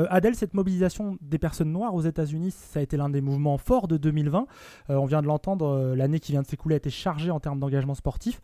Euh, 0.00 0.06
Adèle, 0.10 0.34
cette 0.34 0.54
mobilisation 0.54 1.16
des 1.20 1.38
personnes 1.38 1.70
noires 1.70 1.94
aux 1.94 2.02
États-Unis, 2.02 2.50
ça 2.50 2.80
a 2.80 2.82
été 2.82 2.96
l'un 2.96 3.08
des 3.08 3.20
mouvements 3.20 3.56
forts 3.56 3.86
de 3.86 3.98
2020. 3.98 4.48
Euh, 4.90 4.96
on 4.96 5.06
vient 5.06 5.22
de 5.22 5.28
l'entendre, 5.28 5.94
l'année 5.94 6.18
qui 6.18 6.32
vient 6.32 6.42
de 6.42 6.48
s'écouler 6.48 6.74
a 6.74 6.78
été 6.78 6.90
chargée 6.90 7.30
en 7.30 7.38
termes 7.38 7.60
d'engagement 7.60 7.94
sportif. 7.94 8.40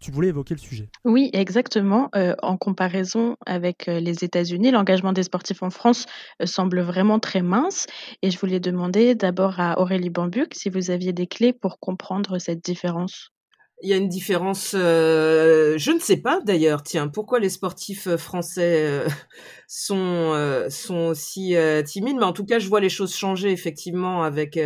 Tu 0.00 0.10
voulais 0.10 0.28
évoquer 0.28 0.54
le 0.54 0.60
sujet. 0.60 0.88
Oui, 1.04 1.28
exactement. 1.34 2.08
en 2.14 2.56
comparaison 2.56 3.36
avec 3.44 3.84
les 3.84 4.24
États 4.24 4.37
l'engagement 4.70 5.12
des 5.12 5.22
sportifs 5.22 5.62
en 5.62 5.70
France 5.70 6.06
euh, 6.42 6.46
semble 6.46 6.80
vraiment 6.80 7.18
très 7.18 7.42
mince. 7.42 7.86
Et 8.22 8.30
je 8.30 8.38
voulais 8.38 8.60
demander 8.60 9.14
d'abord 9.14 9.60
à 9.60 9.80
Aurélie 9.80 10.10
Bambuc 10.10 10.54
si 10.54 10.70
vous 10.70 10.90
aviez 10.90 11.12
des 11.12 11.26
clés 11.26 11.52
pour 11.52 11.78
comprendre 11.78 12.38
cette 12.38 12.64
différence. 12.64 13.32
Il 13.80 13.88
y 13.88 13.92
a 13.92 13.96
une 13.96 14.08
différence, 14.08 14.74
euh, 14.76 15.78
je 15.78 15.92
ne 15.92 16.00
sais 16.00 16.16
pas 16.16 16.40
d'ailleurs, 16.44 16.82
tiens, 16.82 17.06
pourquoi 17.06 17.38
les 17.38 17.48
sportifs 17.48 18.08
euh, 18.08 18.16
français 18.16 18.84
euh, 18.88 19.08
sont 19.68 20.34
sont 20.70 21.08
aussi 21.08 21.54
timides, 21.84 22.16
mais 22.16 22.24
en 22.24 22.32
tout 22.32 22.46
cas, 22.46 22.58
je 22.58 22.68
vois 22.68 22.80
les 22.80 22.88
choses 22.88 23.14
changer 23.14 23.52
effectivement 23.52 24.22
avec 24.22 24.58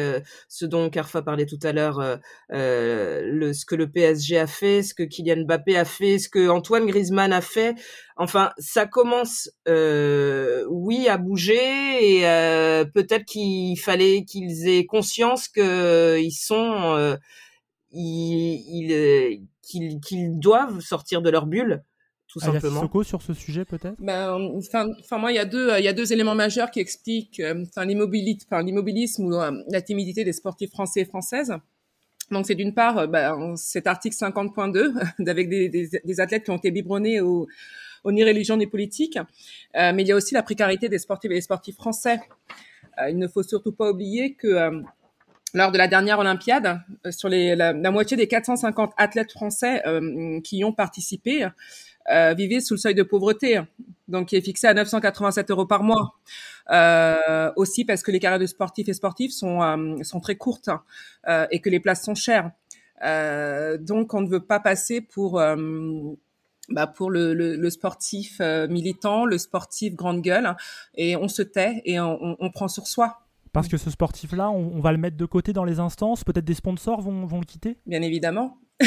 ce 0.49 0.65
dont 0.65 0.91
Carfa 0.91 1.23
parlait 1.23 1.45
tout 1.45 1.59
à 1.65 1.73
l'heure, 1.73 2.21
le 2.51 3.53
ce 3.53 3.67
que 3.67 3.75
le 3.75 3.91
PSG 3.91 4.39
a 4.39 4.47
fait, 4.47 4.85
ce 4.85 4.95
que 4.95 5.03
Kylian 5.03 5.45
Mbappé 5.45 5.77
a 5.77 5.85
fait, 5.85 6.21
ce 6.21 6.29
que 6.29 6.49
Antoine 6.49 6.87
Griezmann 6.87 7.33
a 7.33 7.41
fait. 7.41 7.75
Enfin, 8.17 8.53
ça 8.59 8.87
commence, 8.87 9.51
oui, 9.67 11.09
à 11.09 11.19
bouger 11.19 12.21
et 12.21 12.21
peut-être 12.95 13.25
qu'il 13.25 13.77
fallait 13.81 14.25
qu'ils 14.25 14.69
aient 14.69 14.87
conscience 14.87 15.49
qu'ils 15.49 16.33
sont 16.33 17.17
ils, 17.93 18.93
euh, 18.93 19.37
qu'ils, 19.63 20.39
doivent 20.39 20.81
sortir 20.81 21.23
de 21.23 21.31
leur 21.31 21.47
bulle 21.47 21.83
tout 22.29 22.41
simplement. 22.41 22.81
Soko 22.81 23.03
sur 23.03 23.21
ce 23.21 23.35
sujet 23.35 23.67
peut-être? 23.67 23.97
Ben, 23.99 24.33
enfin, 24.57 25.19
moi 25.19 25.33
il 25.33 25.35
y 25.35 25.39
a 25.39 25.45
deux 25.45 25.71
il 25.79 25.85
y 25.85 25.89
a 25.89 25.93
deux 25.93 26.15
éléments 26.15 26.35
majeurs 26.35 26.71
qui 26.71 26.81
expliquent 26.81 27.41
euh, 27.41 27.65
enfin 27.69 27.85
l'immobilisme 27.85 28.47
enfin 28.51 28.63
l'immobilisme 28.63 29.27
ou 29.27 29.35
euh, 29.35 29.63
la 29.69 29.83
timidité 29.83 30.25
des 30.25 30.33
sportifs 30.33 30.71
français 30.71 31.01
et 31.01 31.05
françaises. 31.05 31.53
Donc 32.31 32.47
c'est 32.47 32.55
d'une 32.55 32.73
part 32.73 33.07
ben, 33.09 33.55
cet 33.57 33.87
article 33.87 34.17
50.2 34.17 35.29
avec 35.29 35.51
des, 35.51 35.69
des, 35.69 36.01
des, 36.03 36.21
athlètes 36.21 36.45
qui 36.45 36.51
ont 36.51 36.57
été 36.57 36.71
biberonnés 36.71 37.21
au, 37.21 37.47
au 38.05 38.13
ni 38.13 38.25
religion 38.25 38.57
ni 38.57 38.67
politique, 38.67 39.19
euh, 39.77 39.93
mais 39.95 40.03
il 40.03 40.09
y 40.09 40.13
a 40.13 40.17
aussi 40.17 40.35
la 40.35 40.43
précarité 40.43 40.89
des 40.89 40.99
sportifs 40.99 41.31
et 41.31 41.35
des 41.35 41.41
sportifs 41.41 41.77
français. 41.77 42.21
Euh, 43.01 43.11
il 43.11 43.19
ne 43.19 43.29
faut 43.29 43.43
surtout 43.43 43.73
pas 43.73 43.91
oublier 43.91 44.35
que 44.35 44.83
lors 45.55 45.73
de 45.73 45.79
la 45.79 45.89
dernière 45.89 46.19
Olympiade, 46.19 46.81
euh, 47.07 47.11
sur 47.11 47.29
les, 47.29 47.55
la, 47.55 47.73
moitié 47.91 48.17
des 48.17 48.27
450 48.27 48.93
athlètes 48.97 49.33
français 49.33 49.83
euh, 49.87 50.41
qui 50.41 50.59
y 50.59 50.65
ont 50.65 50.73
participé 50.73 51.47
euh, 52.11 52.35
vivaient 52.35 52.61
sous 52.61 52.75
le 52.75 52.79
seuil 52.79 52.95
de 52.95 53.03
pauvreté, 53.03 53.61
donc 54.09 54.29
qui 54.29 54.37
est 54.37 54.41
fixé 54.41 54.67
à 54.67 54.75
987 54.75 55.51
euros 55.51 55.67
par 55.67 55.83
mois. 55.83 56.19
Euh, 56.71 57.53
aussi 57.57 57.85
parce 57.85 58.03
que 58.03 58.11
les 58.11 58.21
carrières 58.21 58.39
de 58.41 58.47
sportifs 58.47 58.89
et 58.89 58.93
sportifs 58.93 59.33
sont, 59.33 59.63
euh, 59.63 60.03
sont 60.03 60.21
très 60.21 60.37
courtes 60.37 60.71
et 61.51 61.61
que 61.61 61.71
les 61.71 61.81
places 61.81 62.05
sont 62.05 62.15
chères. 62.15 62.51
donc 63.81 64.15
on 64.15 64.21
ne 64.21 64.29
veut 64.29 64.45
pas 64.45 64.61
passer 64.61 65.01
pour 65.01 65.41
bah 66.69 66.87
pour 66.87 67.11
le, 67.11 67.35
le, 67.35 67.57
le 67.57 67.71
sportif 67.71 68.41
militant, 68.41 69.25
le 69.25 69.39
sportif 69.39 69.95
grande 69.95 70.23
gueule, 70.23 70.57
et 70.95 71.17
on 71.17 71.29
se 71.29 71.43
tait 71.43 71.83
et 71.85 72.01
on, 72.01 72.37
on 72.41 72.51
prend 72.51 72.69
sur 72.69 72.87
soi. 72.87 73.23
Parce 73.53 73.69
que 73.69 73.77
ce 73.77 73.91
sportif-là, 73.91 74.51
on, 74.51 74.81
va 74.81 74.93
le 74.93 74.99
mettre 74.99 75.17
de 75.17 75.27
côté 75.27 75.53
dans 75.53 75.65
les 75.65 75.79
instances, 75.79 76.25
peut-être 76.25 76.45
des 76.45 76.55
sponsors 76.55 77.03
vont, 77.03 77.27
vont 77.27 77.39
le 77.39 77.45
quitter 77.45 77.77
Bien 77.87 78.03
évidemment. 78.03 78.57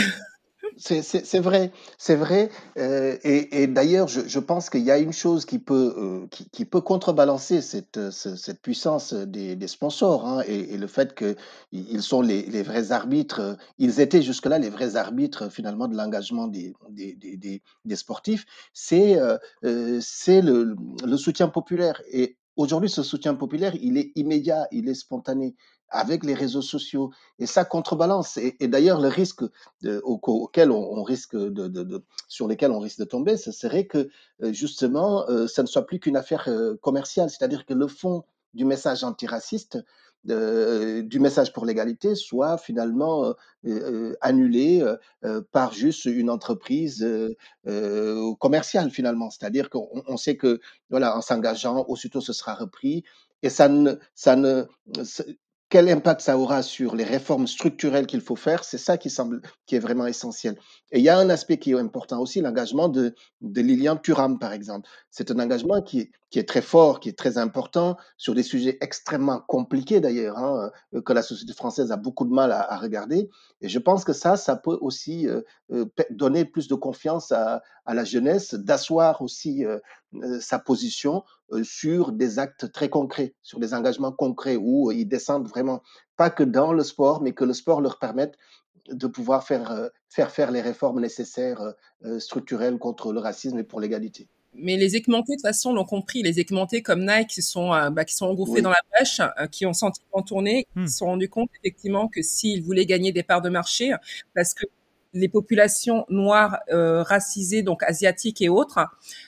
C'est 0.77 1.39
vrai, 1.39 1.71
c'est 1.97 2.15
vrai. 2.15 2.49
Euh, 2.77 3.17
et, 3.23 3.63
et 3.63 3.67
d'ailleurs, 3.67 4.07
je, 4.07 4.21
je, 4.27 4.39
pense 4.39 4.69
qu'il 4.69 4.81
y 4.81 4.91
a 4.91 4.97
une 4.97 5.13
chose 5.13 5.45
qui 5.45 5.59
peut, 5.59 5.93
euh, 5.97 6.27
qui, 6.29 6.49
qui, 6.49 6.65
peut 6.65 6.81
contrebalancer 6.81 7.61
cette, 7.61 8.11
cette 8.11 8.61
puissance 8.61 9.13
des, 9.13 9.55
des 9.55 9.67
sponsors 9.67 10.27
hein, 10.27 10.43
et, 10.47 10.73
et, 10.73 10.77
le 10.77 10.87
fait 10.87 11.15
qu'ils 11.15 12.01
sont 12.01 12.21
les, 12.21 12.43
les, 12.43 12.61
vrais 12.61 12.91
arbitres. 12.91 13.57
Ils 13.77 14.01
étaient 14.01 14.21
jusque-là 14.21 14.59
les 14.59 14.69
vrais 14.69 14.97
arbitres 14.97 15.49
finalement 15.49 15.87
de 15.87 15.95
l'engagement 15.95 16.47
des, 16.47 16.73
des, 16.89 17.15
des, 17.15 17.61
des, 17.85 17.95
sportifs. 17.95 18.45
C'est 18.73 19.17
euh, 19.17 19.37
euh 19.63 20.01
le, 20.27 20.75
le 21.05 21.17
soutien 21.17 21.47
populaire. 21.47 22.01
Et 22.11 22.37
Aujourd'hui, 22.55 22.89
ce 22.89 23.03
soutien 23.03 23.35
populaire, 23.35 23.75
il 23.81 23.97
est 23.97 24.11
immédiat, 24.15 24.67
il 24.71 24.87
est 24.87 24.93
spontané 24.93 25.55
avec 25.89 26.23
les 26.23 26.33
réseaux 26.33 26.61
sociaux 26.61 27.11
et 27.39 27.45
ça 27.45 27.65
contrebalance. 27.65 28.37
Et, 28.37 28.67
d'ailleurs, 28.67 28.99
le 28.99 29.07
risque 29.07 29.43
auquel 30.03 30.71
on, 30.71 31.03
risque 31.03 31.35
de, 31.35 32.03
sur 32.27 32.47
lesquels 32.47 32.71
on 32.71 32.79
risque 32.79 32.99
de 32.99 33.05
tomber, 33.05 33.37
ce 33.37 33.51
serait 33.51 33.85
que 33.85 34.09
euh, 34.41 34.53
justement, 34.53 35.29
euh, 35.29 35.47
ça 35.47 35.61
ne 35.61 35.67
soit 35.67 35.85
plus 35.85 35.99
qu'une 35.99 36.17
affaire 36.17 36.45
euh, 36.47 36.75
commerciale, 36.81 37.29
c'est-à-dire 37.29 37.65
que 37.65 37.73
le 37.73 37.87
fond 37.87 38.23
du 38.53 38.65
message 38.65 39.03
antiraciste 39.03 39.77
du 40.25 41.19
message 41.19 41.53
pour 41.53 41.65
l'égalité 41.65 42.15
soit 42.15 42.57
finalement 42.57 43.25
euh, 43.25 43.33
euh, 43.65 44.15
annulé 44.21 44.83
euh, 45.23 45.41
par 45.51 45.73
juste 45.73 46.05
une 46.05 46.29
entreprise 46.29 47.05
commerciale 48.39 48.89
finalement. 48.89 49.29
C'est-à-dire 49.29 49.69
qu'on 49.69 50.17
sait 50.17 50.37
que 50.37 50.59
voilà, 50.89 51.15
en 51.17 51.21
s'engageant, 51.21 51.85
aussitôt 51.87 52.21
ce 52.21 52.33
sera 52.33 52.55
repris 52.55 53.03
et 53.43 53.49
ça 53.49 53.69
ne, 53.69 53.93
ça 54.15 54.35
ne, 54.35 54.65
quel 55.75 55.89
impact 55.89 56.21
ça 56.21 56.37
aura 56.37 56.63
sur 56.63 56.95
les 56.95 57.03
réformes 57.03 57.47
structurelles 57.47 58.07
qu'il 58.07 58.21
faut 58.21 58.37
faire, 58.37 58.63
c'est 58.63 58.77
ça 58.77 58.97
qui 58.97 59.09
semble 59.09 59.41
qui 59.65 59.75
est 59.75 59.79
vraiment 59.79 60.07
essentiel. 60.07 60.57
Et 60.93 60.99
il 60.99 61.03
y 61.03 61.09
a 61.09 61.17
un 61.17 61.29
aspect 61.29 61.57
qui 61.57 61.71
est 61.71 61.77
important 61.77 62.21
aussi, 62.21 62.39
l'engagement 62.39 62.87
de, 62.87 63.13
de 63.41 63.61
Lilian 63.61 63.97
Thuram, 63.97 64.39
par 64.39 64.53
exemple. 64.53 64.87
C'est 65.09 65.31
un 65.31 65.39
engagement 65.39 65.81
qui 65.81 66.11
est, 66.33 66.47
très 66.47 66.61
fort, 66.61 67.01
qui 67.01 67.09
est 67.09 67.17
très 67.17 67.37
important 67.37 67.97
sur 68.15 68.33
des 68.35 68.43
sujets 68.43 68.77
extrêmement 68.79 69.41
compliqués 69.41 69.99
d'ailleurs, 69.99 70.37
hein, 70.37 70.71
euh, 70.93 71.01
que 71.01 71.11
la 71.11 71.21
société 71.21 71.51
française 71.51 71.91
a 71.91 71.97
beaucoup 71.97 72.23
de 72.23 72.33
mal 72.33 72.53
à, 72.53 72.77
regarder. 72.77 73.29
Et 73.59 73.67
je 73.67 73.79
pense 73.79 74.05
que 74.05 74.13
ça, 74.13 74.37
ça 74.37 74.55
peut 74.55 74.77
aussi 74.79 75.27
euh, 75.27 75.41
euh 75.73 75.85
donner 76.09 76.45
plus 76.45 76.69
de 76.69 76.75
confiance 76.75 77.33
à, 77.33 77.61
la 77.85 78.03
jeunesse, 78.05 78.53
d'asseoir 78.53 79.21
aussi 79.21 79.63
sa 80.39 80.59
position 80.59 81.23
euh, 81.51 81.63
sur 81.63 82.11
des 82.11 82.39
actes 82.39 82.71
très 82.71 82.89
concrets, 82.89 83.33
sur 83.41 83.59
des 83.59 83.73
engagements 83.73 84.11
concrets 84.11 84.55
où 84.55 84.91
ils 84.91 85.05
descendent 85.05 85.47
vraiment, 85.47 85.81
pas 86.17 86.29
que 86.29 86.43
dans 86.43 86.73
le 86.73 86.83
sport, 86.83 87.21
mais 87.21 87.33
que 87.33 87.43
le 87.43 87.53
sport 87.53 87.81
leur 87.81 87.99
permette 87.99 88.37
de 88.89 89.07
pouvoir 89.07 89.43
faire, 89.43 89.89
faire 90.09 90.29
faire 90.29 90.51
les 90.51 90.61
réformes 90.61 90.99
nécessaires 90.99 91.73
structurelles 92.19 92.77
contre 92.77 93.13
le 93.13 93.19
racisme 93.19 93.57
et 93.57 93.63
pour 93.63 93.79
l'égalité. 93.79 94.27
Mais 94.53 94.77
les 94.77 94.95
équipementiers, 94.95 95.37
de 95.37 95.41
toute 95.41 95.47
façon, 95.47 95.73
l'ont 95.73 95.85
compris. 95.85 96.21
Les 96.21 96.39
équipementiers 96.39 96.83
comme 96.83 97.03
Nike 97.03 97.29
qui 97.29 97.41
sont, 97.41 97.69
bah, 97.91 98.05
qui 98.05 98.13
sont 98.13 98.27
engouffrés 98.27 98.61
dans 98.61 98.69
la 98.69 98.81
brèche, 98.91 99.21
qui 99.51 99.65
ont 99.65 99.73
senti 99.73 100.01
en 100.11 100.21
tourner, 100.21 100.67
qui 100.77 100.87
se 100.87 100.97
sont 100.97 101.07
rendus 101.07 101.29
compte 101.29 101.49
effectivement 101.59 102.07
que 102.07 102.21
s'ils 102.21 102.61
voulaient 102.61 102.85
gagner 102.85 103.11
des 103.11 103.23
parts 103.23 103.41
de 103.41 103.49
marché, 103.49 103.91
parce 104.35 104.53
que 104.53 104.65
les 105.15 105.29
populations 105.29 106.05
noires, 106.09 106.59
euh, 106.71 107.01
racisées, 107.01 107.63
donc 107.63 107.81
asiatiques 107.83 108.41
et 108.41 108.49
autres, 108.49 108.79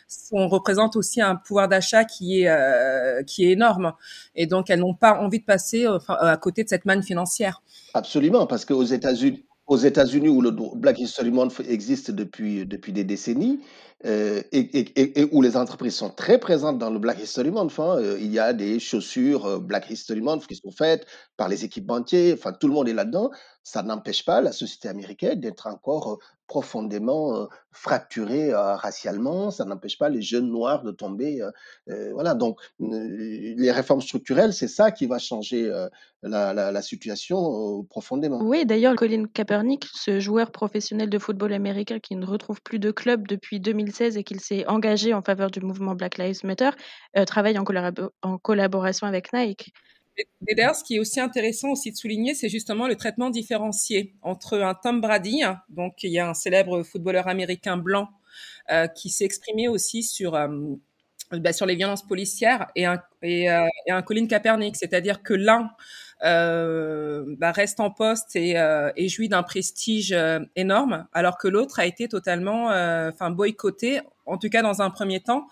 sont, 0.08 0.48
représentent 0.48 0.96
aussi 0.96 1.22
un 1.22 1.36
pouvoir 1.36 1.68
d'achat 1.68 2.04
qui 2.04 2.42
est 2.42 2.50
euh, 2.50 3.24
qui 3.24 3.46
est 3.46 3.54
énorme. 3.54 3.94
Et 4.36 4.46
donc 4.46 4.70
elles 4.70 4.82
n'ont 4.82 4.94
pas 4.94 5.20
envie 5.20 5.40
de 5.40 5.46
passer 5.46 5.88
à 6.08 6.38
côté 6.38 6.64
de 6.64 6.70
cette 6.70 6.86
manne 6.86 7.02
financière. 7.02 7.64
Absolument, 7.94 8.46
parce 8.46 8.66
qu'aux 8.66 8.84
États-Unis, 8.84 9.46
aux 9.66 9.78
États-Unis 9.78 10.30
où 10.30 10.42
le 10.42 10.52
Black 10.76 11.00
History 11.00 11.32
Month 11.32 11.62
existe 11.68 12.12
depuis 12.12 12.66
depuis 12.66 12.92
des 12.92 13.04
décennies, 13.04 13.62
euh, 14.06 14.44
et, 14.52 15.28
où 15.32 15.42
les 15.42 15.58
entreprises 15.58 15.96
sont 15.96 16.12
très 16.12 16.38
présentes 16.38 16.78
dans 16.78 16.92
le 16.92 17.00
Black 17.00 17.20
History 17.20 17.50
Month. 17.50 17.80
Hein. 17.80 17.98
Euh, 17.98 18.18
il 18.20 18.32
y 18.32 18.38
a 18.38 18.54
des 18.54 18.80
chaussures 18.80 19.46
euh, 19.48 19.60
Black 19.60 19.90
History 19.90 20.22
Month 20.22 20.46
qui 20.46 20.56
sont 20.56 20.70
faites 20.70 21.08
par 21.36 21.50
les 21.50 21.66
équipementiers, 21.66 22.34
enfin 22.34 22.54
tout 22.54 22.68
le 22.68 22.76
monde 22.76 22.88
est 22.88 22.94
là-dedans. 22.94 23.32
Ça 23.64 23.82
n'empêche 23.82 24.24
pas 24.24 24.40
la 24.40 24.52
société 24.52 24.88
américaine 24.88 25.40
d'être 25.40 25.66
encore 25.66 26.20
profondément 26.48 27.50
fracturée 27.72 28.54
racialement. 28.54 29.52
Ça 29.52 29.66
n'empêche 29.66 29.98
pas 29.98 30.08
les 30.08 30.22
jeunes 30.22 30.50
noirs 30.50 30.84
de 30.84 30.92
tomber. 30.92 31.42
voilà, 32.14 32.34
donc 32.34 32.58
les 32.80 33.72
réformes 33.72 34.00
structurelles, 34.00 34.54
c'est 34.54 34.70
ça 34.70 34.92
qui 34.92 35.06
va 35.06 35.20
changer 35.20 35.70
la, 36.24 36.54
la, 36.54 36.82
situation 36.82 37.84
profondément. 37.90 38.40
Oui, 38.42 38.66
d'ailleurs, 38.66 38.96
Colin 38.96 39.26
Kaepernick, 39.26 39.86
ce 39.94 40.22
joueur 40.22 40.52
professionnel 40.52 41.10
de 41.10 41.20
football 41.20 41.52
américain 41.52 42.00
qui 42.00 42.16
ne 42.16 42.26
retrouve 42.26 42.62
plus 42.62 42.80
de 42.80 42.92
club 42.92 43.28
depuis 43.28 43.60
2016 43.88 44.18
et 44.18 44.24
qu'il 44.24 44.40
s'est 44.40 44.66
engagé 44.68 45.14
en 45.14 45.22
faveur 45.22 45.52
du 45.52 45.62
mouvement 45.62 45.96
Black 45.96 46.18
Lives 46.18 46.44
Matter, 46.44 46.70
travaille 47.26 47.58
en, 47.58 48.38
collaboration 48.38 49.08
avec 49.08 49.34
Nike. 49.34 49.74
D'ailleurs, 50.42 50.76
ce 50.76 50.84
qui 50.84 50.96
est 50.96 51.00
aussi 51.00 51.20
intéressant 51.20 51.70
aussi 51.70 51.92
de 51.92 51.96
souligner, 51.96 52.34
c'est 52.34 52.50
justement 52.50 52.88
le 52.88 52.96
traitement 52.96 53.30
différencié 53.30 54.16
entre 54.22 54.60
un 54.60 54.74
Tom 54.74 55.00
Brady, 55.00 55.44
donc 55.70 56.04
il 56.04 56.12
y 56.12 56.20
a 56.20 56.30
un 56.30 56.34
célèbre 56.34 56.84
footballeur 56.84 57.28
américain 57.28 57.78
blanc 57.78 58.10
euh, 58.72 58.88
qui 58.88 59.10
s'est 59.10 59.26
exprimé 59.26 59.68
aussi 59.68 60.04
sur 60.04 60.36
euh, 60.36 60.48
bah, 61.32 61.52
sur 61.52 61.66
les 61.66 61.76
violences 61.76 62.08
policières 62.08 62.68
et 62.76 62.86
un, 62.86 63.02
et, 63.22 63.52
euh, 63.52 63.66
un 63.90 64.02
Colin 64.02 64.28
Kaepernick, 64.28 64.78
c'est-à-dire 64.78 65.24
que 65.24 65.34
l'un 65.34 65.64
euh, 65.64 65.68
bah, 66.22 67.52
reste 67.52 67.80
en 67.80 67.92
poste 67.92 68.36
et, 68.36 68.58
euh, 68.60 68.92
et 68.96 69.10
jouit 69.10 69.30
d'un 69.30 69.44
prestige 69.44 70.12
euh, 70.14 70.40
énorme, 70.56 71.08
alors 71.14 71.38
que 71.38 71.48
l'autre 71.48 71.80
a 71.80 71.86
été 71.86 72.08
totalement, 72.08 72.68
enfin 72.68 73.30
boycotté, 73.32 74.02
en 74.26 74.38
tout 74.38 74.50
cas 74.50 74.62
dans 74.62 74.82
un 74.82 74.90
premier 74.90 75.22
temps, 75.22 75.48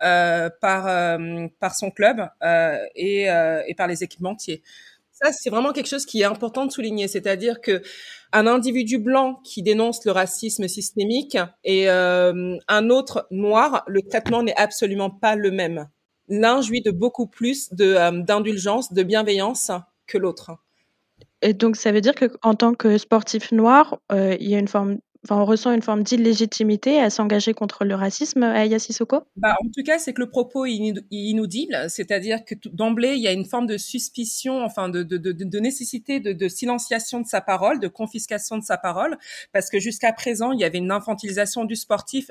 par 0.00 1.18
par 1.58 1.74
son 1.74 1.90
club 1.90 2.28
et, 2.94 3.24
et 3.24 3.74
par 3.76 3.86
les 3.86 4.02
équipementiers 4.04 4.62
ça, 5.22 5.32
c'est 5.32 5.50
vraiment 5.50 5.72
quelque 5.72 5.88
chose 5.88 6.06
qui 6.06 6.22
est 6.22 6.24
important 6.24 6.66
de 6.66 6.72
souligner, 6.72 7.06
c'est-à-dire 7.08 7.60
que 7.60 7.82
un 8.32 8.46
individu 8.46 8.98
blanc 8.98 9.40
qui 9.44 9.62
dénonce 9.62 10.04
le 10.04 10.12
racisme 10.12 10.68
systémique 10.68 11.36
et 11.64 11.90
euh, 11.90 12.56
un 12.68 12.90
autre 12.90 13.26
noir, 13.30 13.82
le 13.86 14.00
traitement 14.02 14.42
n'est 14.42 14.56
absolument 14.56 15.10
pas 15.10 15.34
le 15.34 15.50
même. 15.50 15.88
L'un 16.28 16.62
jouit 16.62 16.80
de 16.80 16.92
beaucoup 16.92 17.26
plus 17.26 17.72
de 17.74 18.22
d'indulgence, 18.22 18.92
de 18.92 19.02
bienveillance 19.02 19.72
que 20.10 20.18
l'autre. 20.18 20.50
Et 21.42 21.54
donc, 21.54 21.76
ça 21.76 21.92
veut 21.92 22.00
dire 22.00 22.14
qu'en 22.14 22.54
tant 22.54 22.74
que 22.74 22.98
sportif 22.98 23.52
noir, 23.52 23.98
euh, 24.12 24.36
il 24.40 24.50
y 24.50 24.54
a 24.54 24.58
une 24.58 24.68
forme 24.68 24.98
Enfin, 25.24 25.38
on 25.38 25.44
ressent 25.44 25.72
une 25.72 25.82
forme 25.82 26.02
d'illégitimité 26.02 26.98
à 26.98 27.10
s'engager 27.10 27.52
contre 27.52 27.84
le 27.84 27.94
racisme 27.94 28.42
à 28.42 28.64
Yassisoko 28.64 29.20
bah, 29.36 29.54
En 29.62 29.68
tout 29.68 29.82
cas, 29.84 29.98
c'est 29.98 30.14
que 30.14 30.20
le 30.20 30.30
propos 30.30 30.64
est 30.64 30.94
inaudible, 31.10 31.76
c'est-à-dire 31.88 32.42
que 32.46 32.54
d'emblée, 32.72 33.16
il 33.16 33.20
y 33.20 33.28
a 33.28 33.32
une 33.32 33.44
forme 33.44 33.66
de 33.66 33.76
suspicion, 33.76 34.64
enfin 34.64 34.88
de, 34.88 35.02
de, 35.02 35.18
de, 35.18 35.32
de 35.32 35.58
nécessité 35.58 36.20
de, 36.20 36.32
de, 36.32 36.48
silenciation 36.48 37.20
de 37.20 37.26
sa 37.26 37.42
parole, 37.42 37.80
de 37.80 37.88
confiscation 37.88 38.56
de 38.56 38.64
sa 38.64 38.78
parole, 38.78 39.18
parce 39.52 39.68
que 39.68 39.78
jusqu'à 39.78 40.14
présent, 40.14 40.52
il 40.52 40.60
y 40.60 40.64
avait 40.64 40.78
une 40.78 40.90
infantilisation 40.90 41.66
du 41.66 41.76
sportif 41.76 42.30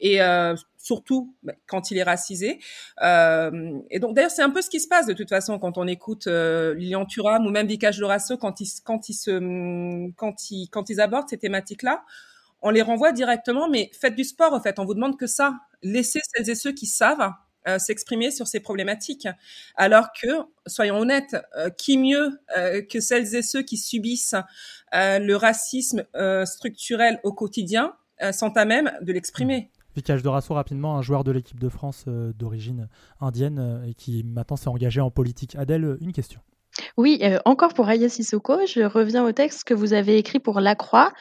et 0.00 0.22
euh, 0.22 0.54
surtout 0.76 1.34
bah, 1.42 1.54
quand 1.66 1.90
il 1.90 1.98
est 1.98 2.02
racisé. 2.02 2.60
Euh, 3.02 3.78
et 3.90 3.98
donc 3.98 4.14
d'ailleurs 4.14 4.30
c'est 4.30 4.42
un 4.42 4.50
peu 4.50 4.62
ce 4.62 4.70
qui 4.70 4.80
se 4.80 4.88
passe 4.88 5.06
de 5.06 5.12
toute 5.12 5.28
façon 5.28 5.58
quand 5.58 5.78
on 5.78 5.86
écoute 5.86 6.26
euh, 6.26 6.74
Lilian 6.74 7.04
Thuram 7.06 7.46
ou 7.46 7.50
même 7.50 7.66
Vicage 7.66 8.00
Lorasso 8.00 8.36
quand 8.36 8.60
ils 8.60 8.68
quand 8.84 9.08
ils 9.08 9.14
se 9.14 10.10
quand 10.16 10.50
ils 10.50 10.68
quand 10.68 10.90
ils 10.90 11.00
abordent 11.00 11.28
ces 11.28 11.38
thématiques-là, 11.38 12.04
on 12.62 12.70
les 12.70 12.82
renvoie 12.82 13.12
directement. 13.12 13.68
Mais 13.68 13.90
faites 13.98 14.14
du 14.14 14.24
sport 14.24 14.52
en 14.52 14.60
fait, 14.60 14.78
on 14.78 14.84
vous 14.84 14.94
demande 14.94 15.18
que 15.18 15.26
ça. 15.26 15.54
Laissez 15.82 16.20
celles 16.34 16.50
et 16.50 16.54
ceux 16.54 16.72
qui 16.72 16.86
savent 16.86 17.32
euh, 17.68 17.78
s'exprimer 17.78 18.30
sur 18.30 18.46
ces 18.46 18.60
problématiques. 18.60 19.28
Alors 19.76 20.08
que, 20.12 20.28
soyons 20.66 20.98
honnêtes, 20.98 21.36
euh, 21.56 21.68
qui 21.70 21.98
mieux 21.98 22.40
euh, 22.56 22.82
que 22.82 23.00
celles 23.00 23.34
et 23.34 23.42
ceux 23.42 23.62
qui 23.62 23.76
subissent 23.76 24.36
le 24.92 25.34
racisme 25.34 26.04
structurel 26.46 27.20
au 27.24 27.32
quotidien 27.32 27.94
sont 28.32 28.56
à 28.56 28.64
même 28.64 28.90
de 29.02 29.12
l'exprimer? 29.12 29.70
Vicage 29.98 30.22
Dorasso, 30.22 30.54
rapidement, 30.54 30.96
un 30.96 31.02
joueur 31.02 31.24
de 31.24 31.32
l'équipe 31.32 31.58
de 31.58 31.68
France 31.68 32.04
euh, 32.06 32.32
d'origine 32.32 32.88
indienne 33.20 33.58
euh, 33.58 33.84
et 33.84 33.94
qui 33.94 34.22
maintenant 34.22 34.54
s'est 34.54 34.68
engagé 34.68 35.00
en 35.00 35.10
politique. 35.10 35.56
Adèle, 35.56 35.96
une 36.00 36.12
question. 36.12 36.40
Oui, 36.96 37.18
euh, 37.22 37.40
encore 37.44 37.74
pour 37.74 37.88
Aya 37.88 38.08
Sissoko, 38.08 38.64
je 38.64 38.82
reviens 38.82 39.24
au 39.24 39.32
texte 39.32 39.64
que 39.64 39.74
vous 39.74 39.94
avez 39.94 40.16
écrit 40.16 40.38
pour 40.38 40.60
La 40.60 40.76
Croix. 40.76 41.12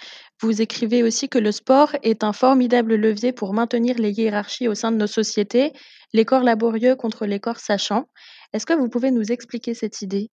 Vous 0.42 0.62
écrivez 0.62 1.02
aussi 1.02 1.28
que 1.28 1.40
le 1.40 1.52
sport 1.52 1.96
est 2.04 2.24
un 2.24 2.34
formidable 2.34 2.94
levier 2.94 3.34
pour 3.34 3.56
maintenir 3.56 3.96
les 3.98 4.12
hiérarchies 4.12 4.68
au 4.68 4.76
sein 4.76 4.92
de 4.92 4.98
nos 4.98 5.08
sociétés, 5.08 5.74
les 6.14 6.24
corps 6.24 6.44
laborieux 6.44 6.96
contre 6.96 7.26
les 7.26 7.40
corps 7.40 7.60
sachants. 7.60 8.06
Est-ce 8.54 8.68
que 8.68 8.74
vous 8.74 8.90
pouvez 8.90 9.10
nous 9.10 9.32
expliquer 9.32 9.74
cette 9.74 10.04
idée? 10.04 10.30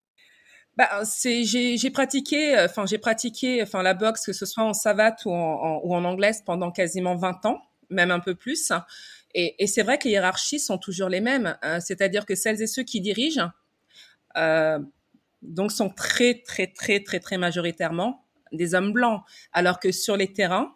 Bah, 0.77 1.03
c'est 1.03 1.45
j'ai 1.45 1.89
pratiqué 1.89 2.59
enfin 2.59 2.85
j'ai 2.85 2.97
pratiqué 2.97 3.63
enfin 3.63 3.81
la 3.81 3.93
boxe 3.93 4.25
que 4.25 4.33
ce 4.33 4.45
soit 4.45 4.65
en 4.65 4.73
savate 4.73 5.23
ou 5.23 5.31
en, 5.31 5.79
ou 5.85 5.95
en 5.95 6.03
anglaise 6.03 6.43
pendant 6.45 6.69
quasiment 6.69 7.15
20 7.15 7.45
ans 7.45 7.61
même 7.89 8.11
un 8.11 8.19
peu 8.19 8.35
plus. 8.35 8.71
Et, 9.33 9.67
c'est 9.67 9.83
vrai 9.83 9.97
que 9.97 10.05
les 10.05 10.11
hiérarchies 10.11 10.59
sont 10.59 10.77
toujours 10.77 11.09
les 11.09 11.19
mêmes, 11.19 11.57
hein. 11.61 11.81
c'est-à-dire 11.81 12.25
que 12.25 12.35
celles 12.35 12.61
et 12.61 12.67
ceux 12.67 12.83
qui 12.83 13.01
dirigent 13.01 13.51
euh, 14.37 14.79
donc 15.41 15.71
sont 15.71 15.89
très 15.89 16.41
très 16.41 16.67
très 16.67 17.01
très 17.01 17.19
très 17.19 17.37
majoritairement 17.37 18.25
des 18.53 18.75
hommes 18.75 18.93
blancs, 18.93 19.21
alors 19.51 19.79
que 19.79 19.91
sur 19.91 20.15
les 20.15 20.31
terrains, 20.31 20.73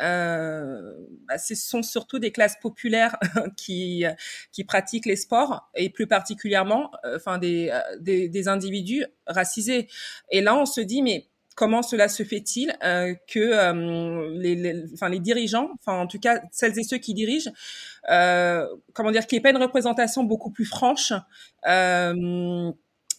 euh, 0.00 0.94
bah, 1.26 1.36
ce 1.36 1.54
sont 1.54 1.82
surtout 1.82 2.18
des 2.18 2.32
classes 2.32 2.56
populaires 2.62 3.16
qui 3.58 4.04
qui 4.52 4.64
pratiquent 4.64 5.06
les 5.06 5.16
sports 5.16 5.70
et 5.74 5.90
plus 5.90 6.06
particulièrement, 6.06 6.90
euh, 7.04 7.16
enfin 7.16 7.36
des, 7.36 7.70
des, 8.00 8.28
des 8.30 8.48
individus 8.48 9.04
racisés. 9.26 9.86
Et 10.30 10.40
là, 10.40 10.56
on 10.56 10.64
se 10.64 10.80
dit 10.80 11.02
mais 11.02 11.28
comment 11.58 11.82
cela 11.82 12.08
se 12.08 12.22
fait-il 12.22 12.72
euh, 12.84 13.16
que 13.26 13.40
euh, 13.40 14.30
les, 14.38 14.54
les, 14.54 14.84
enfin, 14.94 15.08
les 15.08 15.18
dirigeants, 15.18 15.70
enfin 15.80 15.98
en 15.98 16.06
tout 16.06 16.20
cas 16.20 16.40
celles 16.52 16.78
et 16.78 16.84
ceux 16.84 16.98
qui 16.98 17.14
dirigent, 17.14 17.50
euh, 18.10 18.64
comment 18.92 19.10
dire, 19.10 19.26
qu'il 19.26 19.36
n'y 19.36 19.40
ait 19.40 19.42
pas 19.42 19.50
une 19.50 19.60
représentation 19.60 20.22
beaucoup 20.22 20.52
plus 20.52 20.66
franche 20.66 21.12
euh, 21.66 22.70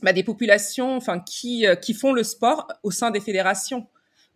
bah, 0.01 0.13
des 0.13 0.23
populations, 0.23 0.95
enfin 0.95 1.19
qui 1.19 1.67
euh, 1.67 1.75
qui 1.75 1.93
font 1.93 2.13
le 2.13 2.23
sport 2.23 2.69
au 2.81 2.91
sein 2.91 3.11
des 3.11 3.19
fédérations. 3.19 3.87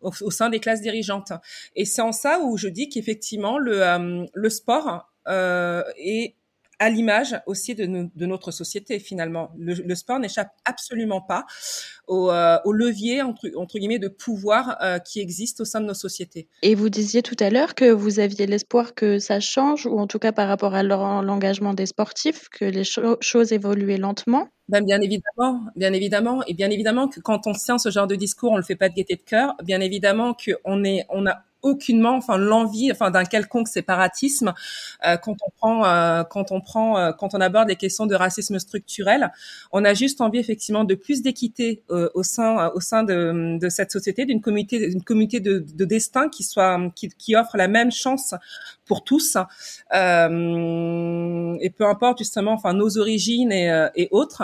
Au, 0.01 0.32
sein 0.32 0.49
des 0.49 0.60
classes 0.60 0.82
dirigeantes. 0.82 1.32
Et 1.78 1.86
c'est 1.86 2.01
en 2.01 2.12
ça 2.12 2.41
où 2.41 2.58
je 2.58 2.68
dis 2.68 2.89
qu'effectivement, 2.89 3.58
le, 3.58 3.82
euh, 3.82 4.26
le 4.34 4.49
sport 4.49 5.10
est 5.26 6.36
à 6.84 6.89
l'image 6.89 7.34
aussi 7.47 7.75
de, 7.75 7.86
de, 8.13 8.25
notre 8.25 8.51
société 8.51 8.99
finalement. 8.99 9.51
Le, 9.57 9.73
le 9.73 9.95
sport 9.95 10.19
n'échappe 10.19 10.49
absolument 10.65 11.21
pas 11.21 11.45
au, 12.07 12.29
euh, 12.29 12.57
au 12.65 12.73
levier 12.73 13.21
entre, 13.21 13.49
entre, 13.55 13.79
guillemets 13.79 13.99
de 13.99 14.09
pouvoir 14.09 14.77
euh, 14.81 14.99
qui 14.99 15.21
existe 15.21 15.61
au 15.61 15.65
sein 15.65 15.79
de 15.79 15.86
nos 15.86 15.93
sociétés. 15.93 16.49
Et 16.61 16.75
vous 16.75 16.89
disiez 16.89 17.21
tout 17.21 17.38
à 17.39 17.49
l'heure 17.49 17.73
que 17.73 17.89
vous 17.89 18.19
aviez 18.19 18.47
l'espoir 18.47 18.95
que 18.95 19.17
ça 19.17 19.39
change, 19.39 19.86
ou 19.86 19.97
en 19.97 20.07
tout 20.07 20.19
cas 20.19 20.34
par 20.34 20.49
rapport 20.49 20.75
à 20.75 20.84
l'engagement 20.84 21.73
des 21.73 21.86
sportifs, 21.86 22.49
que 22.49 22.65
les 22.65 22.84
cho 22.84 23.15
choses 23.21 23.53
évoluaient 23.53 23.97
lentement. 23.97 24.49
Ben 24.67 24.84
bien 24.84 24.99
évidemment, 24.99 25.61
bien 25.77 25.93
évidemment, 25.93 26.43
et 26.47 26.53
bien 26.53 26.69
évidemment 26.69 27.07
que 27.07 27.21
quand 27.21 27.47
on 27.47 27.53
tient 27.53 27.77
ce 27.77 27.91
genre 27.91 28.07
de 28.07 28.15
discours, 28.15 28.51
on 28.51 28.57
le 28.57 28.63
fait 28.63 28.75
pas 28.75 28.89
de 28.89 28.95
gaieté 28.95 29.15
de 29.15 29.21
cœur. 29.21 29.55
Bien 29.63 29.79
évidemment 29.79 30.34
qu'on 30.34 30.84
est, 30.84 31.05
on 31.09 31.25
a 31.27 31.43
aucunement, 31.64 32.16
enfin 32.18 32.38
l'envie, 32.38 32.91
enfin 32.91 33.09
d'un 33.09 33.24
quelconque 33.24 33.68
séparatisme 33.70 34.53
euh, 35.05 35.18
quand 35.18 35.36
on 35.45 35.49
prend, 35.57 35.86
euh, 35.86 36.24
quand 36.24 36.51
on 36.51 36.61
prend, 36.61 36.97
euh, 36.97 37.11
quand 37.14 37.34
on 37.34 37.41
aborde 37.41 37.70
les 37.70 37.78
questions 37.78 38.05
de 38.05 38.16
racisme 38.16 38.59
structurel. 38.59 39.32
On 39.72 39.84
a 39.86 39.93
juste 39.93 40.22
envie 40.22 40.39
effectivement 40.39 40.84
de 40.84 40.93
plus 40.95 41.22
d'équité 41.22 41.84
euh, 41.89 42.09
au 42.14 42.24
sein, 42.24 42.70
au 42.76 42.82
sein 42.82 43.03
de, 43.03 43.57
de 43.57 43.70
cette 43.70 43.91
société, 43.91 44.26
d'une 44.26 44.41
communauté, 44.41 44.89
d'une 44.89 45.03
communauté 45.03 45.39
de, 45.39 45.59
de, 45.59 45.86
destin 45.86 46.30
qui 46.30 46.43
soit, 46.43 46.80
qui, 46.95 47.09
qui, 47.09 47.36
offre 47.36 47.57
la 47.57 47.68
même 47.68 47.91
chance 47.91 48.36
pour 48.86 49.03
tous, 49.03 49.38
euh, 49.93 51.57
et 51.61 51.70
peu 51.70 51.86
importe 51.86 52.18
justement, 52.20 52.51
enfin 52.51 52.74
nos 52.74 52.97
origines 52.97 53.51
et, 53.51 53.88
et 53.95 54.09
autres. 54.11 54.43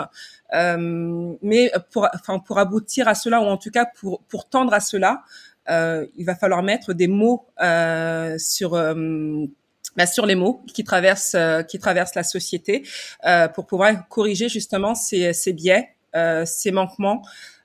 mais 0.52 1.70
pour, 1.92 2.08
enfin 2.14 2.38
pour 2.38 2.58
aboutir 2.58 3.06
à 3.08 3.14
cela 3.14 3.40
ou 3.40 3.44
en 3.44 3.56
tout 3.58 3.70
cas 3.70 3.84
pour 3.84 4.22
pour 4.28 4.48
tendre 4.48 4.72
à 4.72 4.80
cela, 4.80 5.22
il 5.70 6.24
va 6.24 6.34
falloir 6.34 6.62
mettre 6.62 6.92
des 6.92 7.08
mots 7.08 7.46
sur 8.38 8.70
bah, 9.96 10.06
sur 10.06 10.26
les 10.26 10.34
mots 10.34 10.62
qui 10.72 10.84
traversent 10.84 11.36
qui 11.68 11.78
traversent 11.78 12.14
la 12.14 12.24
société 12.24 12.82
pour 13.54 13.66
pouvoir 13.66 14.08
corriger 14.08 14.48
justement 14.48 14.94
ces, 14.94 15.32
ces 15.32 15.52
biais, 15.52 15.96
ces 16.44 16.70
manquements. 16.72 17.22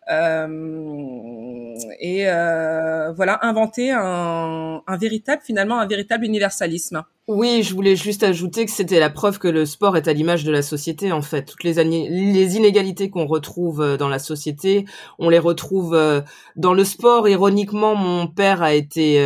Euh, 0.10 1.74
et 2.00 2.28
euh, 2.28 3.12
voilà, 3.14 3.40
inventer 3.42 3.92
un, 3.92 4.82
un, 4.86 4.98
véritable, 4.98 5.42
finalement, 5.44 5.80
un 5.80 5.88
véritable 5.88 6.26
universalisme. 6.26 7.04
Oui, 7.28 7.64
je 7.64 7.74
voulais 7.74 7.96
juste 7.96 8.22
ajouter 8.22 8.68
que 8.68 8.72
c'était 8.72 9.00
la 9.00 9.10
preuve 9.10 9.40
que 9.40 9.48
le 9.48 9.66
sport 9.66 9.98
est 9.98 10.08
à 10.08 10.14
l'image 10.14 10.44
de 10.44 10.52
la 10.52 10.62
société, 10.62 11.12
en 11.12 11.24
fait. 11.24 11.46
Toutes 11.46 11.64
les, 11.64 11.80
inégalités 11.80 13.10
qu'on 13.10 13.26
retrouve 13.26 13.82
euh, 13.82 13.98
dans 13.98 14.10
la 14.10 14.20
société, 14.20 14.86
on 15.18 15.30
les 15.30 15.40
retrouve 15.40 16.00
dans 16.56 16.74
le 16.76 16.84
sport. 16.84 17.28
Ironiquement, 17.28 17.96
mon 17.96 18.28
père 18.28 18.62
a 18.62 18.76
été 18.76 19.26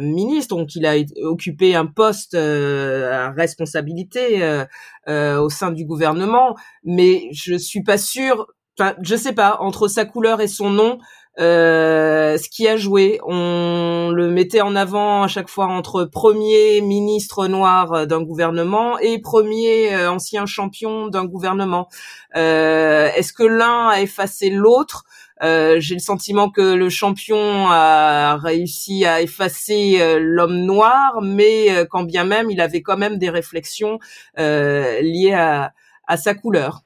ministre, 0.00 0.56
donc 0.56 0.76
il 0.76 0.86
a 0.86 0.94
occupé 1.24 1.74
un 1.74 1.86
poste 1.86 2.34
à 2.34 3.32
responsabilité 3.32 4.64
au 5.08 5.48
sein 5.48 5.72
du 5.72 5.84
gouvernement, 5.84 6.56
mais 6.84 7.28
je 7.32 7.56
suis 7.56 7.82
pas 7.82 7.98
sûre 7.98 8.46
enfin, 8.78 8.94
je 9.02 9.16
sais 9.16 9.32
pas, 9.32 9.58
entre 9.60 9.88
sa 9.88 10.04
couleur 10.04 10.40
et 10.40 10.48
son 10.48 10.70
nom, 10.70 10.98
euh, 11.38 12.36
ce 12.36 12.48
qui 12.50 12.66
a 12.68 12.76
joué, 12.76 13.20
on 13.24 14.10
le 14.12 14.28
mettait 14.28 14.60
en 14.60 14.74
avant 14.76 15.22
à 15.22 15.28
chaque 15.28 15.48
fois 15.48 15.66
entre 15.66 16.04
premier 16.04 16.80
ministre 16.80 17.46
noir 17.46 18.06
d'un 18.06 18.20
gouvernement 18.20 18.98
et 18.98 19.20
premier 19.20 19.94
euh, 19.94 20.10
ancien 20.10 20.44
champion 20.44 21.06
d'un 21.06 21.24
gouvernement. 21.24 21.88
Euh, 22.36 23.08
Est-ce 23.16 23.32
que 23.32 23.44
l'un 23.44 23.88
a 23.88 24.00
effacé 24.00 24.50
l'autre? 24.50 25.04
Euh, 25.42 25.76
J'ai 25.78 25.94
le 25.94 26.00
sentiment 26.00 26.50
que 26.50 26.74
le 26.74 26.90
champion 26.90 27.68
a 27.70 28.36
réussi 28.36 29.06
à 29.06 29.22
effacer 29.22 29.98
euh, 30.00 30.18
l'homme 30.20 30.66
noir, 30.66 31.20
mais 31.22 31.86
quand 31.90 32.02
bien 32.02 32.24
même, 32.24 32.50
il 32.50 32.60
avait 32.60 32.82
quand 32.82 32.98
même 32.98 33.16
des 33.18 33.30
réflexions 33.30 33.98
liées 34.36 35.32
à, 35.34 35.72
à 36.06 36.16
sa 36.16 36.34
couleur. 36.34 36.82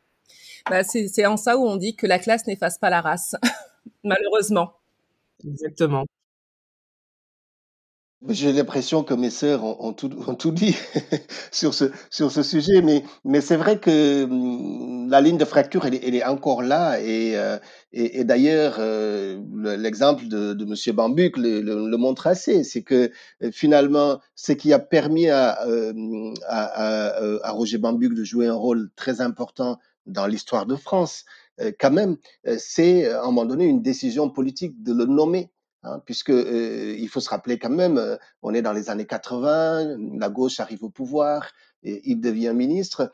Bah, 0.70 0.82
c'est 0.82 1.26
en 1.26 1.36
ça 1.36 1.58
où 1.58 1.66
on 1.66 1.76
dit 1.76 1.94
que 1.94 2.06
la 2.06 2.18
classe 2.18 2.46
n'efface 2.46 2.78
pas 2.78 2.90
la 2.90 3.00
race, 3.02 3.36
malheureusement. 4.04 4.72
Exactement. 5.44 6.06
J'ai 8.30 8.52
l'impression 8.54 9.04
que 9.04 9.12
mes 9.12 9.28
sœurs 9.28 9.64
ont, 9.64 9.92
tout, 9.92 10.10
ont 10.26 10.34
tout, 10.34 10.50
dit 10.50 10.74
sur 11.52 11.74
ce, 11.74 11.90
sur 12.08 12.30
ce 12.32 12.42
sujet, 12.42 12.80
mais, 12.80 13.04
mais 13.26 13.42
c'est 13.42 13.56
vrai 13.56 13.78
que 13.78 14.24
hum, 14.24 15.10
la 15.10 15.20
ligne 15.20 15.36
de 15.36 15.44
fracture, 15.44 15.84
elle, 15.84 15.96
elle 16.02 16.14
est 16.14 16.24
encore 16.24 16.62
là. 16.62 16.98
Et, 17.02 17.36
euh, 17.36 17.58
et, 17.92 18.20
et 18.20 18.24
d'ailleurs, 18.24 18.76
euh, 18.78 19.38
l'exemple 19.76 20.26
de, 20.28 20.54
de 20.54 20.64
M. 20.64 20.96
Bambuc 20.96 21.36
le, 21.36 21.60
le, 21.60 21.96
montre 21.98 22.26
assez. 22.26 22.64
C'est 22.64 22.82
que 22.82 23.10
euh, 23.42 23.50
finalement, 23.52 24.20
ce 24.34 24.52
qui 24.52 24.72
a 24.72 24.78
permis 24.78 25.28
à, 25.28 25.50
à, 25.50 25.66
à, 26.48 27.46
à 27.46 27.50
Roger 27.50 27.76
Bambuc 27.76 28.14
de 28.14 28.24
jouer 28.24 28.46
un 28.46 28.54
rôle 28.54 28.88
très 28.96 29.20
important 29.20 29.78
dans 30.07 30.26
l'histoire 30.26 30.66
de 30.66 30.76
France, 30.76 31.24
euh, 31.61 31.72
quand 31.78 31.90
même, 31.90 32.16
euh, 32.46 32.57
c'est 32.59 33.09
à 33.11 33.22
un 33.22 33.26
moment 33.26 33.44
donné 33.44 33.64
une 33.66 33.82
décision 33.82 34.30
politique 34.30 34.82
de 34.82 34.92
le 34.92 35.05
nommer. 35.07 35.50
Hein, 35.86 36.00
puisque 36.07 36.30
euh, 36.30 36.96
il 36.98 37.09
faut 37.11 37.20
se 37.20 37.28
rappeler 37.28 37.59
quand 37.59 37.68
même, 37.68 38.18
on 38.40 38.55
est 38.55 38.62
dans 38.62 38.72
les 38.72 38.88
années 38.88 39.05
80, 39.05 39.98
la 40.18 40.30
gauche 40.30 40.59
arrive 40.59 40.82
au 40.82 40.88
pouvoir, 40.88 41.50
et 41.82 42.00
il 42.05 42.20
devient 42.22 42.55
ministre. 42.55 43.12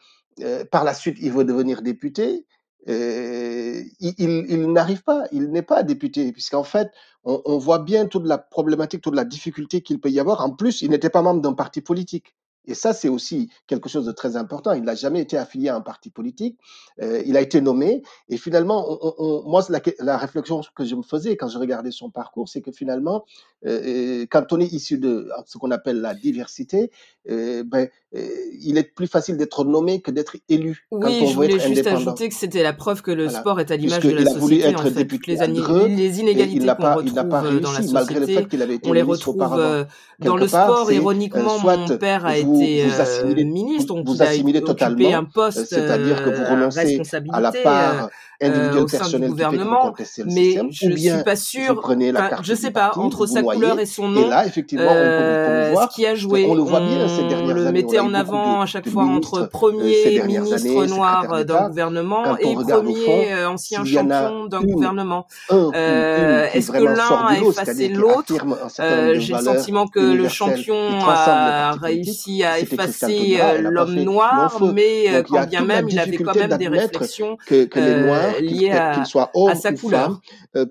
par 0.71 0.85
la 0.85 0.95
suite, 0.95 1.17
il 1.21 1.33
veut 1.33 1.45
devenir 1.45 1.83
député. 1.83 2.47
il, 2.87 4.67
n'arrive 4.73 5.03
pas, 5.03 5.25
il 5.33 5.51
n'est 5.51 5.63
pas 5.63 5.83
député, 5.83 6.31
puisqu'en 6.31 6.63
fait, 6.63 6.93
on, 7.25 7.59
voit 7.59 7.81
bien 7.81 8.07
toute 8.07 8.27
la 8.27 8.39
problématique, 8.39 9.03
toute 9.03 9.17
la 9.17 9.25
difficulté 9.25 9.83
qu'il 9.83 10.01
peut 10.01 10.11
y 10.11 10.21
avoir. 10.21 10.41
En 10.41 10.51
plus, 10.51 10.81
il 10.83 10.91
n'était 10.91 11.11
pas 11.11 11.23
membre 11.23 11.43
d'un 11.43 11.55
parti 11.55 11.81
politique. 11.81 12.37
Et 12.67 12.75
ça, 12.75 12.93
c'est 12.93 13.09
aussi 13.09 13.51
quelque 13.67 13.89
chose 13.89 14.07
de 14.07 14.13
très 14.13 14.37
important. 14.37 14.73
Il 14.73 14.83
n'a 14.83 14.95
jamais 14.95 15.21
été 15.21 15.37
affilié 15.37 15.69
à 15.69 15.77
un 15.77 15.81
parti 15.81 16.11
politique. 16.11 16.59
Euh, 17.01 17.23
il 17.25 17.37
a 17.37 17.41
été 17.41 17.61
nommé. 17.61 18.03
Et 18.29 18.37
finalement, 18.37 18.87
on, 19.03 19.15
on, 19.19 19.49
moi, 19.49 19.65
la, 19.71 19.81
la, 20.01 20.19
réflexion 20.19 20.61
que 20.75 20.85
je 20.85 20.95
me 20.95 21.03
faisais 21.03 21.37
quand 21.37 21.49
je 21.49 21.59
regardais 21.59 21.91
son 21.91 22.11
parcours, 22.11 22.49
c'est 22.49 22.61
que 22.61 22.71
finalement, 22.73 23.25
euh, 23.67 24.21
euh 24.23 24.27
quand 24.31 24.53
on 24.53 24.61
est 24.61 24.73
issu 24.73 24.99
de 24.99 25.29
ce 25.47 25.59
qu'on 25.59 25.71
appelle 25.71 26.01
la 26.01 26.15
diversité, 26.15 26.91
euh, 27.31 27.65
ben, 27.65 27.89
il 28.13 28.77
est 28.77 28.95
plus 28.95 29.07
facile 29.07 29.37
d'être 29.37 29.65
nommé 29.65 30.01
que 30.01 30.11
d'être 30.11 30.37
élu. 30.49 30.87
Oui, 30.91 31.01
quand 31.01 31.27
on 31.27 31.27
je 31.29 31.35
voulais 31.35 31.61
juste 31.61 31.87
ajouter 31.87 32.29
que 32.29 32.35
c'était 32.35 32.63
la 32.63 32.73
preuve 32.73 33.03
que 33.03 33.11
le 33.11 33.25
voilà. 33.25 33.39
sport 33.39 33.61
est 33.61 33.71
à 33.71 33.77
l'image 33.77 34.03
de 34.03 34.11
la 34.11 34.21
il 34.23 34.29
a 34.29 34.31
société. 34.33 34.41
voulu 34.41 34.61
être 34.61 34.81
en 34.81 34.85
fait. 34.85 34.91
député 34.91 35.33
les, 35.33 35.41
à 35.41 35.47
Dreux, 35.47 35.87
les 35.87 36.21
inégalités 36.21 36.67
qu'on 36.67 36.75
pas, 36.75 36.95
retrouve 36.95 37.13
il 37.23 37.29
pas 37.29 37.41
réussi, 37.41 37.61
dans 37.61 37.71
la 37.71 37.77
société, 37.77 37.95
malgré 37.95 38.21
le 38.21 38.27
fait 38.27 38.49
qu'il 38.49 38.63
avait 38.63 38.75
été 38.75 38.91
on 38.91 38.93
les 38.93 39.03
retrouve 39.03 39.37
dans 39.37 40.37
le 40.37 40.49
sport. 40.49 40.91
Ironiquement, 40.91 41.59
mon 41.59 41.99
père 41.99 42.27
a 42.27 42.37
été 42.37 42.50
vous 42.57 43.01
assimilez, 43.01 43.45
ministre, 43.45 43.95
donc 43.95 44.07
vous, 44.07 44.23
assimilez 44.23 44.63
totalement, 44.63 45.15
un 45.15 45.25
poste 45.25 45.67
c'est-à-dire 45.67 46.23
que 46.25 46.31
vous 46.31 46.45
renoncez 46.45 47.01
à 47.33 47.41
la 47.41 47.53
part 47.53 48.11
individuelle 48.43 48.79
au 48.85 48.89
sein 48.89 48.97
du 48.97 49.01
personnelle 49.01 49.11
qui 49.11 49.11
fait 49.11 49.19
que 49.21 49.25
vous 49.25 49.29
gouvernement, 49.33 49.81
contestez 49.83 50.23
le 50.23 50.29
mais 50.33 50.45
système, 50.45 50.69
je 50.73 50.87
ou 50.87 50.95
bien 50.95 51.15
suis 51.17 51.25
pas 51.25 51.35
vous 51.35 51.41
sûre. 51.41 51.81
prenez 51.83 52.11
la 52.13 52.29
carte 52.31 52.45
je 52.47 52.55
du 52.55 52.59
sais 52.61 52.71
pas 52.71 52.81
parti, 52.87 52.99
entre 53.01 53.27
vous 53.27 53.33
sa 53.35 53.43
noyez, 53.43 53.61
couleur 53.61 53.79
et 53.81 53.85
son 53.87 54.11
et 54.11 54.15
nom. 54.15 54.29
là, 54.29 54.47
effectivement, 54.47 54.85
on 54.87 54.95
vous 54.95 54.99
euh, 54.99 55.61
promouvoir. 55.63 55.91
ce 55.91 55.95
qui 55.95 56.07
a 56.07 56.15
joué, 56.15 56.47
On 56.49 56.55
le 56.55 56.63
voit 56.63 56.81
bien 56.81 57.07
ces 57.07 57.25
dernières 57.29 57.55
le 57.55 57.67
années. 57.67 57.83
mettait 57.83 58.01
On 58.01 58.05
a 58.05 58.09
eu 58.09 58.11
en 58.11 58.15
avant 58.15 58.61
à 58.63 58.67
chaque 58.67 58.89
fois 58.89 59.05
entre 59.05 59.43
euh, 59.43 59.47
premier 59.47 60.23
ministre 60.25 60.87
noir 60.87 61.45
d'un 61.45 61.69
gouvernement 61.69 62.37
et 62.39 62.55
premier 62.55 63.33
euh, 63.35 63.51
ancien 63.51 63.85
champion 63.85 64.47
d'un 64.47 64.63
gouvernement. 64.63 65.27
Euh, 65.53 66.47
Est-ce 66.55 66.71
que 66.71 66.83
l'un 66.83 67.27
a 67.27 67.37
du 67.39 67.45
effacé 67.47 67.89
l'autre? 67.89 68.35
Euh, 68.81 69.17
J'ai 69.19 69.35
le 69.35 69.41
sentiment 69.41 69.87
que 69.87 70.01
le 70.01 70.29
champion 70.29 70.77
a 71.07 71.73
réussi 71.73 72.40
effacer 72.43 73.07
Taubira, 73.07 73.51
euh, 73.53 73.61
l'homme 73.71 73.95
noir, 73.95 74.63
mais 74.75 75.09
euh, 75.09 75.19
a 75.21 75.23
quand 75.23 75.47
bien 75.47 75.65
même, 75.65 75.89
il 75.89 75.99
avait 75.99 76.17
quand 76.17 76.35
même 76.35 76.57
des 76.57 76.69
réflexions 76.69 77.37
que, 77.47 77.65
que 77.65 77.79
les 77.79 77.87
euh, 77.87 78.07
Noirs, 78.07 78.41
liées 78.41 78.71
à, 78.71 79.01
à 79.01 79.55
sa 79.55 79.73
ou 79.73 79.77
couleur. 79.77 80.21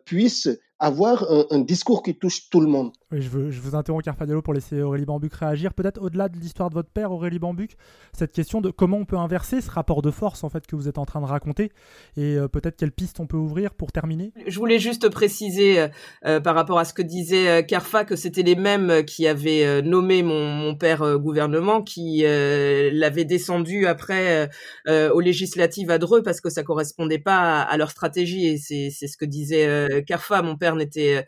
puissent 0.05 0.49
avoir 0.79 1.23
un, 1.29 1.45
un 1.51 1.59
discours 1.59 2.03
qui 2.03 2.15
touche 2.15 2.49
tout 2.49 2.61
le 2.61 2.67
monde. 2.67 2.91
Oui, 3.11 3.23
je, 3.23 3.29
veux, 3.29 3.49
je 3.49 3.59
vous 3.59 3.73
interromps 3.73 4.05
Carfadiello 4.05 4.43
pour 4.43 4.53
laisser 4.53 4.83
Aurélie 4.83 5.05
Bambuc 5.05 5.33
réagir. 5.33 5.73
Peut-être 5.73 5.99
au-delà 5.99 6.29
de 6.29 6.37
l'histoire 6.37 6.69
de 6.69 6.75
votre 6.75 6.91
père, 6.91 7.11
Aurélie 7.11 7.39
Bambuc, 7.39 7.75
cette 8.13 8.31
question 8.31 8.61
de 8.61 8.69
comment 8.69 8.97
on 8.97 9.05
peut 9.05 9.17
inverser 9.17 9.61
ce 9.61 9.71
rapport 9.71 10.03
de 10.03 10.11
force 10.11 10.43
en 10.43 10.49
fait 10.49 10.67
que 10.67 10.75
vous 10.75 10.87
êtes 10.87 10.99
en 10.99 11.05
train 11.05 11.19
de 11.19 11.25
raconter 11.25 11.71
et 12.17 12.35
euh, 12.35 12.47
peut-être 12.47 12.77
quelle 12.77 12.91
piste 12.91 13.19
on 13.19 13.25
peut 13.25 13.35
ouvrir 13.35 13.73
pour 13.73 13.91
terminer? 13.91 14.31
Je 14.45 14.59
voulais 14.59 14.77
juste 14.77 15.09
préciser 15.09 15.79
euh, 15.79 15.87
euh, 16.27 16.39
par 16.39 16.53
rapport 16.53 16.77
à 16.77 16.85
ce 16.85 16.93
que 16.93 17.01
disait 17.01 17.47
euh, 17.47 17.61
Carfa 17.63 18.05
que 18.05 18.15
c'était 18.15 18.43
les 18.43 18.55
mêmes 18.55 18.91
euh, 18.91 19.01
qui 19.01 19.25
avaient 19.25 19.81
nommé 19.81 20.21
mon, 20.21 20.45
mon 20.45 20.75
père 20.75 21.17
gouvernement 21.17 21.81
qui 21.81 22.21
l'avaient 22.21 23.25
descendu 23.25 23.87
après 23.87 24.49
aux 24.87 25.19
législatives 25.19 25.89
à 25.89 25.97
Dreux 25.97 26.21
parce 26.21 26.41
que 26.41 26.49
ça 26.49 26.61
correspondait 26.61 27.17
pas 27.17 27.39
à, 27.39 27.61
à 27.61 27.77
leur 27.77 27.89
stratégie 27.89 28.45
et 28.45 28.57
c'est 28.57 28.89
ce 29.07 29.17
que 29.17 29.25
disait 29.25 30.03
Carfa. 30.05 30.41
Mon 30.41 30.57
père 30.57 30.75
n'était 30.75 31.25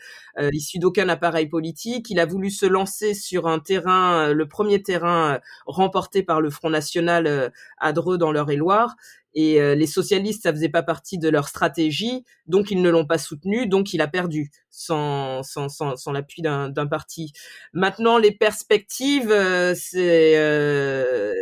issu 0.52 0.78
d'aucun 0.78 1.10
appareil 1.10 1.48
politique. 1.48 1.71
Il 2.10 2.20
a 2.20 2.26
voulu 2.26 2.50
se 2.50 2.66
lancer 2.66 3.14
sur 3.14 3.48
un 3.48 3.60
terrain, 3.60 4.30
euh, 4.30 4.34
le 4.34 4.48
premier 4.48 4.82
terrain 4.84 5.36
euh, 5.36 5.40
remporté 5.66 6.24
par 6.24 6.42
le 6.42 6.50
Front 6.50 6.70
National 6.70 7.28
euh, 7.28 7.50
à 7.78 7.94
Dreux 7.94 8.18
dans 8.18 8.32
l'Eure-et-Loire. 8.32 8.96
Et 9.34 9.62
les 9.78 9.88
socialistes, 9.88 10.44
ça 10.44 10.52
faisait 10.52 10.68
pas 10.68 10.84
partie 10.84 11.18
de 11.18 11.30
leur 11.30 11.48
stratégie, 11.48 12.26
donc 12.48 12.70
ils 12.70 12.82
ne 12.82 12.90
l'ont 12.90 13.06
pas 13.06 13.18
soutenu, 13.18 13.66
donc 13.66 13.94
il 13.94 14.02
a 14.02 14.10
perdu 14.10 14.52
sans 14.70 15.42
sans 15.42 15.70
sans, 15.70 15.96
sans 15.96 16.12
l'appui 16.12 16.42
d'un 16.42 16.88
parti. 16.88 17.32
Maintenant, 17.72 18.18
les 18.18 18.34
perspectives, 18.34 19.30
c'est 19.74 20.38
euh, 20.38 21.34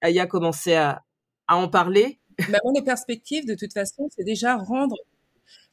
Aya 0.00 0.24
a 0.24 0.26
commencé 0.26 0.74
à 0.74 1.04
à 1.46 1.56
en 1.56 1.68
parler. 1.68 2.18
Maintenant, 2.48 2.72
les 2.74 2.82
perspectives, 2.82 3.46
de 3.46 3.54
toute 3.54 3.72
façon, 3.72 4.08
c'est 4.10 4.24
déjà 4.24 4.56
rendre, 4.56 4.96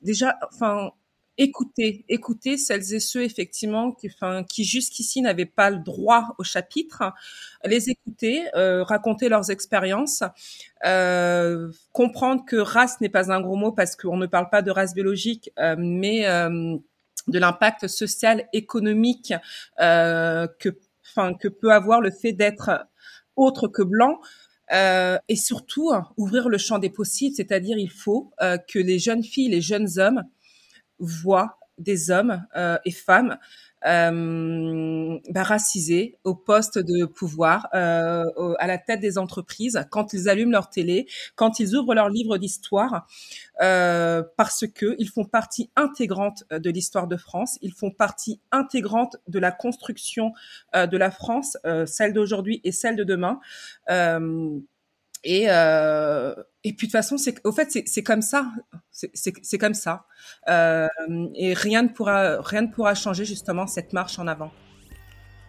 déjà, 0.02 0.38
enfin, 0.54 0.92
écouter, 1.38 2.06
écouter 2.10 2.58
celles 2.58 2.94
et 2.94 3.00
ceux 3.00 3.24
effectivement 3.24 3.92
qui, 3.92 4.08
enfin, 4.14 4.44
qui 4.44 4.64
jusqu'ici 4.66 5.22
n'avaient 5.22 5.46
pas 5.46 5.70
le 5.72 5.78
droit 5.80 6.36
au 6.38 6.44
chapitre, 6.44 7.04
les 7.66 7.90
écouter, 7.90 8.44
euh, 8.56 8.84
raconter 8.84 9.30
leurs 9.30 9.50
expériences, 9.52 10.24
euh, 10.86 11.72
comprendre 11.92 12.44
que 12.46 12.56
race 12.58 13.00
n'est 13.02 13.10
pas 13.10 13.32
un 13.32 13.42
gros 13.42 13.56
mot 13.56 13.72
parce 13.72 13.96
qu'on 13.96 14.18
ne 14.18 14.28
parle 14.28 14.50
pas 14.50 14.62
de 14.62 14.72
race 14.72 14.94
biologique, 14.94 15.52
euh, 15.60 15.76
mais 15.78 16.28
euh, 16.28 16.78
de 17.28 17.40
l'impact 17.40 17.88
social, 17.88 18.48
économique 18.54 19.34
euh, 19.82 20.48
que, 20.60 20.70
enfin, 21.10 21.34
que 21.34 21.48
peut 21.48 21.72
avoir 21.72 22.02
le 22.02 22.12
fait 22.12 22.34
d'être 22.34 22.86
autre 23.36 23.68
que 23.68 23.82
blanc. 23.82 24.20
Euh, 24.72 25.18
et 25.28 25.36
surtout 25.36 25.92
ouvrir 26.18 26.48
le 26.50 26.58
champ 26.58 26.80
des 26.80 26.90
possibles, 26.90 27.36
c'est-à-dire 27.36 27.78
il 27.78 27.92
faut 27.92 28.32
euh, 28.42 28.58
que 28.58 28.80
les 28.80 28.98
jeunes 28.98 29.24
filles, 29.24 29.50
les 29.50 29.62
jeunes 29.62 29.88
hommes 30.00 30.24
voient 31.04 31.60
des 31.78 32.12
hommes 32.12 32.46
euh, 32.56 32.78
et 32.86 32.92
femmes 32.92 33.38
euh, 33.86 35.20
bah, 35.30 35.44
racisés 35.44 36.18
au 36.24 36.36
poste 36.36 36.80
de 36.80 37.06
pouvoir, 37.06 37.68
euh, 37.74 38.24
à 38.60 38.68
la 38.68 38.78
tête 38.78 39.00
des 39.00 39.18
entreprises, 39.18 39.84
quand 39.90 40.14
ils 40.14 40.30
allument 40.30 40.52
leur 40.52 40.70
télé, 40.70 41.08
quand 41.36 41.60
ils 41.60 41.76
ouvrent 41.76 41.94
leur 41.94 42.10
livre 42.10 42.38
d'histoire, 42.38 43.08
euh, 43.62 44.24
parce 44.38 44.66
que 44.68 44.96
ils 45.00 45.10
font 45.10 45.26
partie 45.26 45.70
intégrante 45.76 46.44
de 46.52 46.70
l'histoire 46.70 47.08
de 47.08 47.18
France, 47.18 47.58
ils 47.62 47.74
font 47.74 47.92
partie 47.92 48.40
intégrante 48.52 49.18
de 49.28 49.40
la 49.40 49.52
construction 49.52 50.32
euh, 50.76 50.88
de 50.88 50.98
la 50.98 51.12
France, 51.12 51.58
euh, 51.66 51.86
celle 51.86 52.14
d'aujourd'hui 52.14 52.62
et 52.64 52.72
celle 52.72 52.96
de 52.96 53.04
demain. 53.04 53.40
Et, 55.24 55.46
euh, 55.50 56.34
et 56.64 56.74
puis 56.74 56.88
de 56.88 56.92
toute 56.92 57.00
façon, 57.00 57.18
c'est 57.18 57.36
au 57.46 57.52
fait 57.52 57.70
c'est 57.86 58.04
comme 58.04 58.22
ça, 58.22 58.52
c'est 58.92 59.58
comme 59.58 59.74
ça, 59.74 60.06
euh, 60.50 60.88
et 61.36 61.54
rien 61.54 61.84
ne 61.84 61.90
pourra 61.90 62.42
rien 62.42 62.62
ne 62.64 62.68
pourra 62.68 62.94
changer 62.96 63.26
justement 63.26 63.68
cette 63.68 63.94
marche 63.94 64.20
en 64.20 64.28
avant. 64.28 64.52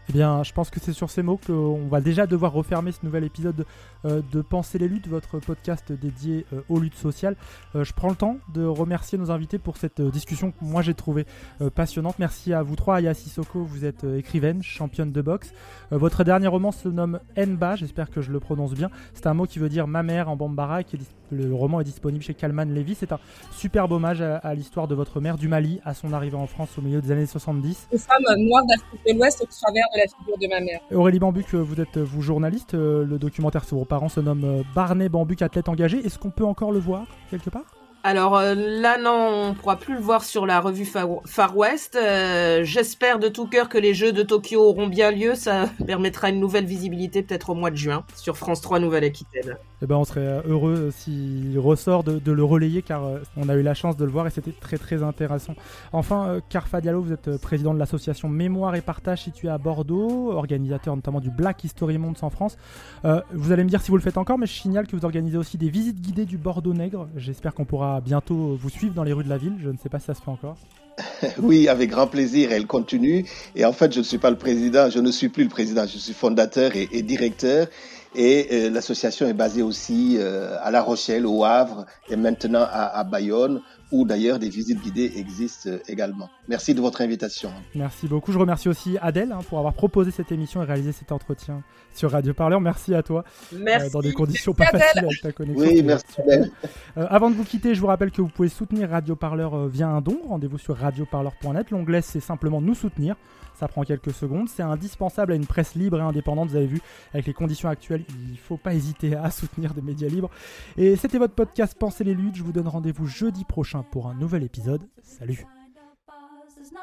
Eh 0.08 0.12
bien, 0.12 0.42
je 0.42 0.52
pense 0.52 0.70
que 0.70 0.80
c'est 0.80 0.92
sur 0.92 1.08
ces 1.08 1.22
mots 1.22 1.40
qu'on 1.46 1.88
va 1.88 2.00
déjà 2.00 2.26
devoir 2.26 2.52
refermer 2.52 2.92
ce 2.92 2.98
nouvel 3.04 3.24
épisode 3.24 3.64
euh, 4.04 4.20
de 4.32 4.42
Penser 4.42 4.78
les 4.78 4.86
luttes, 4.86 5.08
votre 5.08 5.38
podcast 5.38 5.92
dédié 5.92 6.44
euh, 6.52 6.60
aux 6.68 6.78
luttes 6.78 6.96
sociales. 6.96 7.36
Euh, 7.74 7.84
je 7.84 7.92
prends 7.94 8.10
le 8.10 8.14
temps 8.14 8.36
de 8.52 8.64
remercier 8.64 9.16
nos 9.16 9.30
invités 9.30 9.58
pour 9.58 9.78
cette 9.78 10.02
discussion 10.02 10.50
que 10.50 10.56
moi 10.60 10.82
j'ai 10.82 10.94
trouvée 10.94 11.26
passionnante. 11.74 12.18
Merci 12.18 12.52
à 12.52 12.62
vous 12.62 12.76
trois. 12.76 12.96
Aya 12.96 13.14
Sissoko, 13.14 13.64
vous 13.64 13.84
êtes 13.84 14.04
écrivaine, 14.04 14.62
championne 14.62 15.10
de 15.10 15.22
boxe. 15.22 15.52
votre 15.90 16.22
dernier 16.22 16.48
roman 16.48 16.70
se 16.70 16.88
nomme 16.88 17.18
Enba, 17.38 17.76
j'espère 17.76 18.10
que 18.10 18.20
je 18.20 18.30
le 18.30 18.40
prononce 18.40 18.74
bien. 18.74 18.90
C'est 19.14 19.26
un 19.26 19.34
mot 19.34 19.46
qui 19.46 19.58
veut 19.58 19.68
dire 19.68 19.86
ma 19.86 20.02
mère 20.02 20.28
en 20.28 20.36
bambara. 20.36 20.82
Qui 20.84 20.98
le 21.30 21.54
roman 21.54 21.80
est 21.80 21.84
disponible 21.84 22.22
chez 22.22 22.34
Kalman 22.34 22.72
Levy. 22.72 22.94
C'est 22.94 23.12
un 23.12 23.18
superbe 23.52 23.92
hommage 23.92 24.22
à, 24.22 24.54
l'histoire 24.54 24.88
de 24.88 24.94
votre 24.94 25.20
mère 25.20 25.36
du 25.36 25.48
Mali 25.48 25.80
à 25.84 25.94
son 25.94 26.12
arrivée 26.12 26.36
en 26.36 26.46
France 26.46 26.70
au 26.78 26.82
milieu 26.82 27.00
des 27.00 27.10
années 27.10 27.26
70. 27.26 27.88
Une 27.92 27.98
femme 27.98 28.22
noire 28.38 28.64
d'Afrique 28.66 29.00
de 29.06 29.12
l'Ouest 29.14 29.42
au 29.42 29.46
travers 29.46 29.84
de 29.94 29.98
la 29.98 30.04
figure 30.04 30.38
de 30.38 30.48
ma 30.48 30.60
mère. 30.60 30.80
Aurélie 30.92 31.18
Bambuc, 31.18 31.54
vous 31.54 31.80
êtes 31.80 31.98
vous 31.98 32.22
journaliste. 32.22 32.74
Le 32.74 33.18
documentaire 33.18 33.64
sur 33.64 33.78
vos 33.78 33.84
parents 33.84 34.08
se 34.08 34.20
nomme 34.20 34.44
euh, 34.44 34.62
Barney 34.74 35.08
Bambuc, 35.08 35.42
athlète 35.42 35.68
engagé. 35.68 35.98
Est-ce 35.98 36.18
qu'on 36.18 36.30
peut 36.30 36.44
encore 36.44 36.72
le 36.72 36.78
voir 36.78 37.06
quelque 37.30 37.50
part? 37.50 37.64
Alors 38.06 38.36
euh, 38.36 38.54
là, 38.54 38.98
non, 38.98 39.48
on 39.50 39.54
pourra 39.54 39.76
plus 39.76 39.94
le 39.94 40.00
voir 40.00 40.24
sur 40.24 40.44
la 40.44 40.60
revue 40.60 40.84
Far, 40.84 41.56
West. 41.56 41.96
Euh, 41.96 42.62
j'espère 42.62 43.18
de 43.18 43.28
tout 43.28 43.46
cœur 43.46 43.70
que 43.70 43.78
les 43.78 43.94
Jeux 43.94 44.12
de 44.12 44.22
Tokyo 44.22 44.60
auront 44.60 44.88
bien 44.88 45.10
lieu. 45.10 45.34
Ça 45.34 45.70
permettra 45.86 46.28
une 46.28 46.38
nouvelle 46.38 46.66
visibilité 46.66 47.22
peut-être 47.22 47.48
au 47.48 47.54
mois 47.54 47.70
de 47.70 47.76
juin 47.76 48.04
sur 48.14 48.36
France 48.36 48.60
3 48.60 48.78
Nouvelle-Aquitaine. 48.78 49.56
Eh 49.84 49.86
ben, 49.86 49.96
on 49.96 50.04
serait 50.04 50.42
heureux 50.46 50.90
s'il 50.90 51.58
ressort 51.58 52.04
de, 52.04 52.32
le 52.32 52.42
relayer 52.42 52.82
car 52.82 53.02
on 53.36 53.48
a 53.50 53.54
eu 53.54 53.62
la 53.62 53.74
chance 53.74 53.96
de 53.96 54.04
le 54.04 54.10
voir 54.10 54.26
et 54.26 54.30
c'était 54.30 54.50
très 54.50 54.78
très 54.78 55.02
intéressant. 55.02 55.54
Enfin, 55.92 56.40
Carfa 56.48 56.80
Diallo, 56.80 57.02
vous 57.02 57.12
êtes 57.12 57.36
président 57.36 57.74
de 57.74 57.78
l'association 57.78 58.28
Mémoire 58.28 58.74
et 58.74 58.80
Partage 58.80 59.22
située 59.22 59.50
à 59.50 59.58
Bordeaux, 59.58 60.32
organisateur 60.32 60.96
notamment 60.96 61.20
du 61.20 61.30
Black 61.30 61.62
History 61.64 61.98
Month 61.98 62.22
en 62.22 62.30
France. 62.30 62.56
vous 63.04 63.52
allez 63.52 63.62
me 63.62 63.68
dire 63.68 63.82
si 63.82 63.90
vous 63.90 63.98
le 63.98 64.02
faites 64.02 64.16
encore, 64.16 64.38
mais 64.38 64.46
je 64.46 64.54
signale 64.54 64.86
que 64.86 64.96
vous 64.96 65.04
organisez 65.04 65.36
aussi 65.36 65.58
des 65.58 65.68
visites 65.68 66.00
guidées 66.00 66.24
du 66.24 66.38
Bordeaux 66.38 66.72
Nègre. 66.72 67.06
J'espère 67.16 67.52
qu'on 67.52 67.66
pourra 67.66 68.00
bientôt 68.00 68.56
vous 68.58 68.70
suivre 68.70 68.94
dans 68.94 69.04
les 69.04 69.12
rues 69.12 69.24
de 69.24 69.28
la 69.28 69.36
ville. 69.36 69.56
Je 69.62 69.68
ne 69.68 69.76
sais 69.76 69.90
pas 69.90 69.98
si 69.98 70.06
ça 70.06 70.14
se 70.14 70.22
fait 70.22 70.30
encore. 70.30 70.56
Oui, 71.38 71.68
avec 71.68 71.90
grand 71.90 72.06
plaisir. 72.06 72.52
Elle 72.52 72.66
continue. 72.66 73.24
Et 73.56 73.64
en 73.64 73.72
fait, 73.72 73.92
je 73.92 73.98
ne 73.98 74.04
suis 74.04 74.18
pas 74.18 74.30
le 74.30 74.36
président, 74.36 74.90
je 74.90 75.00
ne 75.00 75.10
suis 75.10 75.28
plus 75.28 75.44
le 75.44 75.48
président, 75.48 75.86
je 75.86 75.98
suis 75.98 76.12
fondateur 76.12 76.72
et, 76.74 77.02
directeur. 77.02 77.66
Et 78.14 78.48
euh, 78.52 78.70
l'association 78.70 79.26
est 79.26 79.34
basée 79.34 79.62
aussi 79.62 80.16
euh, 80.18 80.56
à 80.62 80.70
La 80.70 80.82
Rochelle, 80.82 81.26
au 81.26 81.44
Havre 81.44 81.86
et 82.08 82.16
maintenant 82.16 82.66
à 82.70 83.02
Bayonne 83.04 83.60
où 83.94 84.04
d'ailleurs 84.04 84.40
des 84.40 84.48
visites 84.48 84.82
guidées 84.82 85.12
existent 85.16 85.70
euh, 85.70 85.78
également. 85.88 86.28
Merci 86.48 86.74
de 86.74 86.80
votre 86.80 87.00
invitation. 87.00 87.52
Merci 87.76 88.08
beaucoup. 88.08 88.32
Je 88.32 88.38
remercie 88.38 88.68
aussi 88.68 88.98
Adèle 89.00 89.30
hein, 89.30 89.38
pour 89.48 89.58
avoir 89.58 89.72
proposé 89.72 90.10
cette 90.10 90.32
émission 90.32 90.62
et 90.62 90.66
réalisé 90.66 90.90
cet 90.90 91.12
entretien 91.12 91.62
sur 91.94 92.10
Radio 92.10 92.34
Parleur. 92.34 92.60
Merci 92.60 92.92
à 92.92 93.04
toi. 93.04 93.24
Euh, 93.52 93.58
merci. 93.62 93.92
dans 93.92 94.00
des 94.00 94.12
conditions 94.12 94.52
pas 94.52 94.66
faciles 94.66 95.04
avec 95.04 95.20
ta 95.22 95.30
connexion. 95.30 95.64
Oui, 95.64 95.82
merci 95.84 96.06
Adèle. 96.18 96.50
Euh, 96.96 97.06
avant 97.08 97.30
de 97.30 97.36
vous 97.36 97.44
quitter, 97.44 97.74
je 97.74 97.80
vous 97.80 97.86
rappelle 97.86 98.10
que 98.10 98.20
vous 98.20 98.28
pouvez 98.28 98.48
soutenir 98.48 98.90
Radio 98.90 99.14
Parleur 99.14 99.68
via 99.68 99.88
un 99.88 100.00
don. 100.00 100.20
Rendez-vous 100.28 100.58
sur 100.58 100.76
radioparleur.net. 100.76 101.70
L'onglet, 101.70 102.02
c'est 102.02 102.20
simplement 102.20 102.60
nous 102.60 102.74
soutenir. 102.74 103.14
Ça 103.54 103.68
prend 103.68 103.82
quelques 103.82 104.12
secondes. 104.12 104.48
C'est 104.48 104.62
indispensable 104.62 105.32
à 105.32 105.36
une 105.36 105.46
presse 105.46 105.74
libre 105.74 105.98
et 105.98 106.02
indépendante. 106.02 106.50
Vous 106.50 106.56
avez 106.56 106.66
vu, 106.66 106.80
avec 107.12 107.26
les 107.26 107.34
conditions 107.34 107.68
actuelles, 107.68 108.04
il 108.08 108.32
ne 108.32 108.36
faut 108.36 108.56
pas 108.56 108.74
hésiter 108.74 109.14
à 109.14 109.30
soutenir 109.32 109.74
des 109.74 109.82
médias 109.82 110.08
libres. 110.08 110.30
Et 110.76 110.96
c'était 110.96 111.18
votre 111.18 111.34
podcast 111.34 111.76
Pensez 111.78 112.04
les 112.04 112.14
luttes. 112.14 112.36
Je 112.36 112.42
vous 112.42 112.52
donne 112.52 112.68
rendez-vous 112.68 113.06
jeudi 113.06 113.44
prochain 113.44 113.82
pour 113.82 114.08
un 114.08 114.14
nouvel 114.14 114.42
épisode. 114.42 114.82
Salut 115.02 115.46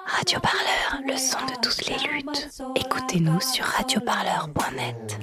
Radio 0.06 0.40
Parleur, 0.40 1.02
le 1.08 1.18
son 1.18 1.44
de 1.48 1.60
toutes 1.62 1.88
les 1.88 1.98
luttes. 2.08 2.62
Écoutez-nous 2.76 3.40
sur 3.42 3.66
radioparleur.net. 3.66 5.20